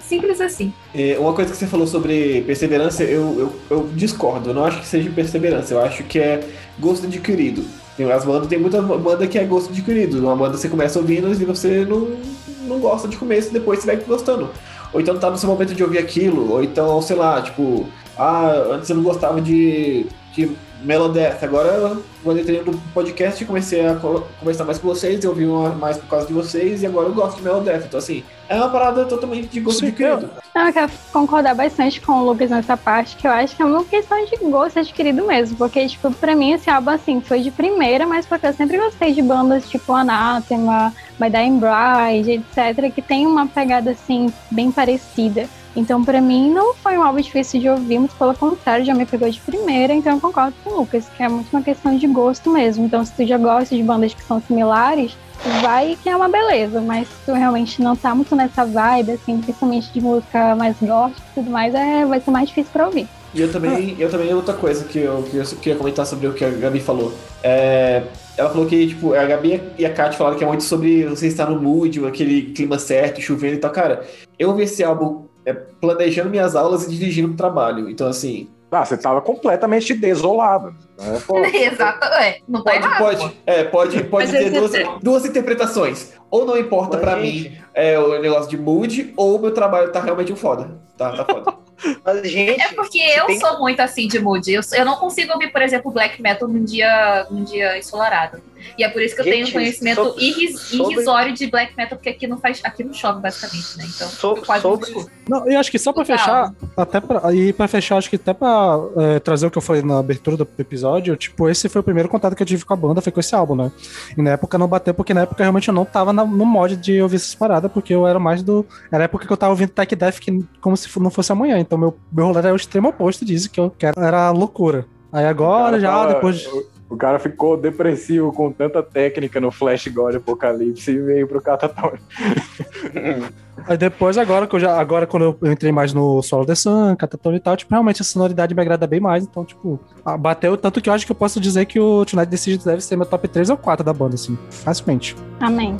[0.01, 0.73] Simples assim.
[0.95, 4.51] É, uma coisa que você falou sobre perseverança, eu, eu, eu discordo.
[4.51, 5.75] Eu não acho que seja perseverança.
[5.75, 6.41] Eu acho que é
[6.79, 7.65] gosto adquirido.
[7.97, 10.19] Tem, as bandas, tem muita banda que é gosto adquirido.
[10.21, 12.17] Uma banda você começa ouvindo e você não,
[12.63, 14.51] não gosta de começo, depois você vai gostando.
[14.95, 16.53] Ou então tá no seu momento de ouvir aquilo.
[16.53, 20.53] Ou então, sei lá, tipo, ah, antes eu não gostava de, de
[20.85, 21.43] Melodeath.
[21.43, 25.47] Agora, quando eu entrei no podcast, comecei a co- conversar mais com vocês, eu ouvi
[25.47, 27.85] uma- mais por causa de vocês, e agora eu gosto de Melodeath.
[27.87, 30.31] Então, assim, é uma parada totalmente de gosto Sim, adquirido.
[30.55, 33.65] Não, eu quero concordar bastante com o Lucas nessa parte, que eu acho que é
[33.65, 35.57] uma questão de gosto adquirido mesmo.
[35.57, 39.13] Porque, tipo, pra mim esse álbum, assim, foi de primeira, mas porque eu sempre gostei
[39.13, 45.49] de bandas tipo Anathema, My Dying Bride, etc., que tem uma pegada, assim, bem parecida.
[45.77, 49.05] Então, pra mim, não foi um álbum difícil de ouvir, muito pelo contrário, já me
[49.05, 52.07] pegou de primeira, então eu concordo com o Lucas, que é muito uma questão de
[52.07, 52.87] gosto mesmo.
[52.87, 55.17] Então, se tu já gosta de bandas que são similares,
[55.61, 59.39] vai que é uma beleza, mas se tu realmente não tá muito nessa vibe, assim,
[59.39, 63.09] principalmente de música mais gótica e tudo mais, é, vai ser mais difícil pra ouvir.
[63.35, 66.33] E eu também, eu também outra coisa que eu, que eu queria comentar sobre o
[66.33, 67.13] que a Gabi falou.
[67.43, 68.05] É,
[68.37, 71.27] ela falou que, tipo, a Gabi e a Kat falaram que é muito sobre você
[71.27, 73.73] estar no mood, aquele clima certo, chovendo e tal.
[73.73, 74.05] Cara,
[74.39, 77.89] eu ouvi esse álbum é, planejando minhas aulas e dirigindo pro trabalho.
[77.91, 80.75] Então, assim, Ah, você tava completamente desolado.
[80.99, 81.21] Né?
[81.73, 82.39] Exato, é.
[82.49, 82.99] Não tá pode, errado.
[83.03, 86.13] pode, é, pode, pode ter duas, duas interpretações.
[86.31, 90.01] Ou não importa pra mim é, o negócio de mood, ou o meu trabalho tá
[90.01, 90.77] realmente um foda.
[90.97, 91.55] Tá, tá foda.
[92.05, 94.51] Mas, gente, É porque eu tem- sou muito assim de mood.
[94.53, 98.41] Eu, eu não consigo ouvir, por exemplo, black metal num dia, num dia ensolarado.
[98.79, 101.77] E é por isso que eu tenho Gente, conhecimento sobre- irris- sobre- irrisório de black
[101.77, 103.85] metal, porque aqui não faz, aqui não chove, basicamente, né?
[103.95, 105.07] Então, So- eu quase sobre- não.
[105.41, 106.19] Não, e acho que só pra Total.
[106.19, 109.63] fechar, até pra, e pra fechar, acho que até pra é, trazer o que eu
[109.63, 112.75] falei na abertura do episódio, tipo, esse foi o primeiro contato que eu tive com
[112.75, 113.73] a banda, foi com esse álbum, né?
[114.17, 116.77] E na época não bateu, porque na época realmente eu não tava na- no mod
[116.77, 118.67] de ouvir essas paradas, porque eu era mais do.
[118.93, 121.59] Era a época que eu tava ouvindo Tech Death que, como se não fosse amanhã.
[121.59, 123.99] Então meu, meu rolê era o extremo oposto disso, que eu quero.
[123.99, 124.87] Era loucura.
[125.13, 126.47] Aí agora, cara já, tava- depois.
[126.47, 131.43] O, o cara ficou depressivo com tanta técnica no Flash God Apocalipse e veio pro
[131.43, 131.99] Catatone.
[133.67, 134.79] Aí depois, agora que eu já.
[134.79, 138.05] Agora, quando eu, entrei mais no Solo The Sun, Catatone e tal, tipo, realmente a
[138.05, 139.25] sonoridade me agrada bem mais.
[139.25, 139.81] Então, tipo,
[140.19, 142.97] bateu tanto que eu acho que eu posso dizer que o Tonight Decisions deve ser
[142.97, 145.17] meu top 3 ou 4 da banda, assim, facilmente.
[145.41, 145.77] Amém.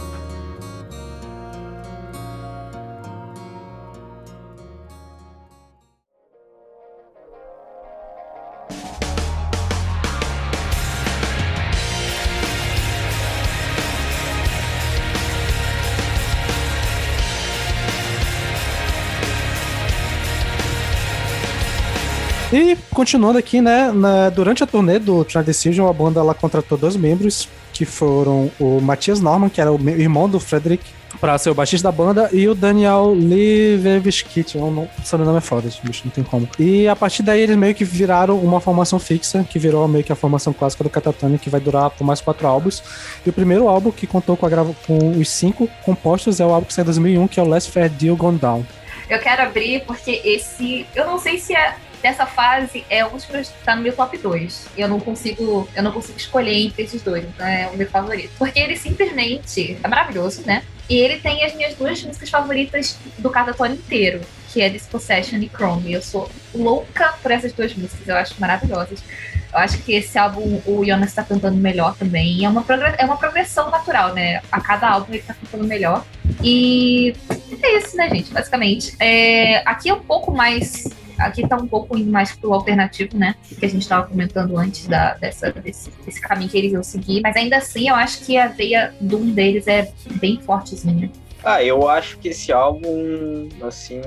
[22.57, 26.79] E continuando aqui, né, na- durante a turnê do Tonight Decision, a banda ela contratou
[26.79, 30.85] dois membros, que foram o Matias Norman, que era o irmão do Frederick,
[31.21, 35.69] para ser o baixista da banda, e o Daniel Liveviskit, nome- o sobrenome é foda,
[35.83, 36.49] bicho, não tem como.
[36.57, 40.13] E a partir daí eles meio que viraram uma formação fixa, que virou meio que
[40.13, 42.85] a formação clássica do Catatonia, que vai durar por mais quatro álbuns.
[43.27, 46.53] E o primeiro álbum que contou com, a grava- com os cinco compostos é o
[46.53, 48.65] álbum que saiu em 2001, que é o Last Fair Deal Gone Down.
[49.11, 50.87] Eu quero abrir porque esse.
[50.95, 51.75] Eu não sei se é
[52.05, 54.67] dessa fase é um dos que tá no meu top 2.
[54.77, 58.31] Eu não consigo, eu não consigo escolher entre esses dois, então é o meu favorito.
[58.39, 60.63] Porque ele simplesmente é maravilhoso, né?
[60.87, 64.21] E ele tem as minhas duas músicas favoritas do Catatone inteiro,
[64.53, 65.95] que é Dispossession e Chrome.
[65.95, 69.03] Eu sou louca por essas duas músicas, eu acho maravilhosas.
[69.51, 72.45] Eu acho que esse álbum o Jonas está cantando melhor também.
[72.45, 72.63] É uma,
[72.99, 74.43] é uma progressão natural, né?
[74.53, 76.05] A cada álbum ele está cantando melhor.
[76.43, 77.15] E
[77.63, 78.31] é isso, né, gente?
[78.31, 78.95] Basicamente.
[79.01, 80.85] É, aqui é um pouco mais.
[81.19, 83.35] Aqui tá um pouco indo mais pro alternativo, né?
[83.59, 87.21] Que a gente estava comentando antes da, dessa, desse, desse caminho que eles iam seguir.
[87.23, 91.11] Mas ainda assim, eu acho que a veia de um deles é bem fortezinha.
[91.45, 94.01] Ah, eu acho que esse álbum, assim,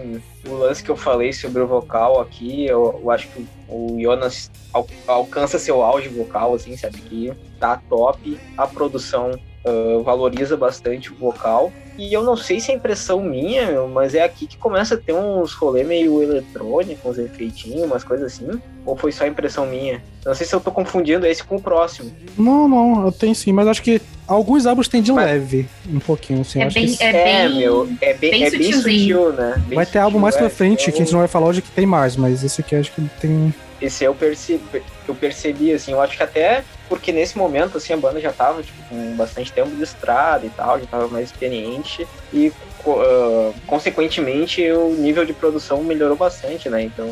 [0.48, 4.50] o lance que eu falei sobre o vocal aqui, eu, eu acho que o Jonas
[4.74, 6.98] al, alcança seu auge vocal, assim, sabe?
[7.00, 8.40] Que tá top.
[8.58, 11.72] A produção uh, valoriza bastante o vocal.
[11.98, 15.14] E eu não sei se é impressão minha, mas é aqui que começa a ter
[15.14, 18.62] uns rolê meio eletrônico, uns efeitinhos, umas coisas assim.
[18.86, 20.02] Ou foi só impressão minha?
[20.24, 22.12] Não sei se eu tô confundindo esse com o próximo.
[22.38, 25.26] Não, não, eu tenho sim, mas acho que alguns álbuns tem de mas...
[25.26, 26.62] leve, um pouquinho, assim.
[26.62, 27.04] É, acho bem, que...
[27.04, 29.56] é, é, bem, meu, é bem, bem é bem sutil, né?
[29.68, 31.28] Bem vai ter sutil, álbum mais pra é, frente, é que a gente não vai
[31.28, 33.54] falar hoje que tem mais, mas esse aqui acho que tem.
[33.82, 34.62] Esse eu percebi,
[35.08, 38.64] eu percebi, assim, eu acho que até porque nesse momento, assim, a banda já tava,
[38.64, 42.52] tipo, com bastante tempo de estrada e tal, já tava mais experiente e,
[42.86, 46.84] uh, consequentemente, o nível de produção melhorou bastante, né?
[46.84, 47.08] Então,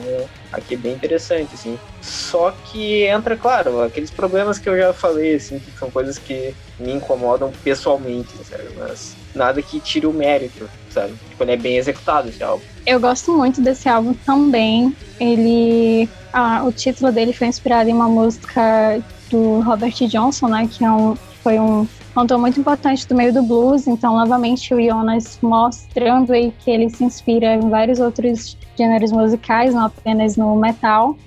[0.51, 1.77] aqui é bem interessante, assim.
[2.01, 6.53] Só que entra, claro, aqueles problemas que eu já falei, assim, que são coisas que
[6.79, 8.69] me incomodam pessoalmente, sabe?
[8.77, 11.13] Mas nada que tire o mérito, sabe?
[11.29, 12.63] Tipo, ele é bem executado esse álbum.
[12.85, 14.95] Eu gosto muito desse álbum também.
[15.19, 16.09] Ele.
[16.31, 18.99] Ah, o título dele foi inspirado em uma música
[19.35, 20.69] do Robert Johnson, né?
[20.71, 23.87] Que é um, foi um cantor muito importante do meio do blues.
[23.87, 29.73] Então, novamente, o Jonas mostrando aí que ele se inspira em vários outros gêneros musicais,
[29.73, 31.17] não apenas no metal.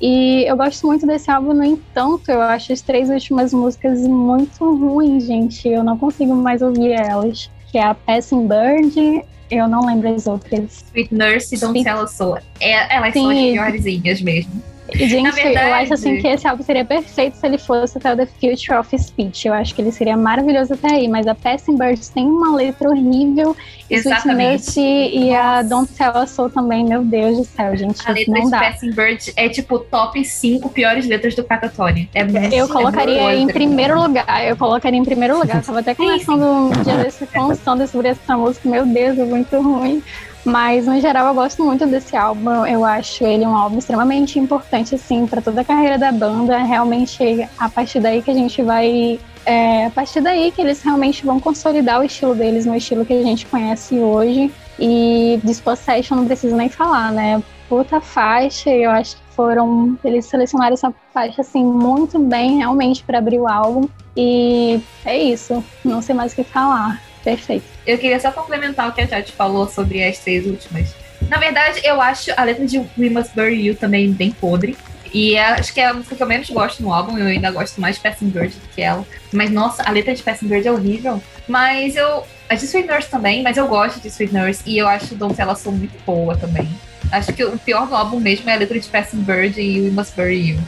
[0.00, 4.64] E eu gosto muito desse álbum, no entanto, eu acho as três últimas músicas muito
[4.74, 5.68] ruins, gente.
[5.68, 7.50] Eu não consigo mais ouvir elas.
[7.70, 10.84] Que é a Passing Bird, eu não lembro as outras.
[10.88, 12.36] Sweet Nurse e Don't Tell Us So.
[12.60, 13.20] É, elas Sim.
[13.20, 14.69] são as piorzinhas mesmo.
[14.94, 15.68] E, gente, verdade...
[15.68, 18.78] eu acho assim que esse álbum seria perfeito se ele fosse até o The Future
[18.78, 19.48] of Speech.
[19.48, 22.88] Eu acho que ele seria maravilhoso até aí, mas a Passing Birds tem uma letra
[22.88, 23.56] horrível.
[23.88, 24.80] Exatamente.
[24.80, 28.00] E a Don't Tell Us So também, meu Deus do céu, gente.
[28.08, 28.58] A letra não de dá.
[28.60, 32.08] Passing Bird é tipo top 5 piores letras do Catatone.
[32.14, 32.22] É
[32.52, 34.26] eu colocaria é em primeiro lugar.
[34.46, 35.56] Eu colocaria em primeiro lugar.
[35.56, 38.68] Eu tava até conversando um dia desse constando sobre essa música.
[38.68, 40.02] Meu Deus, é muito ruim.
[40.44, 42.64] Mas, no geral, eu gosto muito desse álbum.
[42.64, 46.58] Eu acho ele um álbum extremamente importante, assim, para toda a carreira da banda.
[46.58, 49.18] Realmente, a partir daí que a gente vai.
[49.44, 53.12] É, a partir daí que eles realmente vão consolidar o estilo deles no estilo que
[53.12, 54.50] a gente conhece hoje.
[54.78, 57.42] E Dispossession não preciso nem falar, né?
[57.68, 59.98] Puta faixa, eu acho que foram.
[60.02, 63.86] Eles selecionaram essa faixa, assim, muito bem, realmente, para abrir o álbum.
[64.16, 65.62] E é isso.
[65.84, 67.09] Não sei mais o que falar.
[67.24, 67.64] Perfeito.
[67.86, 70.94] Eu queria só complementar o que a Jade falou sobre as três últimas.
[71.28, 74.76] Na verdade, eu acho a letra de We Must Bury You também bem podre.
[75.12, 77.18] E é, acho que é a música que eu menos gosto no álbum.
[77.18, 79.04] Eu ainda gosto mais de Passing Bird do que ela.
[79.32, 81.22] Mas, nossa, a letra de Passing Bird é horrível.
[81.48, 82.24] Mas eu.
[82.48, 84.62] A de Sweet Nurse também, mas eu gosto de Sweet Nurse.
[84.66, 86.68] E eu acho Don't Ela Sou muito boa também.
[87.12, 89.90] Acho que o pior do álbum mesmo é a letra de Passing Bird e We
[89.90, 90.58] Must Bury You.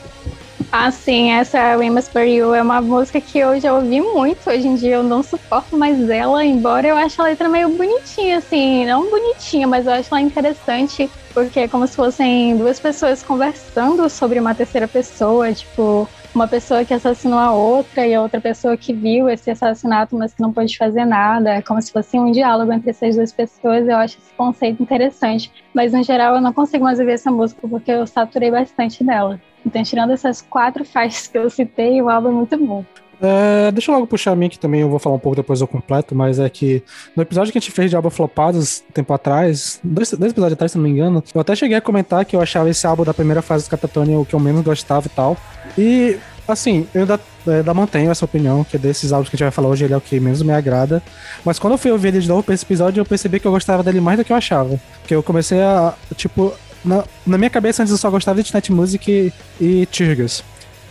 [0.75, 4.49] Ah, sim, essa We Must Bury You é uma música que eu já ouvi muito.
[4.49, 8.39] Hoje em dia eu não suporto mais ela, embora eu ache a letra meio bonitinha,
[8.39, 8.87] assim.
[8.87, 14.09] Não bonitinha, mas eu acho ela interessante, porque é como se fossem duas pessoas conversando
[14.09, 18.77] sobre uma terceira pessoa, tipo, uma pessoa que assassinou a outra e a outra pessoa
[18.77, 21.51] que viu esse assassinato, mas que não pôde fazer nada.
[21.51, 23.87] É como se fosse um diálogo entre essas duas pessoas.
[23.87, 25.53] Eu acho esse conceito interessante.
[25.75, 29.41] Mas, no geral, eu não consigo mais ouvir essa música porque eu saturei bastante dela.
[29.65, 32.85] Então, tirando essas quatro faixas que eu citei, o álbum é muito bom.
[33.25, 35.61] É, deixa eu logo puxar a minha que também eu vou falar um pouco depois
[35.61, 36.83] do completo, mas é que
[37.15, 40.73] no episódio que a gente fez de álbum flopados tempo atrás, dois, dois episódios atrás,
[40.73, 43.15] se não me engano, eu até cheguei a comentar que eu achava esse álbum da
[43.15, 45.37] primeira fase do Catatonia o que eu menos gostava e tal.
[45.79, 46.19] E,
[46.49, 49.53] assim, eu ainda, eu ainda mantenho essa opinião, que desses álbuns que a gente vai
[49.53, 51.01] falar hoje, ele é o que menos me agrada.
[51.45, 53.53] Mas quando eu fui ouvir ele de novo pra esse episódio, eu percebi que eu
[53.53, 54.81] gostava dele mais do que eu achava.
[55.01, 56.53] Porque eu comecei a, tipo,
[56.85, 60.43] na, na minha cabeça antes eu só gostava de Night Music e, e Tirgas.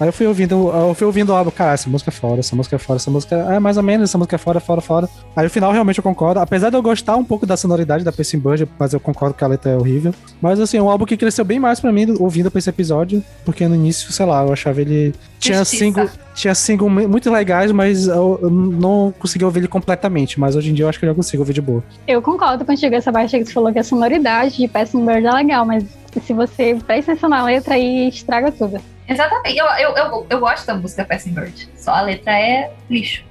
[0.01, 2.55] Aí eu fui ouvindo, eu fui ouvindo o álbum, cara, essa música é fora, essa
[2.55, 5.07] música é fora, essa música é mais ou menos, essa música é fora, fora, fora.
[5.35, 8.11] Aí no final realmente eu concordo, apesar de eu gostar um pouco da sonoridade da
[8.11, 10.11] Pacing Bird, mas eu concordo que a letra é horrível.
[10.41, 13.23] Mas assim, é um álbum que cresceu bem mais pra mim ouvindo pra esse episódio,
[13.45, 15.13] porque no início, sei lá, eu achava ele.
[15.39, 20.39] Tinha single, tinha single muito legais, mas eu, não consegui ouvir ele completamente.
[20.39, 21.83] Mas hoje em dia eu acho que eu já consigo ouvir de boa.
[22.07, 25.31] Eu concordo contigo, essa parte que você falou que a sonoridade de Passing Bird é
[25.31, 25.83] legal, mas
[26.19, 28.81] se você presta atenção na letra e estraga tudo.
[29.07, 29.57] Exatamente.
[29.57, 31.69] Eu, eu, eu, eu gosto da música Passing Bird.
[31.75, 33.23] Só a letra é lixo.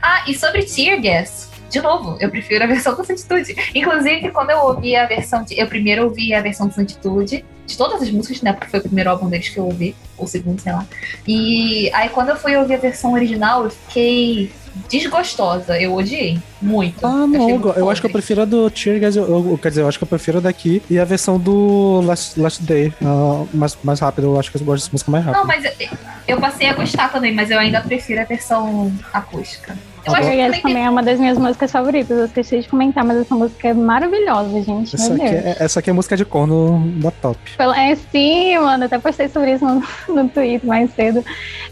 [0.00, 3.54] Ah, e sobre Tear Gas, de novo, eu prefiro a versão do Santitude.
[3.74, 5.58] Inclusive, quando eu ouvi a versão de.
[5.58, 8.52] Eu primeiro ouvi a versão do Santitude, de todas as músicas, né?
[8.52, 10.86] Porque foi o primeiro álbum deles que eu ouvi, ou o segundo, sei lá.
[11.26, 14.52] E aí, quando eu fui ouvir a versão original, eu fiquei
[14.88, 15.80] desgostosa.
[15.80, 16.38] Eu odiei.
[16.60, 17.04] Muito.
[17.04, 19.14] Ah, não, eu, eu acho que eu prefiro a do Tear Gas,
[19.60, 22.62] quer dizer, eu acho que eu prefiro a daqui e a versão do Last, Last
[22.62, 25.40] Day, uh, mais, mais rápido, eu acho que eu gosto dessa música mais rápido.
[25.40, 25.88] Não, mas eu,
[26.28, 29.76] eu passei a gostar também, mas eu ainda prefiro a versão acústica.
[30.06, 32.18] Eu acho que também é uma das minhas músicas favoritas.
[32.18, 34.94] Eu esqueci de comentar, mas essa música é maravilhosa, gente.
[34.94, 37.38] Essa aqui, é, essa aqui é música de corno da top.
[37.76, 38.84] É sim, mano.
[38.84, 39.82] Até postei sobre isso no,
[40.14, 41.24] no Twitter mais cedo.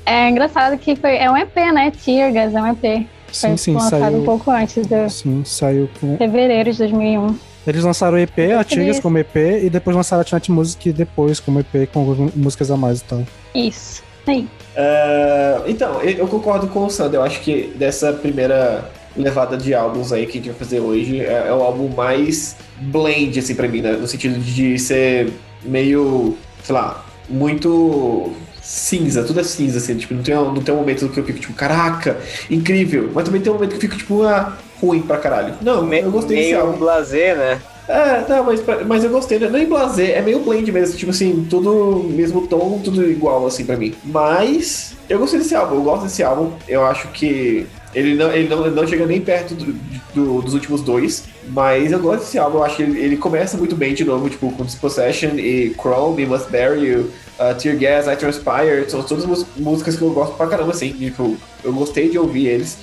[0.06, 1.90] É engraçado que foi, é um EP, né?
[1.90, 3.06] Tear Gas é um EP.
[3.32, 4.18] Foi Sim, sim, lançado saiu.
[4.18, 6.18] um pouco antes de Sim, saiu com.
[6.18, 7.34] fevereiro de 2001.
[7.66, 9.02] Eles lançaram o EP, a Tigers isso.
[9.02, 13.00] como EP, e depois lançaram a Tonight Music depois como EP com músicas a mais
[13.00, 13.22] e tal.
[13.54, 14.02] Isso.
[14.26, 14.48] Aí.
[14.74, 17.20] É, então, eu concordo com o Sander.
[17.20, 21.20] Eu acho que dessa primeira levada de álbuns aí que a gente vai fazer hoje
[21.20, 23.92] é, é o álbum mais blend, assim, pra mim, né?
[23.92, 25.30] no sentido de ser
[25.62, 28.32] meio, sei lá, muito
[28.62, 31.38] cinza, tudo é cinza, assim, tipo, não tem, não tem um momento que eu fico,
[31.38, 32.16] tipo, caraca,
[32.50, 35.54] incrível, mas também tem um momento que eu fico, tipo, ah, ruim pra caralho.
[35.60, 36.78] Não, eu gostei desse Meio álbum.
[36.78, 37.60] blazer, né?
[37.88, 39.48] É, tá, mas, mas eu gostei, né?
[39.50, 43.76] nem blazer, é meio blend mesmo, tipo assim, tudo mesmo tom, tudo igual, assim, pra
[43.76, 43.92] mim.
[44.04, 48.48] Mas eu gostei desse álbum, eu gosto desse álbum, eu acho que ele não, ele
[48.48, 49.72] não, ele não chega nem perto do-
[50.14, 53.56] do- dos últimos dois, mas eu gosto desse álbum, eu acho que ele, ele começa
[53.58, 58.06] muito bem de novo, tipo, com Dispossession e Chrome, Must Bury You, uh, Tear Gas,
[58.06, 62.16] I Transpire, são todas músicas que eu gosto pra caramba, assim, tipo, eu gostei de
[62.18, 62.78] ouvir eles.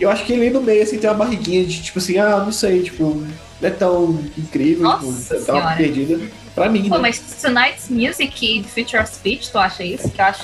[0.00, 2.50] Eu acho que ele no meio, assim, tem uma barriguinha de, tipo assim, ah, não
[2.52, 3.22] sei, tipo,
[3.64, 6.20] não é tão incrível, Nossa tipo, tá perdida.
[6.54, 7.02] Pra mim, Pô, né?
[7.02, 10.08] mas Tonight's Music e The Future of Speech, tu acha isso?
[10.10, 10.42] Que eu acho,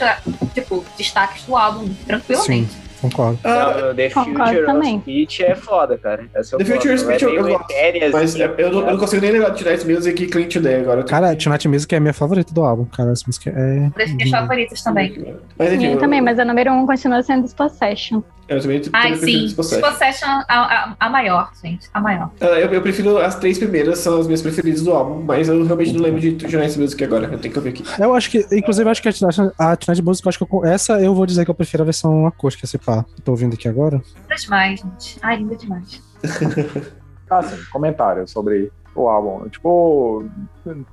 [0.54, 2.70] tipo, destaques do álbum, tranquilamente.
[3.00, 3.38] Concordo.
[3.44, 4.96] Ah, The concordo Future também.
[4.96, 6.26] of Speech é foda, cara.
[6.34, 7.66] Essa eu The Future Speech é eu- eu gosto,
[8.12, 10.48] mas assim, eu, eu não, eu não consigo nem lembrar de Tonight's Music e Clean
[10.48, 11.02] Today agora.
[11.04, 13.12] Cara, Tonight Music é a minha favorita do álbum, cara.
[13.12, 13.76] Essa música é.
[13.78, 15.36] Uma das minhas favoritas também.
[15.56, 18.20] Mas enfim, Minha eu, também, mas a número um continua sendo Dispossession.
[18.50, 19.46] Eu também Ai, também prefiro sim.
[19.46, 20.28] Dispossession.
[20.28, 21.88] A, a, a maior, gente.
[21.94, 22.30] A maior.
[22.40, 25.64] Ah, Eu, eu prefiro as três primeiras, são as minhas preferidas do álbum, mas eu
[25.64, 27.84] realmente não lembro de Tonight's Music agora, eu tenho que ouvir aqui.
[27.98, 30.54] Eu acho que, inclusive, eu acho que a Tonight, a Tonight Music, eu acho que
[30.54, 33.04] eu- essa eu vou dizer que eu prefiro a versão acústica, se pá.
[33.24, 34.02] Tô ouvindo aqui agora.
[34.22, 35.18] Linda demais, gente.
[35.22, 36.02] Ai, linda demais.
[37.32, 39.48] Ah, sim, comentário sobre o álbum.
[39.48, 40.24] Tipo,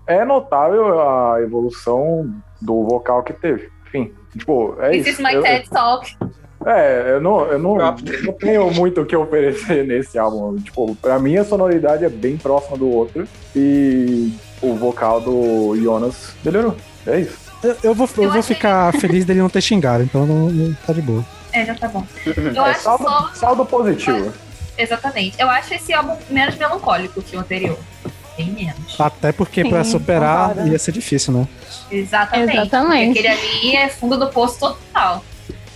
[0.06, 2.32] é notável a evolução
[2.62, 3.72] do vocal que teve.
[3.88, 5.10] Enfim, tipo, é This isso.
[5.22, 6.16] is my Eu- TED Talk.
[6.70, 10.58] É, eu não, eu não, não tenho muito o que oferecer nesse álbum.
[10.58, 13.26] Tipo, pra mim a sonoridade é bem próxima do outro.
[13.56, 16.76] E o vocal do Jonas melhorou.
[17.06, 17.38] É isso.
[17.64, 20.50] Eu, eu vou, eu Eu vou achei- ficar feliz dele não ter xingado, então não,
[20.50, 21.26] não- tá de boa.
[21.54, 22.06] É, já tá bom.
[22.26, 23.30] Eu é acho saldo, só.
[23.34, 24.32] saldo positivo.
[24.78, 25.40] Exatamente.
[25.40, 27.78] Eu acho esse álbum menos melancólico que o anterior.
[28.38, 29.00] Bem menos.
[29.00, 30.70] Até porque pra Sim, superar concordo.
[30.72, 31.48] ia ser difícil, né?
[31.90, 32.56] Exatamente.
[32.58, 33.14] Exatamente.
[33.16, 35.24] Porque aquele ali é fundo do poço total.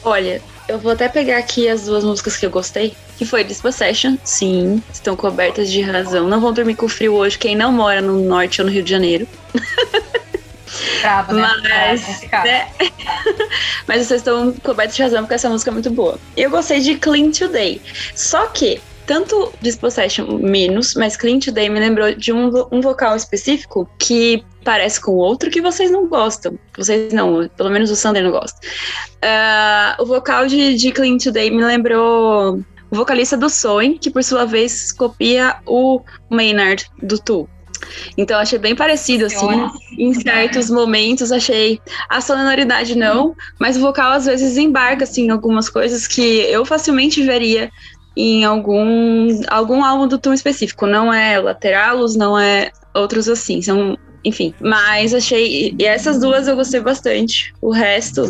[0.03, 2.95] Olha, eu vou até pegar aqui as duas músicas que eu gostei.
[3.17, 6.27] Que foi Dispossession, sim, estão cobertas de razão.
[6.27, 8.89] Não vão dormir com frio hoje quem não mora no norte ou no Rio de
[8.89, 9.27] Janeiro.
[11.01, 11.41] Brava, né?
[11.41, 12.67] Mas, É né?
[13.87, 16.17] Mas vocês estão cobertos de razão porque essa música é muito boa.
[16.35, 17.81] Eu gostei de Clean Today.
[18.15, 23.89] Só que, tanto Dispossession menos, mas Clean Today me lembrou de um, um vocal específico
[23.97, 26.57] que parece com outro que vocês não gostam.
[26.77, 28.59] Vocês não, pelo menos o Sander não gosta.
[29.21, 32.59] Ah, o vocal de, de Clean Today me lembrou
[32.89, 37.49] o vocalista do Soen, que por sua vez copia o Maynard do Tool.
[38.17, 39.47] Então achei bem parecido, assim,
[39.97, 41.79] em certos momentos achei
[42.09, 46.65] a sonoridade não, mas o vocal às vezes embarca assim em algumas coisas que eu
[46.65, 47.71] facilmente veria
[48.15, 53.97] em algum algum álbum do Tool específico, não é Lateralos, não é outros assim, são
[54.23, 57.53] enfim, mas achei e essas duas eu gostei bastante.
[57.61, 58.23] O resto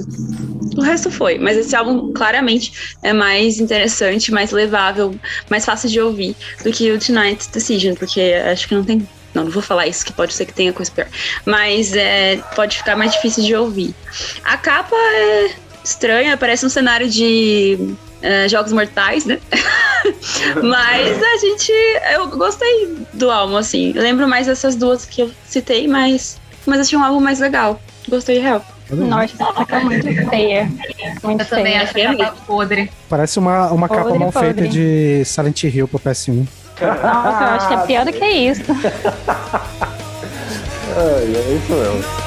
[0.77, 5.13] o resto foi, mas esse álbum claramente é mais interessante, mais levável,
[5.49, 9.45] mais fácil de ouvir do que o Tonight's Decision, porque acho que não tem não,
[9.45, 11.07] não vou falar isso, que pode ser que tenha coisa pior.
[11.45, 13.95] Mas é, pode ficar mais difícil de ouvir.
[14.43, 15.51] A capa é
[15.83, 19.39] estranha, parece um cenário de é, Jogos Mortais, né?
[20.63, 21.71] mas a gente.
[22.13, 23.91] Eu gostei do álbum, assim.
[23.95, 27.79] Eu lembro mais dessas duas que eu citei, mas, mas achei um álbum mais legal.
[28.07, 28.63] Gostei real.
[28.89, 30.69] Nossa, essa capa é muito feia.
[31.23, 31.83] Muito Eu também feia.
[31.83, 32.91] acho que é podre.
[33.07, 34.67] Parece uma, uma capa Podre, mal feita podre.
[34.67, 36.45] de Silent Hill pro PS1.
[36.81, 38.63] Nossa, eu acho que é pior do que isso.
[40.93, 42.20] É, é isso mesmo.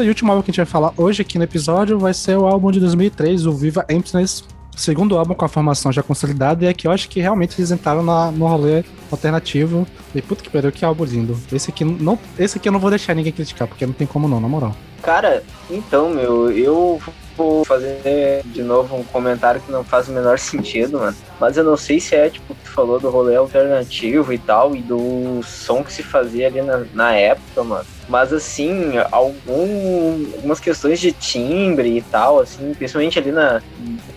[0.00, 2.36] E o último álbum que a gente vai falar hoje aqui no episódio vai ser
[2.38, 4.44] o álbum de 2003, o Viva Emptiness,
[4.76, 7.70] segundo álbum com a formação já consolidada, e é que eu acho que realmente eles
[7.70, 9.86] entraram na, no rolê alternativo.
[10.14, 11.38] E puta que pariu, que álbum lindo.
[11.52, 14.28] Esse aqui, não, esse aqui eu não vou deixar ninguém criticar, porque não tem como
[14.28, 14.74] não, na moral.
[15.02, 17.00] Cara, então, meu, eu
[17.36, 21.16] vou fazer de novo um comentário que não faz o menor sentido, mano.
[21.40, 24.74] Mas eu não sei se é, tipo, que tu falou do rolê alternativo e tal,
[24.76, 27.84] e do som que se fazia ali na, na época, mano.
[28.08, 33.62] Mas, assim, algum, algumas questões de timbre e tal, assim, principalmente ali na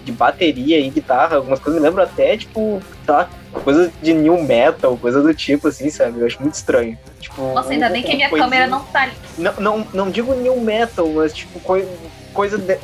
[0.03, 3.27] de bateria e guitarra, algumas coisas me lembram até, tipo, tá,
[3.63, 6.19] coisa de new metal, coisa do tipo, assim, sabe?
[6.19, 6.95] Eu acho muito estranho.
[7.19, 9.13] Tipo, Nossa, ainda bem que a minha coisinha- câmera não tá ali.
[9.37, 11.87] não, não, não digo new metal, mas tipo, coi-
[12.35, 12.77] coisa de-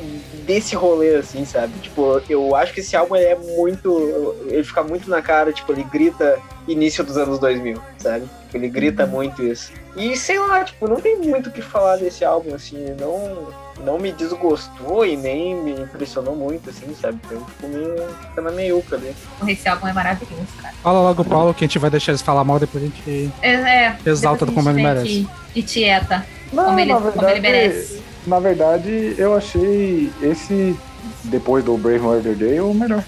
[0.44, 1.72] desse rolê, assim, sabe?
[1.80, 4.34] Tipo, eu acho que esse álbum ele é muito.
[4.48, 8.24] Ele fica muito na cara, tipo, ele grita início dos anos 2000, sabe?
[8.46, 9.70] Tipo, ele grita muito isso.
[9.96, 13.62] E sei lá, tipo, não tem muito o que falar desse álbum, assim, não.
[13.84, 17.18] Não me desgostou e nem me impressionou muito, assim, sabe?
[17.30, 17.96] Eu fico meio.
[18.28, 19.12] Fica na meiuca ali.
[19.48, 20.72] Esse álbum é maravilhoso, cara.
[20.82, 23.54] Fala logo, Paulo, que a gente vai deixar eles falar mal, depois a gente É,
[23.54, 25.26] é exalta depois como a ele merece.
[25.54, 26.24] E tieta.
[26.52, 28.02] Não, Como ele- na como verdade, ele merece.
[28.26, 30.76] Na verdade, eu achei esse,
[31.24, 33.02] depois do Brave Murder Day, o melhor.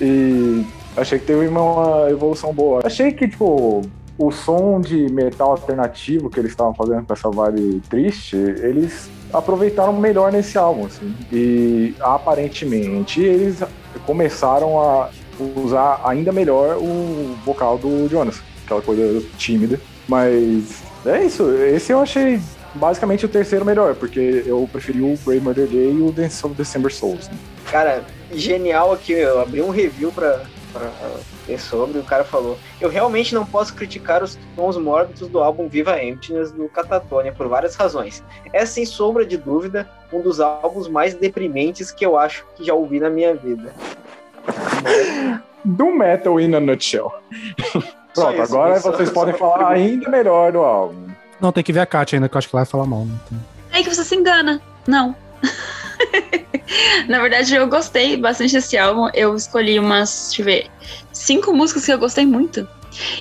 [0.00, 0.64] E
[0.96, 2.80] achei que teve uma evolução boa.
[2.84, 3.82] Achei que, tipo,
[4.18, 9.92] o som de metal alternativo que eles estavam fazendo com essa vibe triste, eles aproveitaram
[9.92, 11.14] melhor nesse álbum, assim.
[11.30, 13.62] E aparentemente eles
[14.06, 15.10] começaram a
[15.54, 19.78] usar ainda melhor o vocal do Jonas, aquela coisa tímida.
[20.08, 22.40] Mas é isso, esse eu achei
[22.76, 26.54] basicamente o terceiro melhor, porque eu preferi o Brave Murder Day e o Dance of
[26.54, 27.28] December Souls.
[27.28, 27.34] Né?
[27.70, 30.42] Cara, genial aqui, eu abri um review pra,
[30.72, 30.90] pra
[31.46, 35.38] ver sobre, e o cara falou: Eu realmente não posso criticar os tons mórbidos do
[35.40, 38.22] álbum Viva Emptiness do Catatonia por várias razões.
[38.52, 42.74] É sem sombra de dúvida um dos álbuns mais deprimentes que eu acho que já
[42.74, 43.72] ouvi na minha vida.
[45.64, 47.12] Do Metal in a Nutshell.
[48.14, 51.05] Pronto, isso, agora vocês podem falar ainda melhor do álbum.
[51.40, 53.04] Não, tem que ver a Kátia ainda, que eu acho que ela vai falar mal.
[53.04, 53.14] né?
[53.26, 53.38] Então...
[53.72, 54.60] É que você se engana.
[54.86, 55.14] Não.
[57.08, 59.08] Na verdade, eu gostei bastante desse álbum.
[59.14, 60.70] Eu escolhi umas, deixa eu ver,
[61.12, 62.66] cinco músicas que eu gostei muito.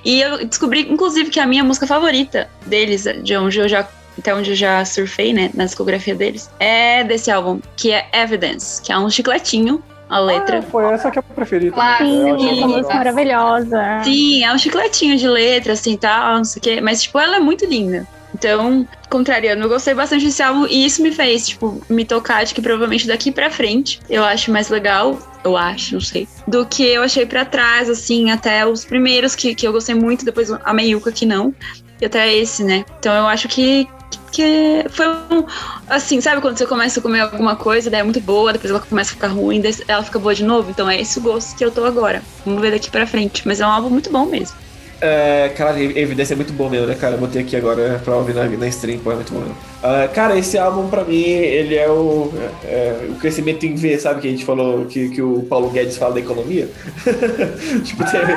[0.03, 3.87] E eu descobri, inclusive, que a minha música favorita deles, de onde eu já
[4.17, 8.81] até onde eu já surfei, né, na discografia deles, é desse álbum, que é Evidence,
[8.81, 10.59] que é um chicletinho, a letra.
[10.59, 11.71] Ah, foi essa que eu preferi.
[11.71, 12.05] Claro.
[12.05, 12.29] também.
[12.29, 12.97] Eu achei Sim, essa música legal.
[12.97, 14.03] maravilhosa.
[14.03, 16.81] Sim, é um chicletinho de letra, assim, tal, não sei o quê.
[16.81, 18.07] Mas, tipo, ela é muito linda.
[18.33, 22.53] Então, contrariando, eu gostei bastante desse álbum e isso me fez, tipo, me tocar de
[22.53, 26.83] que provavelmente daqui pra frente eu acho mais legal, eu acho, não sei, do que
[26.83, 30.73] eu achei pra trás, assim, até os primeiros que, que eu gostei muito, depois a
[30.73, 31.55] Meiuca que não,
[32.01, 32.83] e até esse, né?
[32.99, 33.87] Então eu acho que,
[34.31, 35.45] que foi um.
[35.87, 38.79] Assim, sabe quando você começa a comer alguma coisa, daí é muito boa, depois ela
[38.79, 40.69] começa a ficar ruim, ela fica boa de novo?
[40.69, 42.21] Então é esse o gosto que eu tô agora.
[42.45, 43.47] Vamos ver daqui pra frente.
[43.47, 44.64] Mas é um álbum muito bom mesmo.
[45.01, 47.15] É, cara, Evidência é muito bom mesmo, né, cara?
[47.15, 49.39] Eu botei aqui agora pra ouvir na, na stream, pô, é muito bom.
[49.39, 49.55] mesmo.
[49.83, 52.31] Ah, cara, esse álbum pra mim, ele é o,
[52.63, 54.21] é, o crescimento em V, sabe?
[54.21, 56.69] Que a gente falou que, que o Paulo Guedes fala da economia.
[57.83, 58.35] tipo, teve,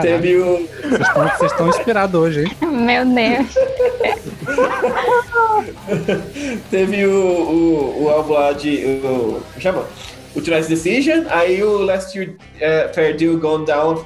[0.00, 0.66] teve o.
[0.82, 2.50] Vocês estão- Vocês estão inspirados hoje, hein?
[2.70, 4.52] Meu Deus.
[6.70, 9.00] Teve o, o, o álbum lá de.
[9.04, 9.84] O, chama?
[10.34, 14.04] O Tonight's Decision, aí o Last Year uh, Fair Deal Gone Down.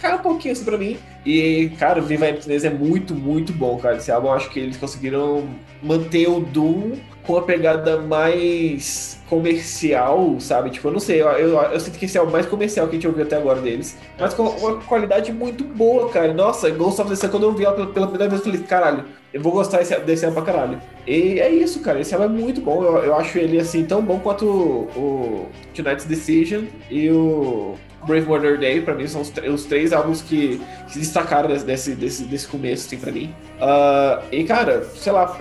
[0.00, 0.96] Caiu um pouquinho assim pra mim.
[1.24, 3.96] E, cara, o Viva Emptiness é muito, muito bom, cara.
[3.96, 5.48] Esse álbum acho que eles conseguiram
[5.82, 6.92] manter o Doom
[7.26, 10.70] com a pegada mais comercial, sabe?
[10.70, 12.92] Tipo, eu não sei, eu, eu, eu sinto que esse é o mais comercial que
[12.92, 13.96] a gente ouviu até agora deles.
[14.18, 16.32] Mas com uma qualidade muito boa, cara.
[16.32, 18.66] Nossa, Ghost of the Sun, quando eu vi ela pela, pela primeira vez, eu falei,
[18.66, 20.80] caralho, eu vou gostar desse, desse álbum pra caralho.
[21.06, 22.00] E é isso, cara.
[22.00, 22.82] Esse álbum é muito bom.
[22.82, 28.26] Eu, eu acho ele, assim, tão bom quanto o, o Tonight's Decision e o Brave
[28.26, 28.80] Murder Day.
[28.80, 32.86] Pra mim, são os, os três álbuns que, que se destacaram desse, desse, desse, começo,
[32.86, 33.34] assim, pra mim.
[33.60, 35.38] Ah, e, cara, sei lá,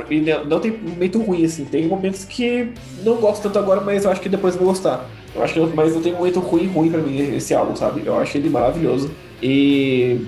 [0.48, 1.66] não tem momento ruim, assim.
[1.66, 2.72] Tem momentos que
[3.04, 5.06] não gosto tanto agora, mas eu acho que depois vou gostar.
[5.36, 8.04] Eu acho que, mas não tem momento ruim, ruim pra mim esse álbum, sabe?
[8.06, 9.12] Eu acho ele maravilhoso.
[9.42, 10.26] E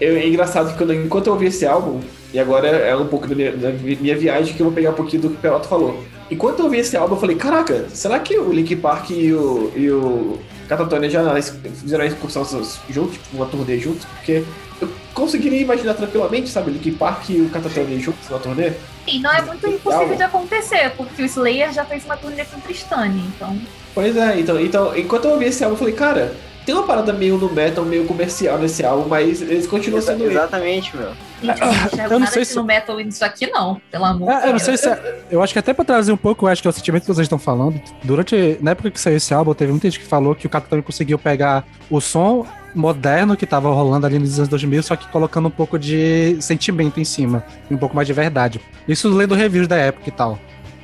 [0.00, 2.00] é engraçado que quando, enquanto eu ouvi esse álbum,
[2.32, 4.94] e agora é um pouco da minha, da minha viagem que eu vou pegar um
[4.94, 6.02] pouquinho do que o Peroto falou.
[6.30, 9.72] Enquanto eu ouvi esse álbum, eu falei, caraca, será que o Link Park e o,
[9.76, 10.38] e o
[10.68, 12.44] Catatonia já fizeram a excursão
[12.88, 14.04] juntos, tipo, uma turnê juntos?
[14.04, 14.44] Porque
[14.80, 18.72] eu conseguiria imaginar tranquilamente, sabe, o Link Park e o Catatonia juntos na turnê?
[19.06, 22.58] E não é muito impossível de acontecer, porque o Slayer já fez uma turnê com
[22.60, 23.58] Tristane, então.
[23.94, 26.34] Pois é, então, então enquanto eu ouvi esse álbum, eu falei, cara,
[26.64, 30.24] tem uma parada meio no metal, meio comercial nesse álbum, mas eles continuam Exa- sendo.
[30.30, 31.08] Exatamente, meu.
[31.42, 33.80] Gente, eu não enxergo Eu não nada sei se- no metal nisso aqui, não.
[33.90, 34.62] Pelo amor É, de eu não Deus.
[34.62, 34.88] sei se.
[34.88, 37.02] é- Eu acho que até pra trazer um pouco, eu acho que é o sentimento
[37.02, 37.80] que vocês estão falando.
[38.02, 38.58] Durante.
[38.62, 41.18] Na época que saiu esse álbum, teve muita gente que falou que o Capitão conseguiu
[41.18, 45.50] pegar o som moderno que tava rolando ali nos anos 2000, só que colocando um
[45.50, 47.44] pouco de sentimento em cima.
[47.70, 48.60] E um pouco mais de verdade.
[48.88, 50.38] Isso lendo reviews da época e tal.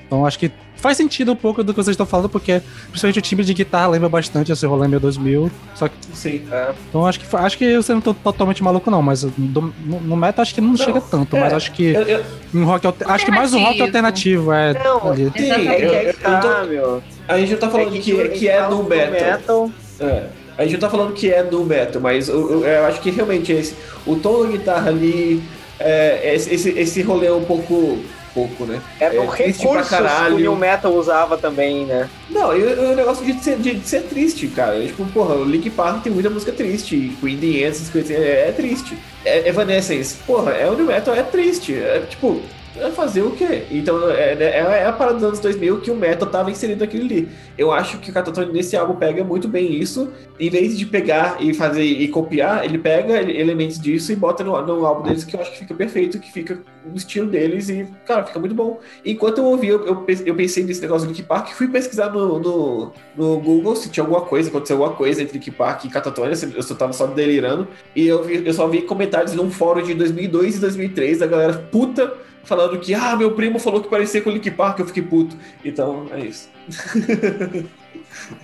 [0.06, 0.50] Então acho que
[0.80, 3.88] faz sentido um pouco do que vocês estão falando, porque principalmente o timbre de guitarra
[3.88, 5.50] lembra bastante esse rolê meio 2000.
[5.74, 5.94] Só que.
[6.14, 6.42] Sim.
[6.88, 10.16] Então acho que, acho que você não tô totalmente maluco, não, mas do- no, no
[10.16, 11.92] metal acho que não, chega tanto, mas é, acho que.
[11.92, 12.24] Eu, eu,
[12.54, 14.72] Um rock Acho que mais um rock alternativo, é.
[14.82, 15.30] Não, ali.
[15.36, 15.50] sim.
[15.50, 17.02] É que eu, é eu que tá, tô- meu.
[17.28, 19.10] a gente não tá falando É que, que, gente é do metal.
[19.12, 19.70] metal.
[20.00, 20.24] É.
[20.58, 23.10] A gente não tá falando que é no metal, mas eu, eu- eu acho que
[23.10, 23.74] realmente esse,
[24.06, 25.42] o tom da guitarra ali,
[25.78, 27.98] é, esse, esse, esse rolê é um pouco.
[28.34, 28.80] Pouco, né?
[28.98, 30.38] É, o triste pra recursos que o.
[30.38, 32.08] New Metal usava também, né?
[32.28, 34.80] Não, e o negócio de ser, de ser triste, cara.
[34.84, 37.16] Tipo, porra, o Link Park tem muita música triste.
[37.20, 38.96] Queen the End, essas coisas assim, é, é triste.
[39.24, 41.74] É, Evanescence, porra, é o New Metal, é triste.
[41.74, 42.59] É tipo, é
[42.90, 43.64] fazer o quê?
[43.70, 47.04] Então, é, é, é a parada dos anos 2000 que o metal tava inserido naquilo
[47.04, 47.28] ali.
[47.58, 50.10] Eu acho que o Catatone nesse álbum pega muito bem isso.
[50.38, 54.60] Em vez de pegar e fazer e copiar, ele pega elementos disso e bota no,
[54.62, 57.86] no álbum deles que eu acho que fica perfeito, que fica no estilo deles e,
[58.06, 58.80] cara, fica muito bom.
[59.04, 62.38] Enquanto eu ouvi, eu, eu, eu pensei nesse negócio do Linkin Park, fui pesquisar no,
[62.38, 66.34] no, no Google se tinha alguma coisa, aconteceu alguma coisa entre Linkin Park e Catatonia,
[66.34, 69.82] se- eu só tava só delirando, e eu, vi, eu só vi comentários num fórum
[69.82, 72.12] de 2002 e 2003 da galera puta
[72.44, 75.36] falando que, ah, meu primo falou que parecia com o Linkin Park, eu fiquei puto.
[75.64, 76.48] Então, é isso.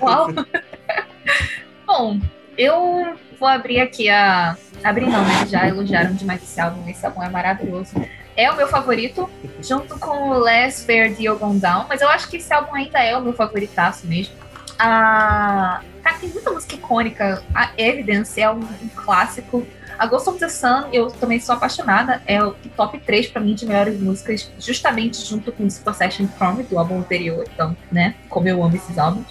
[0.00, 0.28] Uau!
[1.86, 2.20] Bom,
[2.58, 4.56] eu vou abrir aqui a.
[4.82, 5.46] Abrir não, né?
[5.46, 6.88] Já elogiaram demais esse álbum.
[6.88, 7.94] Esse álbum é maravilhoso.
[8.36, 9.30] É o meu favorito,
[9.62, 13.16] junto com o Last Fair Gone Down, mas eu acho que esse álbum ainda é
[13.16, 14.34] o meu favoritaço mesmo.
[14.78, 17.42] Ah, cara, tem muita música icônica.
[17.54, 19.66] A Evidence é um, um clássico.
[19.98, 22.22] A Ghost of the Sun, eu também sou apaixonada.
[22.26, 26.78] É o top 3 pra mim de melhores músicas, justamente junto com Dispossession From, do
[26.78, 27.44] álbum anterior.
[27.52, 28.14] Então, né?
[28.28, 29.26] Como eu amo esses álbuns.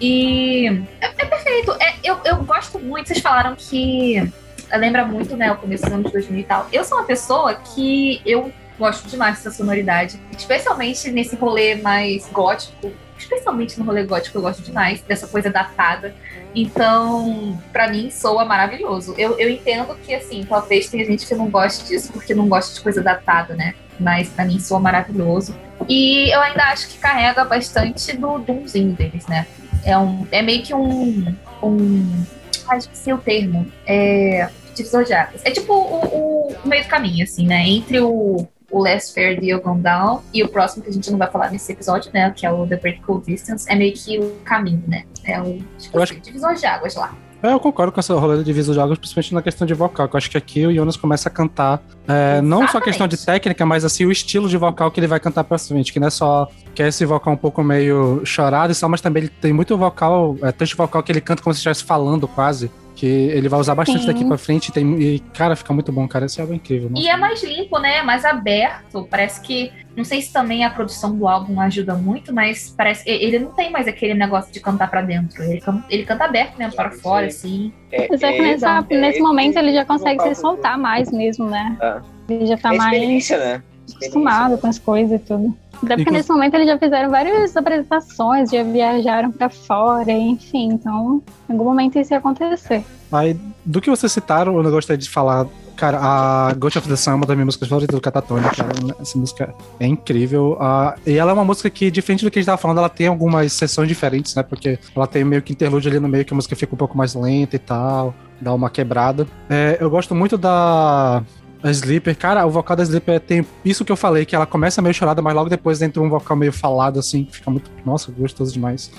[0.00, 0.66] E
[1.00, 1.72] é, é perfeito.
[1.80, 3.08] É, eu, eu gosto muito.
[3.08, 4.30] Vocês falaram que
[4.76, 6.66] lembra muito, né, o começo dos anos 2000 e tal.
[6.72, 12.92] Eu sou uma pessoa que eu gosto demais dessa sonoridade, especialmente nesse rolê mais gótico.
[13.18, 16.14] Especialmente no rolê gótico eu gosto demais dessa coisa datada.
[16.54, 19.14] Então, pra mim, soa maravilhoso.
[19.18, 22.74] Eu, eu entendo que, assim, talvez tenha gente que não goste disso porque não gosta
[22.74, 23.74] de coisa datada, né?
[23.98, 25.54] Mas pra mim soa maravilhoso.
[25.88, 29.46] E eu ainda acho que carrega bastante do doomzinho deles, né?
[29.84, 31.34] É, um, é meio que um.
[31.62, 32.24] um
[32.68, 33.66] ai, esqueci o termo.
[33.86, 34.48] É.
[34.74, 35.40] Divisor de águas.
[35.44, 37.66] É tipo o- o meio do caminho, assim, né?
[37.66, 41.18] Entre o, o Last Fair Deal Gone Down e o próximo que a gente não
[41.18, 42.30] vai falar nesse episódio, né?
[42.30, 43.70] Que é o The Vertical Distance.
[43.70, 45.04] É meio que o caminho, né?
[45.24, 47.14] É o tipo Eu assim, divisor de águas lá.
[47.40, 50.08] É, eu concordo com essa rolê de visual de jogos, principalmente na questão de vocal,
[50.08, 53.06] que eu acho que aqui o Jonas começa a cantar, é, não só a questão
[53.06, 56.00] de técnica, mas assim, o estilo de vocal que ele vai cantar pra frente, que
[56.00, 59.22] não é só que é esse vocal um pouco meio chorado e tal, mas também
[59.22, 62.72] ele tem muito vocal, é, texto vocal que ele canta como se estivesse falando quase,
[62.98, 64.06] que ele vai usar bastante Sim.
[64.08, 66.90] daqui pra frente e, tem, e, cara, fica muito bom, cara, esse álbum é incrível.
[66.90, 67.00] nossa.
[67.02, 68.02] E é mais limpo, né?
[68.02, 69.06] Mais aberto.
[69.08, 69.70] Parece que.
[69.96, 73.50] Não sei se também a produção do álbum ajuda muito, mas parece que ele não
[73.52, 75.42] tem mais aquele negócio de cantar pra dentro.
[75.42, 77.72] Ele, can- ele canta aberto mesmo para fora, assim.
[78.10, 81.76] Mas é que nessa- nesse momento ele já consegue se soltar mais mesmo, né?
[81.80, 82.00] Ah.
[82.28, 83.62] Ele já tá É mais experiência, né?
[83.98, 85.54] Acostumado com as coisas e tudo.
[85.82, 90.70] Até porque nesse momento eles já fizeram várias apresentações, já viajaram pra fora, enfim.
[90.72, 92.84] Então, em algum momento isso ia acontecer.
[93.12, 95.46] Aí, do que vocês citaram, eu gostaria de falar.
[95.76, 98.72] Cara, a Ghost of the Sun é uma das minhas músicas favoritas do Catatonia, cara.
[99.00, 100.56] Essa música é incrível.
[100.60, 102.88] Ah, e ela é uma música que, diferente do que a gente tava falando, ela
[102.88, 104.42] tem algumas sessões diferentes, né?
[104.42, 106.98] Porque ela tem meio que interlúdio ali no meio, que a música fica um pouco
[106.98, 109.24] mais lenta e tal, dá uma quebrada.
[109.48, 111.22] É, eu gosto muito da.
[111.62, 114.80] A Sleeper, cara, o vocal da Sleeper tem isso que eu falei, que ela começa
[114.80, 117.70] meio chorada, mas logo depois entra um vocal meio falado, assim, fica muito.
[117.84, 118.90] Nossa, gostoso demais.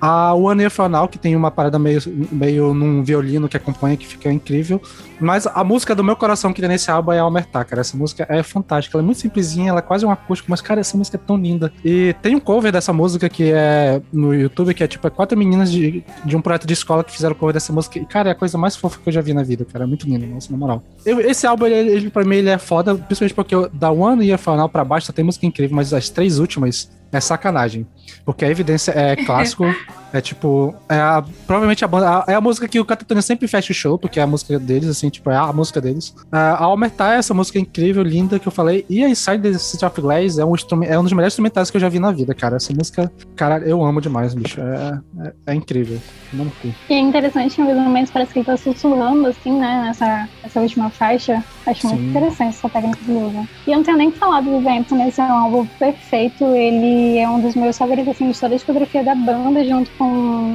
[0.00, 2.00] A One Now, que tem uma parada meio,
[2.30, 4.80] meio num violino que acompanha, que fica incrível.
[5.18, 7.80] Mas a música do meu coração que tem nesse álbum é Almertar, cara.
[7.80, 8.96] Essa música é fantástica.
[8.96, 11.36] Ela é muito simplesinha, ela é quase um acústico, mas, cara, essa música é tão
[11.36, 11.72] linda.
[11.84, 15.38] E tem um cover dessa música que é no YouTube, que é tipo é quatro
[15.38, 17.98] meninas de, de um projeto de escola que fizeram cover dessa música.
[17.98, 19.84] E, cara, é a coisa mais fofa que eu já vi na vida, cara.
[19.84, 20.82] É muito lindo, nossa, na moral.
[21.04, 24.36] Eu- esse álbum, ele, ele, pra mim, ele é foda, principalmente porque eu- da One
[24.36, 27.86] From Now pra baixo só tem música incrível, mas as três últimas é sacanagem.
[28.24, 29.64] Porque a evidência é clássico,
[30.16, 30.74] é tipo.
[30.88, 32.24] É a- provavelmente a banda.
[32.26, 34.88] É a música que o Catatonia sempre fecha o show, porque é a música deles,
[34.88, 36.14] assim, tipo, é a música deles.
[36.30, 38.84] A Almertar é essa música incrível, linda que eu falei.
[38.88, 41.76] E a Inside the City of Glass é um, é um dos melhores instrumentais que
[41.76, 42.56] eu já vi na vida, cara.
[42.56, 44.60] Essa música, cara, eu amo demais, bicho.
[44.60, 45.98] É, é, é incrível.
[46.32, 46.50] Não.
[46.88, 50.90] E é interessante alguns momentos parece que ele tá sussurrando, assim, né, nessa, nessa última
[50.90, 51.42] faixa.
[51.66, 52.10] Acho muito Sim.
[52.10, 53.48] interessante essa técnica do Luva.
[53.66, 56.44] E eu não tenho nem que falar do Vivian esse é um álbum perfeito.
[56.44, 60.05] Ele é um dos meus favoritos, assim, de toda a discografia da banda, junto com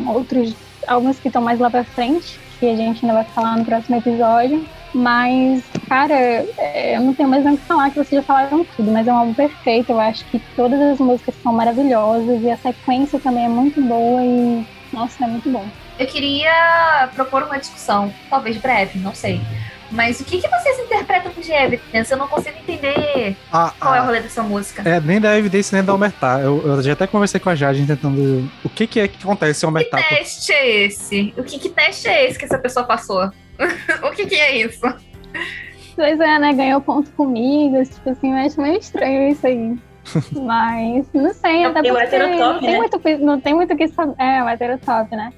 [0.07, 0.55] outros
[0.87, 3.97] álbuns que estão mais lá pra frente, que a gente ainda vai falar no próximo
[3.97, 4.65] episódio.
[4.93, 6.13] Mas, cara,
[6.57, 9.13] é, eu não tenho mais o que falar, que vocês já falaram tudo, mas é
[9.13, 9.91] um álbum perfeito.
[9.91, 14.21] Eu acho que todas as músicas são maravilhosas e a sequência também é muito boa
[14.21, 15.65] e, nossa, é muito bom.
[15.97, 19.39] Eu queria propor uma discussão, talvez breve, não sei.
[19.91, 22.11] Mas o que, que vocês interpretam de Evidence?
[22.11, 24.87] Eu não consigo entender Ah, qual é o ah, rolê dessa música.
[24.87, 26.39] é, nem da evidência, nem da Almertar.
[26.39, 28.49] Eu, eu já até conversei com a Jade tentando.
[28.63, 30.07] O que, que é que acontece em Que Almertar?
[30.09, 31.33] teste é esse?
[31.37, 33.29] O que, que teste é esse que essa pessoa passou?
[34.03, 34.81] o que, que é isso?
[35.95, 36.53] Pois é, né?
[36.53, 37.83] Ganhou ponto comigo.
[37.83, 39.75] Tipo assim, eu acho meio estranho isso aí.
[40.41, 42.77] Mas, não sei, até E o porque heterotop, não tem, né?
[42.77, 44.15] muito, que- não tem muito o que saber.
[44.17, 45.31] É, o heterotop, né?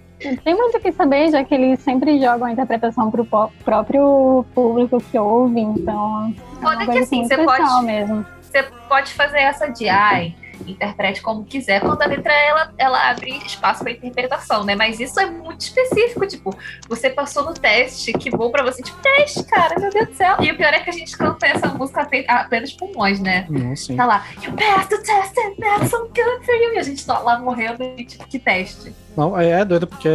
[0.44, 3.26] Tem muito o que saber, já que eles sempre jogam a interpretação pro
[3.64, 6.34] próprio público que ouve, então.
[6.58, 8.26] É Foda uma que assim, muito você pode- mesmo.
[8.42, 10.36] Você pode fazer essa de ai,
[10.72, 14.76] interprete como quiser, quando a letra ela, ela abre espaço para interpretação, né?
[14.76, 16.56] Mas isso é muito específico, tipo,
[16.88, 20.38] você passou no teste, que bom pra você, tipo, teste, cara, meu Deus do céu.
[20.40, 23.46] E o pior é que a gente canta essa música ape- apenas pulmões, né?
[23.50, 23.96] Não, sim.
[23.96, 26.74] Tá lá, you passed the test and that's so good for you.
[26.76, 28.94] E a gente tá lá morrendo e tipo, que teste.
[29.16, 30.10] Não, é, é doido porque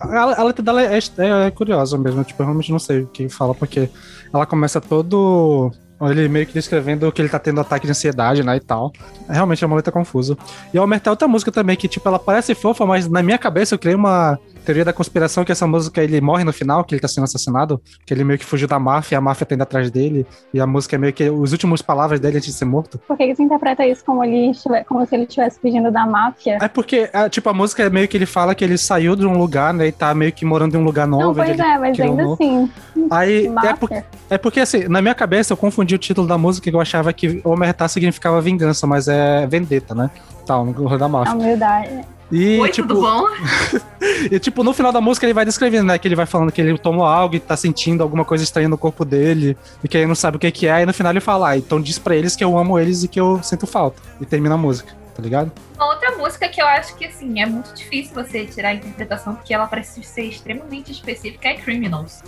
[0.00, 2.22] a, a letra dela é, é- é curiosa mesmo.
[2.24, 3.90] Tipo, eu realmente não sei o que fala, porque
[4.32, 5.72] ela começa todo.
[6.02, 8.92] Ele meio que descrevendo que ele tá tendo ataque de ansiedade, né, e tal.
[9.28, 10.36] Realmente é uma letra confusa.
[10.72, 13.74] E ao é outra música também, que, tipo, ela parece fofa, mas na minha cabeça
[13.74, 17.00] eu criei uma teoria da conspiração que essa música ele morre no final, que ele
[17.00, 19.90] tá sendo assassinado, que ele meio que fugiu da máfia, a máfia tá indo atrás
[19.90, 22.98] dele, e a música é meio que os últimos palavras dele antes de ser morto.
[23.06, 24.52] Por que que você interpreta isso como, ele
[24.88, 26.58] como se ele estivesse fugindo da máfia?
[26.60, 29.26] É porque, é, tipo, a música é meio que ele fala que ele saiu de
[29.26, 31.24] um lugar, né, e tá meio que morando em um lugar novo.
[31.24, 32.70] não, pois é, mas ainda novo- assim,
[33.10, 33.76] Aí, é, máfia.
[33.76, 33.90] por-
[34.30, 37.12] é porque, assim, na minha cabeça eu confundi o título da música que eu achava
[37.12, 40.10] que Omertá significava vingança, mas é vendetta, né?
[40.46, 41.34] Tal, no da a máfia.
[41.34, 42.00] humildade.
[42.34, 43.28] E, Oi, tipo, tudo bom?
[44.28, 45.96] e, tipo, no final da música ele vai descrevendo, né?
[45.96, 48.76] Que ele vai falando que ele tomou algo e tá sentindo alguma coisa estranha no
[48.76, 50.82] corpo dele e que ele não sabe o que que é.
[50.82, 53.08] E no final ele fala, ah, então diz pra eles que eu amo eles e
[53.08, 54.02] que eu sinto falta.
[54.20, 55.52] E termina a música, tá ligado?
[55.76, 59.36] Uma outra música que eu acho que, assim, é muito difícil você tirar a interpretação,
[59.36, 62.20] porque ela parece ser extremamente específica, é Criminals.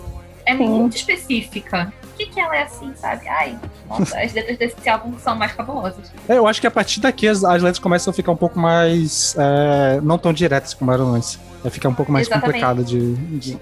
[0.45, 0.69] É Sim.
[0.69, 1.93] muito específica.
[2.17, 3.29] Por que, que ela é assim, sabe?
[3.29, 6.11] Ai, nossa, as letras desse álbum são mais cabulosas.
[6.27, 8.59] É, eu acho que a partir daqui as, as letras começam a ficar um pouco
[8.59, 9.37] mais.
[9.39, 11.39] é, não tão diretas como eram antes.
[11.63, 12.47] Vai ficar um pouco mais Exatamente.
[12.61, 13.59] complicado de, de- de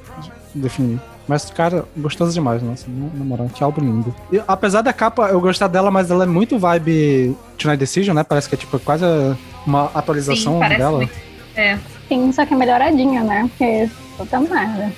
[0.55, 1.01] definir.
[1.27, 4.15] Mas, cara, gostoso demais, nossa, na moral, que álbum lindo.
[4.31, 8.23] E, apesar da capa eu gostar dela, mas ela é muito vibe Tonight Decision, né?
[8.23, 9.05] Parece que é tipo quase
[9.67, 10.97] uma atualização Sim, parece dela.
[10.99, 11.13] muito.
[11.57, 11.79] É.
[12.09, 13.49] Sim, só que é melhoradinha, né?
[13.49, 14.93] Porque puta merda.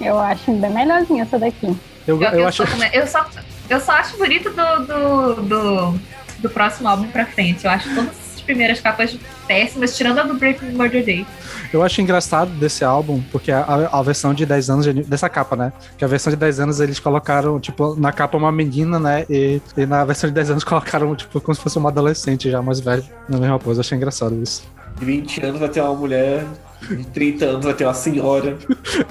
[0.00, 1.74] Eu acho bem melhorzinha essa daqui.
[2.10, 2.66] Eu, Eu, eu, eu acho.
[2.66, 3.26] só, eu, só,
[3.68, 6.00] eu só acho bonito do, do, do,
[6.40, 7.64] do próximo álbum pra frente.
[7.64, 9.16] Eu acho todas as primeiras capas
[9.46, 11.26] péssimas, tirando a do Breaking Murder Day.
[11.72, 13.62] Eu acho engraçado desse álbum, porque a,
[13.92, 15.72] a versão de 10 anos, de- dessa capa, né?
[15.96, 19.24] Que a versão de 10 anos eles colocaram, tipo, na capa uma menina, né?
[19.30, 22.60] E, e na versão de 10 anos colocaram, tipo, como se fosse uma adolescente já
[22.60, 23.78] mais velha na mesma pose.
[23.78, 24.64] Eu achei engraçado isso.
[24.98, 26.44] De 20 anos vai ter uma mulher,
[26.88, 28.56] de 30 anos vai ter uma senhora.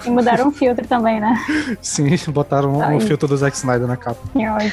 [0.06, 1.36] E mudaram o filtro também, né?
[1.82, 3.00] Sim, botaram Ai.
[3.00, 4.20] filtro do Zack Snyder na capa.
[4.34, 4.72] Que ódio.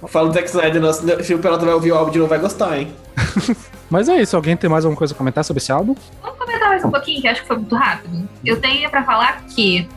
[0.08, 2.38] Fala do Zack Snyder, nossa, se o Pelota vai ouvir o álbum de novo, vai
[2.38, 2.92] gostar, hein?
[3.90, 5.94] Mas é isso, alguém tem mais alguma coisa a comentar sobre esse álbum?
[6.22, 8.28] Vamos comentar mais um pouquinho, que acho que foi muito rápido.
[8.44, 9.88] Eu tenho pra falar que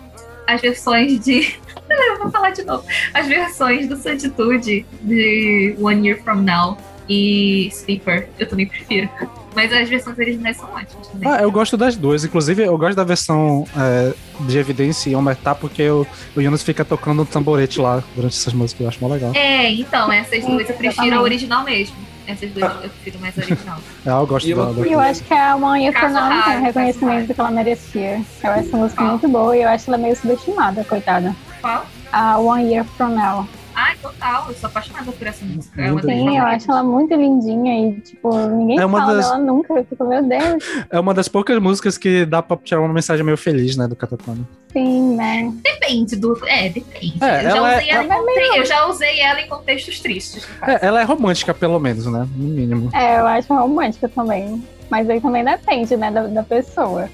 [0.47, 1.59] as versões de.
[1.89, 2.83] Eu vou falar de novo.
[3.13, 6.77] As versões do Santitude de One Year From Now
[7.07, 9.09] e Sleeper, eu também prefiro.
[9.57, 11.29] Mas as versões originais são ótimas também.
[11.31, 12.23] Ah, eu gosto das duas.
[12.23, 16.05] Inclusive, eu gosto da versão é, de Evidência e Omertá, porque o,
[16.35, 18.81] o Yunus fica tocando um tamborete lá durante essas músicas.
[18.81, 19.31] Eu acho mó legal.
[19.33, 21.95] É, então, essas duas eu prefiro a original mesmo.
[22.27, 23.79] Essas duas eu prefiro mais original.
[24.05, 26.01] É, eu gosto E da, uma da- E eu acho que a One Year From
[26.01, 28.21] Caso Now não tem o reconhecimento que ela merecia.
[28.43, 31.35] Eu acho essa música muito boa e eu acho ela meio subestimada, coitada.
[31.61, 31.85] Qual?
[32.11, 33.47] A One Year From Now.
[33.79, 34.45] Ai, total.
[34.47, 35.79] Eu sou apaixonada por essa música.
[35.79, 36.07] É Muito.
[36.07, 39.71] Sim, eu acho ela muito lindinha e, tipo, ninguém É uma fala das- dela nunca.
[39.75, 40.63] Eu fico, meu Deus.
[40.89, 43.95] É uma das poucas músicas que dá pra tirar uma mensagem meio feliz, né, do
[43.95, 44.43] Catatone.
[44.73, 45.53] Sim, né?
[45.63, 46.35] Depende do.
[46.47, 47.23] É, depende.
[47.23, 50.47] É, eu, já é- usei ela é eu já usei ela em contextos tristes.
[50.63, 52.89] É, ela é romântica, pelo menos, né, no mínimo.
[52.95, 54.63] É, eu acho romântica também.
[54.89, 57.07] Mas aí também depende, né, da, da pessoa.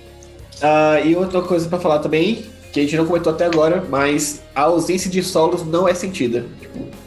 [0.61, 4.41] Ah, e outra coisa pra falar também, que a gente não comentou até agora, mas
[4.53, 6.45] a ausência de solos não é sentida.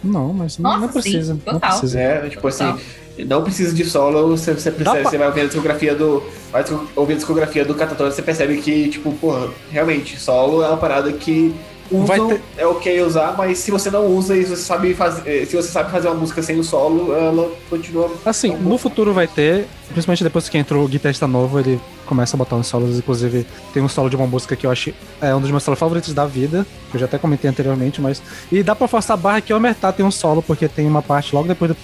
[0.03, 1.35] Não, mas não, Nossa, não precisa.
[1.35, 1.99] sim, não precisa.
[1.99, 2.29] Né?
[2.31, 2.69] Tipo Total.
[2.75, 6.23] assim, não precisa de solo, você, você, percebe, você vai ouvir a discografia do.
[6.53, 6.65] Vai
[6.95, 11.13] ouvir a discografia do Catatone, você percebe que, tipo, porra, realmente, solo é uma parada
[11.13, 11.53] que
[11.91, 15.47] Vai usam, ter- é ok usar, mas se você não usa e você sabe fazer.
[15.47, 18.11] Se você sabe fazer uma música sem o solo, ela continua.
[18.25, 22.39] Assim, no futuro vai ter, principalmente depois que entrou o guitarrista novo, ele começa a
[22.39, 25.41] botar uns solos, inclusive tem um solo de uma música que eu acho é um
[25.41, 28.75] dos meus solos favoritos da vida, que eu já até comentei anteriormente, mas e dá
[28.75, 31.49] pra forçar a barra que o Omertá tem um solo, porque tem uma parte logo
[31.49, 31.77] depois do,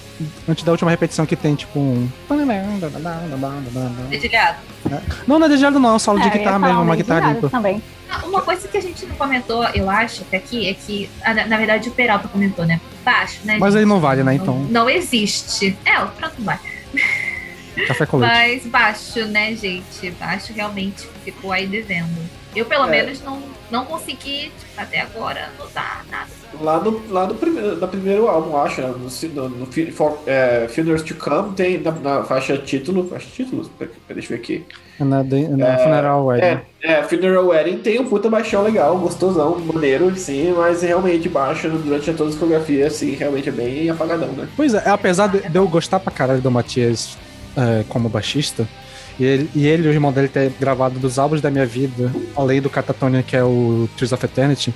[0.49, 2.09] antes da última repetição que tem tipo um
[4.09, 4.59] Dedilhado.
[5.27, 7.21] Não, não é dedilhado não, é um solo de É, ia guitarra mesmo, uma guitarra
[7.21, 7.49] de limpa.
[7.49, 7.83] também.
[8.11, 11.09] Ah, Uma coisa que a gente não comentou, eu acho, até aqui, é que.
[11.25, 12.81] ah, Na, verdade, o Peralta comentou, né?
[13.05, 13.57] Baixo, né?
[13.59, 13.81] Mas gente?
[13.83, 14.59] aí não vale, né, então.
[14.59, 15.77] Não, não existe.
[15.85, 16.59] É, o pronto vai.
[17.87, 18.33] Café com leite.
[18.35, 20.11] Mas baixo, né, gente?
[20.13, 22.11] Baixo realmente ficou aí devendo.
[22.55, 22.91] Eu, pelo É.
[22.91, 26.29] menos, não, não consegui, tipo, até agora, notar nada.
[26.61, 28.89] Lá no, lá no primeiro, no primeiro álbum, acho, né?
[28.89, 33.09] No, no, no for, é, Funerals to Come, tem na, na faixa título.
[33.09, 33.71] Faixa título?
[33.79, 34.67] Deixa eu ver aqui.
[35.01, 36.45] É na, de- na É, Funeral Wedding.
[36.83, 41.71] É, é, Funeral Wedding tem um puta baixão legal, gostosão, maneiro, sim, mas realmente baixo
[41.71, 44.47] durante toda a discografia, assim, realmente é bem apagadão, né?
[44.55, 47.17] Pois é, apesar de, de eu gostar pra caralho do Matias
[47.57, 48.67] é, como baixista,
[49.19, 52.61] e ele, e ele o irmão dele ter gravado dos álbuns da minha vida, além
[52.63, 54.73] do Catatonia, que é o Tears of Eternity,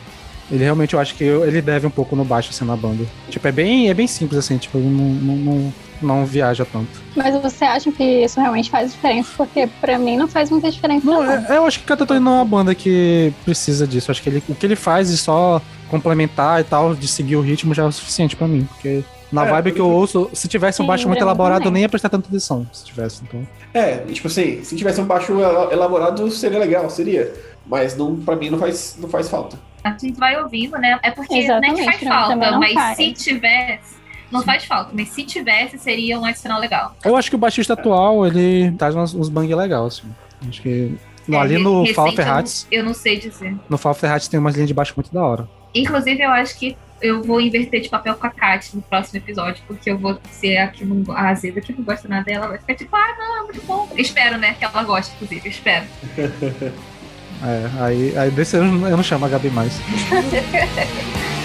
[0.51, 3.05] ele realmente, eu acho que eu- ele deve um pouco no baixo, assim, na banda.
[3.31, 6.87] Tipo, é bem, é bem simples, assim, tipo, ele não, não, não, não viaja tanto.
[7.17, 9.31] Mas você acha que isso realmente faz diferença?
[9.37, 11.05] Porque pra mim não faz muita diferença.
[11.05, 14.09] Não, é- eu acho que Catatonia não é uma banda que precisa disso.
[14.09, 17.35] Eu acho que ele, o que ele faz de só complementar e tal, de seguir
[17.37, 18.69] o ritmo, já é o suficiente pra mim.
[18.73, 19.03] Porque
[19.37, 21.61] na É, vibe que eu ouço, se tivesse um Sim, baixo muito pra mim elaborado,
[21.61, 21.73] eu também.
[21.75, 22.67] nem ia prestar tanta atenção.
[22.73, 23.47] Se tivesse, então.
[23.75, 27.33] É, tipo assim, se tivesse um baixo ela- elaborado, seria legal, seria.
[27.67, 29.59] Mas não, pra mim não faz, não faz falta.
[29.85, 30.99] A gente vai ouvindo, né?
[31.03, 32.97] É porque Exatamente, nem faz falta, não mas faz.
[32.97, 33.97] se tivesse.
[34.31, 36.97] Não faz falta, mas se tivesse, seria um adicional legal.
[37.05, 40.09] Eu acho que o baixista atual, ele traz uns, uns bang legais, assim.
[40.49, 40.95] Acho que.
[41.29, 43.57] No, É, ali no Fall eu não- Ferrats, Eu não sei dizer.
[43.69, 45.49] no Fall Ferrats tem umas linhas de baixo muito da hora.
[45.75, 49.63] Inclusive, eu acho que eu vou inverter de papel com a Kat no próximo episódio,
[49.67, 52.49] porque eu vou ser a, que não, a azeda que não gosta nada dela.
[52.49, 53.89] Vai ficar tipo, ah, não, é muito bom.
[53.97, 54.55] Espero, né?
[54.55, 55.49] Que ela goste, inclusive.
[55.49, 55.85] Espero.
[57.43, 59.79] É, aí, aí desse eu não, eu não chamo a Gabi mais.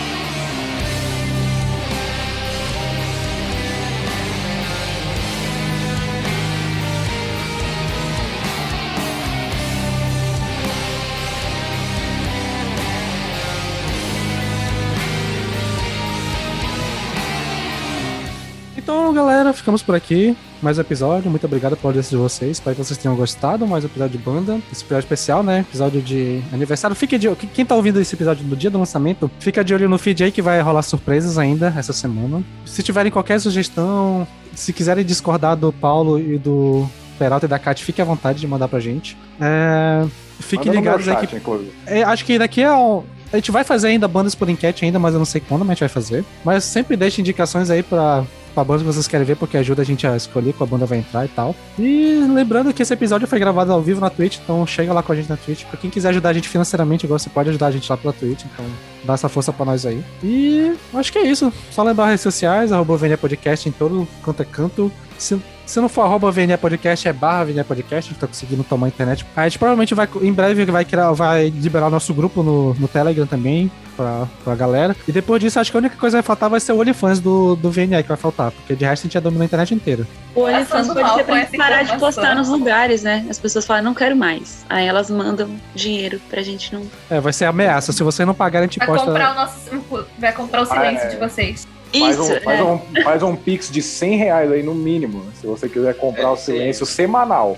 [19.61, 20.35] ficamos por aqui.
[20.61, 21.29] Mais um episódio.
[21.29, 22.51] Muito obrigado pela audiência de vocês.
[22.57, 23.65] Espero que vocês tenham gostado.
[23.67, 24.59] Mais um episódio de banda.
[24.71, 25.59] Esse episódio especial, né?
[25.61, 26.95] Episódio de aniversário.
[26.95, 29.97] Fique de Quem tá ouvindo esse episódio no dia do lançamento, fica de olho no
[29.97, 32.43] feed aí que vai rolar surpresas ainda essa semana.
[32.65, 36.87] Se tiverem qualquer sugestão, se quiserem discordar do Paulo e do
[37.19, 39.15] Peralta e da Kat, fique à vontade de mandar pra gente.
[39.39, 40.05] É...
[40.39, 41.71] Fiquem ligados inclusive.
[41.85, 42.75] é, acho que daqui a.
[42.75, 45.61] um- A gente vai fazer ainda bandas por enquete ainda, mas eu não sei quando,
[45.61, 46.25] mas a gente vai fazer.
[46.43, 49.85] Mas sempre deixe indicações aí pra, pra bandas que vocês querem ver, porque ajuda a
[49.85, 51.55] gente a escolher qual banda vai entrar e tal.
[51.79, 55.11] E lembrando que esse episódio foi gravado ao vivo na Twitch, então chega lá com
[55.11, 55.65] a gente na Twitch.
[55.65, 58.13] Pra quem quiser ajudar a gente financeiramente, agora você pode ajudar a gente lá pela
[58.13, 58.65] Twitch, então
[59.03, 60.03] dá essa força pra nós aí.
[60.23, 61.51] E acho que é isso.
[61.71, 64.91] Só lembrar as redes sociais, arroba Podcast em todo quanto é canto.
[65.17, 65.39] Se,
[65.71, 68.87] se não for arroba VNE Podcast, é barra VNE Podcast, a gente tá conseguindo tomar
[68.87, 69.25] a internet.
[69.35, 72.87] A gente provavelmente vai, em breve, vai, criar, vai liberar o nosso grupo no, no
[72.87, 74.95] Telegram também, pra, pra galera.
[75.07, 77.19] E depois disso, acho que a única coisa que vai faltar vai ser o OnlyFans
[77.19, 79.73] do, do VNE que vai faltar, porque de resto a gente já domina a internet
[79.73, 80.05] inteira.
[80.35, 83.25] O OnlyFans pode mal ser pra gente parar de postar nos lugares, né?
[83.29, 84.65] As pessoas falam, não quero mais.
[84.69, 86.83] Aí elas mandam dinheiro pra gente não.
[87.09, 87.93] É, vai ser ameaça.
[87.93, 89.05] Se você não pagar, a gente Vai posta.
[89.05, 90.05] comprar o nosso.
[90.19, 91.09] Vai comprar o silêncio Ah, é.
[91.09, 91.67] de vocês.
[91.99, 92.63] Faz Isso, um, faz, é.
[92.63, 96.27] um, faz um pix de 100 reais aí no mínimo, se você quiser comprar É,
[96.27, 97.57] o silêncio semanal.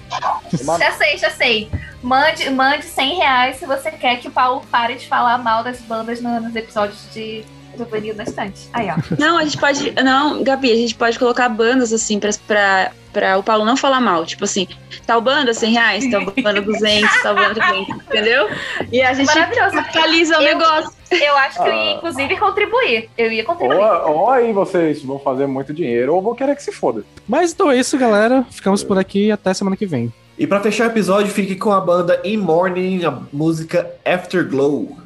[0.56, 0.80] Semanal.
[0.80, 1.70] Já sei, já sei.
[2.02, 5.80] Mande, mande 100 reais se você quer que o Paulo pare de falar mal das
[5.82, 7.44] bandas no- nos episódios de
[7.78, 8.68] Juvenil na estante.
[8.74, 8.95] Aí, ó.
[9.18, 9.91] Não, a gente pode.
[10.04, 14.00] Não, Gabi, a gente pode colocar bandas assim pra, pra, pra o Paulo não falar
[14.02, 14.26] mal.
[14.26, 14.68] Tipo assim,
[15.06, 18.50] tal banda 100 reais, tal banda 200, tal banda 200, entendeu?
[18.91, 19.76] E a gente Maravilhoso.
[19.76, 21.04] capitaliza o Eu- negócio.
[21.12, 21.94] Eu acho que eu ia, Ah.
[21.98, 23.10] inclusive, contribuir.
[23.16, 23.78] Eu ia contribuir.
[23.78, 27.04] Ou, ou aí vocês vão fazer muito dinheiro, ou vou querer que se foda.
[27.28, 28.44] Mas então é isso, galera.
[28.50, 30.12] Ficamos por aqui e até semana que vem.
[30.40, 34.98] E pra fechar o episódio, fique com a banda In Morning, a música Afterglow.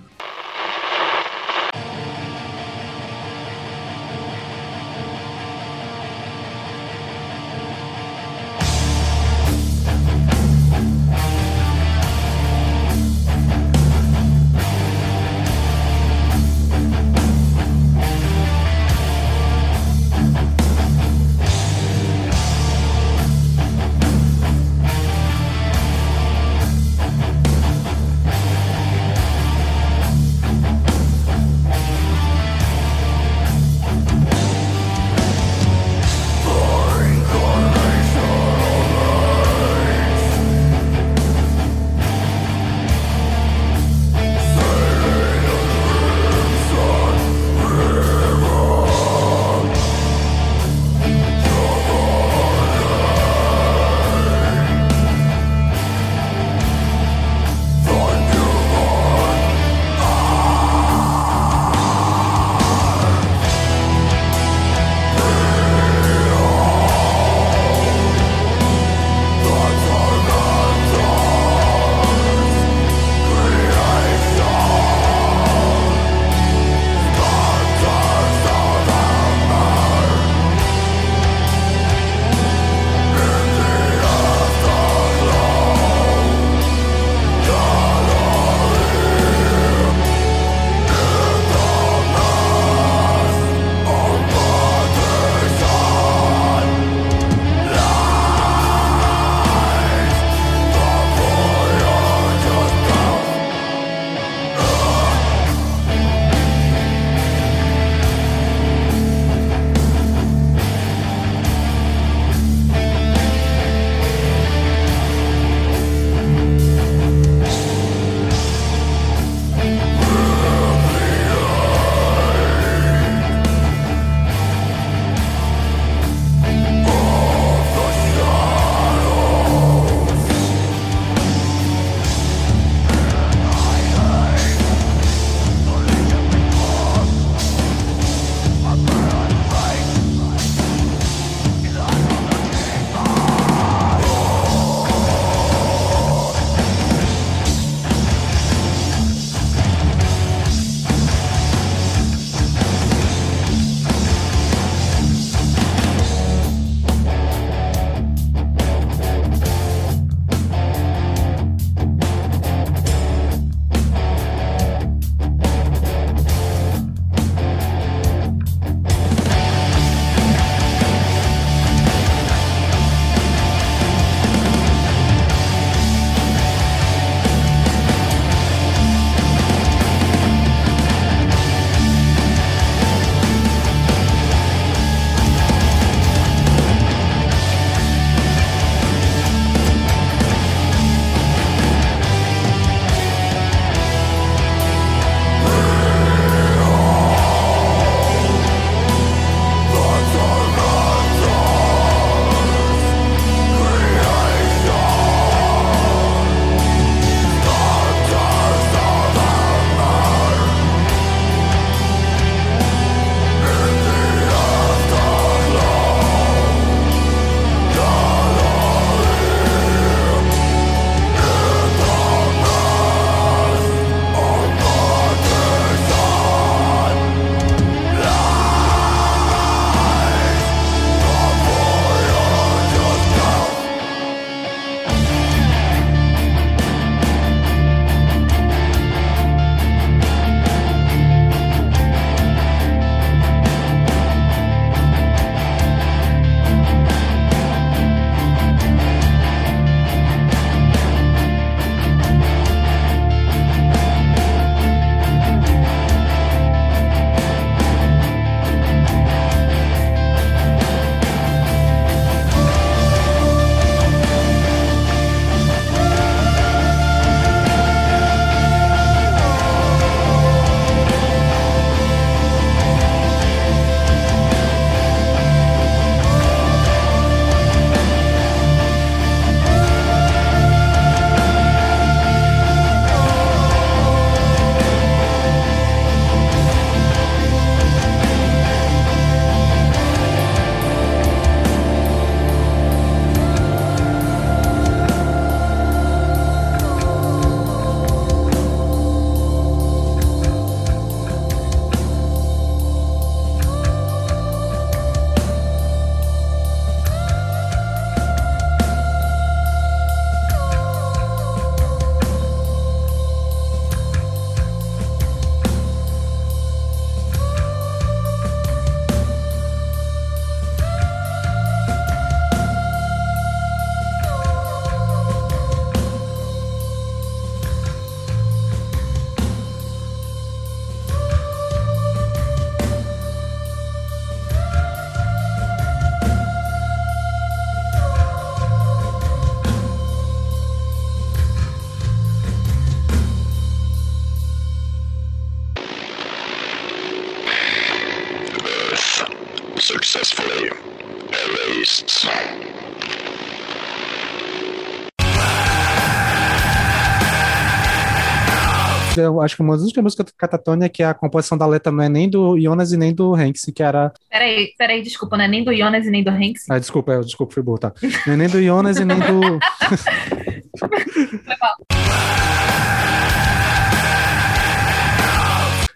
[359.08, 361.72] Eu acho que uma das únicas músicas do Catatônia é que a composição da letra
[361.72, 363.92] não é nem do Jonas e nem do Hanks, que era.
[364.10, 366.44] Peraí, peraí, desculpa, não é nem do Jonas e nem do Hanks.
[366.50, 367.74] Ah, desculpa, eu- desculpa, fui burro, tá?
[368.06, 369.40] Não é nem do Jonas e nem do.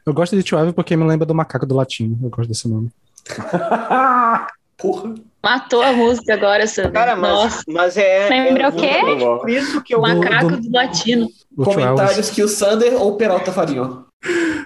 [0.05, 2.17] Eu gosto de Twelve porque me lembra do macaco do latim.
[2.21, 2.89] Eu gosto desse nome.
[4.77, 5.13] Porra.
[5.43, 6.91] Matou a música agora, Sandra.
[6.91, 8.29] Cara, mas, Nossa, mas é.
[8.29, 8.91] Lembra é o quê?
[9.39, 10.01] Por isso que eu.
[10.01, 11.27] Do- macaco do- do latino.
[11.57, 11.81] O Twelve.
[11.83, 14.05] Comentários que o Sander ou o Peralta fariam.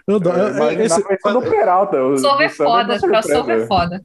[0.05, 1.95] Eu, dou- eu- Mas esse- do Peralta.
[1.97, 3.27] o- Crossover do Sander foda, tá surpresa.
[3.29, 4.03] crossover foda.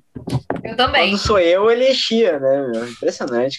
[0.62, 1.10] Eu também.
[1.10, 2.88] Quando sou eu, ele chia, né, meu?
[2.88, 3.56] Impressionante.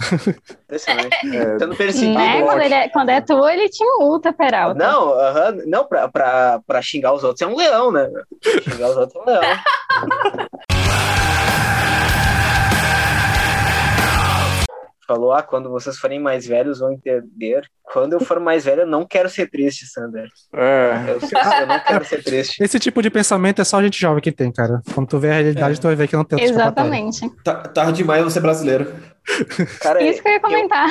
[0.63, 1.09] Impressionante.
[1.35, 2.17] É, perseguido.
[2.17, 2.41] Né?
[2.43, 4.73] Quando, ele é, quando é tu, ele te multa, Peralta.
[4.81, 8.09] Não, aham, não pra, pra, pra xingar os outros é um leão, né?
[8.63, 9.41] Xingar os outros é um leão.
[15.11, 17.63] Falou, ah, quando vocês forem mais velhos vão entender.
[17.83, 20.29] Quando eu for mais velho, eu não quero ser triste, Sander.
[20.55, 21.03] é.
[21.09, 21.19] Eu,
[21.59, 22.63] eu não quero ser triste.
[22.63, 24.79] esse tipo de pensamento é só gente jovem que tem, cara.
[24.95, 25.81] Quando tu vê a realidade, É.
[25.81, 26.41] tu vai ver que não tem.
[26.41, 27.29] Exatamente.
[27.43, 28.89] Tá, tarde demais você brasileiro.
[29.81, 30.87] Cara, Isso que eu ia comentar.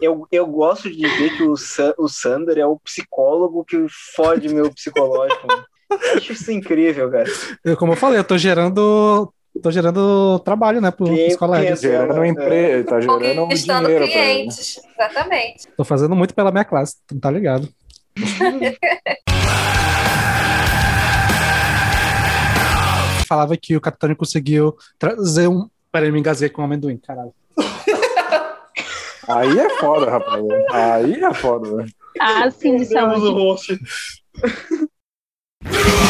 [0.00, 4.48] eu, eu gosto de dizer que o, Sa o Sander é o psicólogo que fode
[4.48, 5.48] meu psicológico.
[5.90, 7.24] Eu acho isso incrível, cara.
[7.64, 9.32] Eu, como eu falei, eu tô gerando.
[9.62, 11.80] Tô gerando trabalho, né, pros Cliente, colegas.
[11.80, 14.34] Gerando um emprego, tá gerando um Conquistando dinheiro pra ele.
[14.34, 14.80] clientes.
[14.98, 15.68] Exatamente.
[15.76, 17.68] Tô fazendo muito pela minha classe, tu não tá ligado?
[23.26, 25.68] Falava que o Capitão conseguiu trazer um.
[25.92, 27.32] Peraí, me engasguei com um amendoim, caralho.
[29.28, 30.42] Aí é foda, rapaz.
[30.72, 31.88] Aí é foda, velho.
[32.18, 33.78] Ah, sim, o saúde.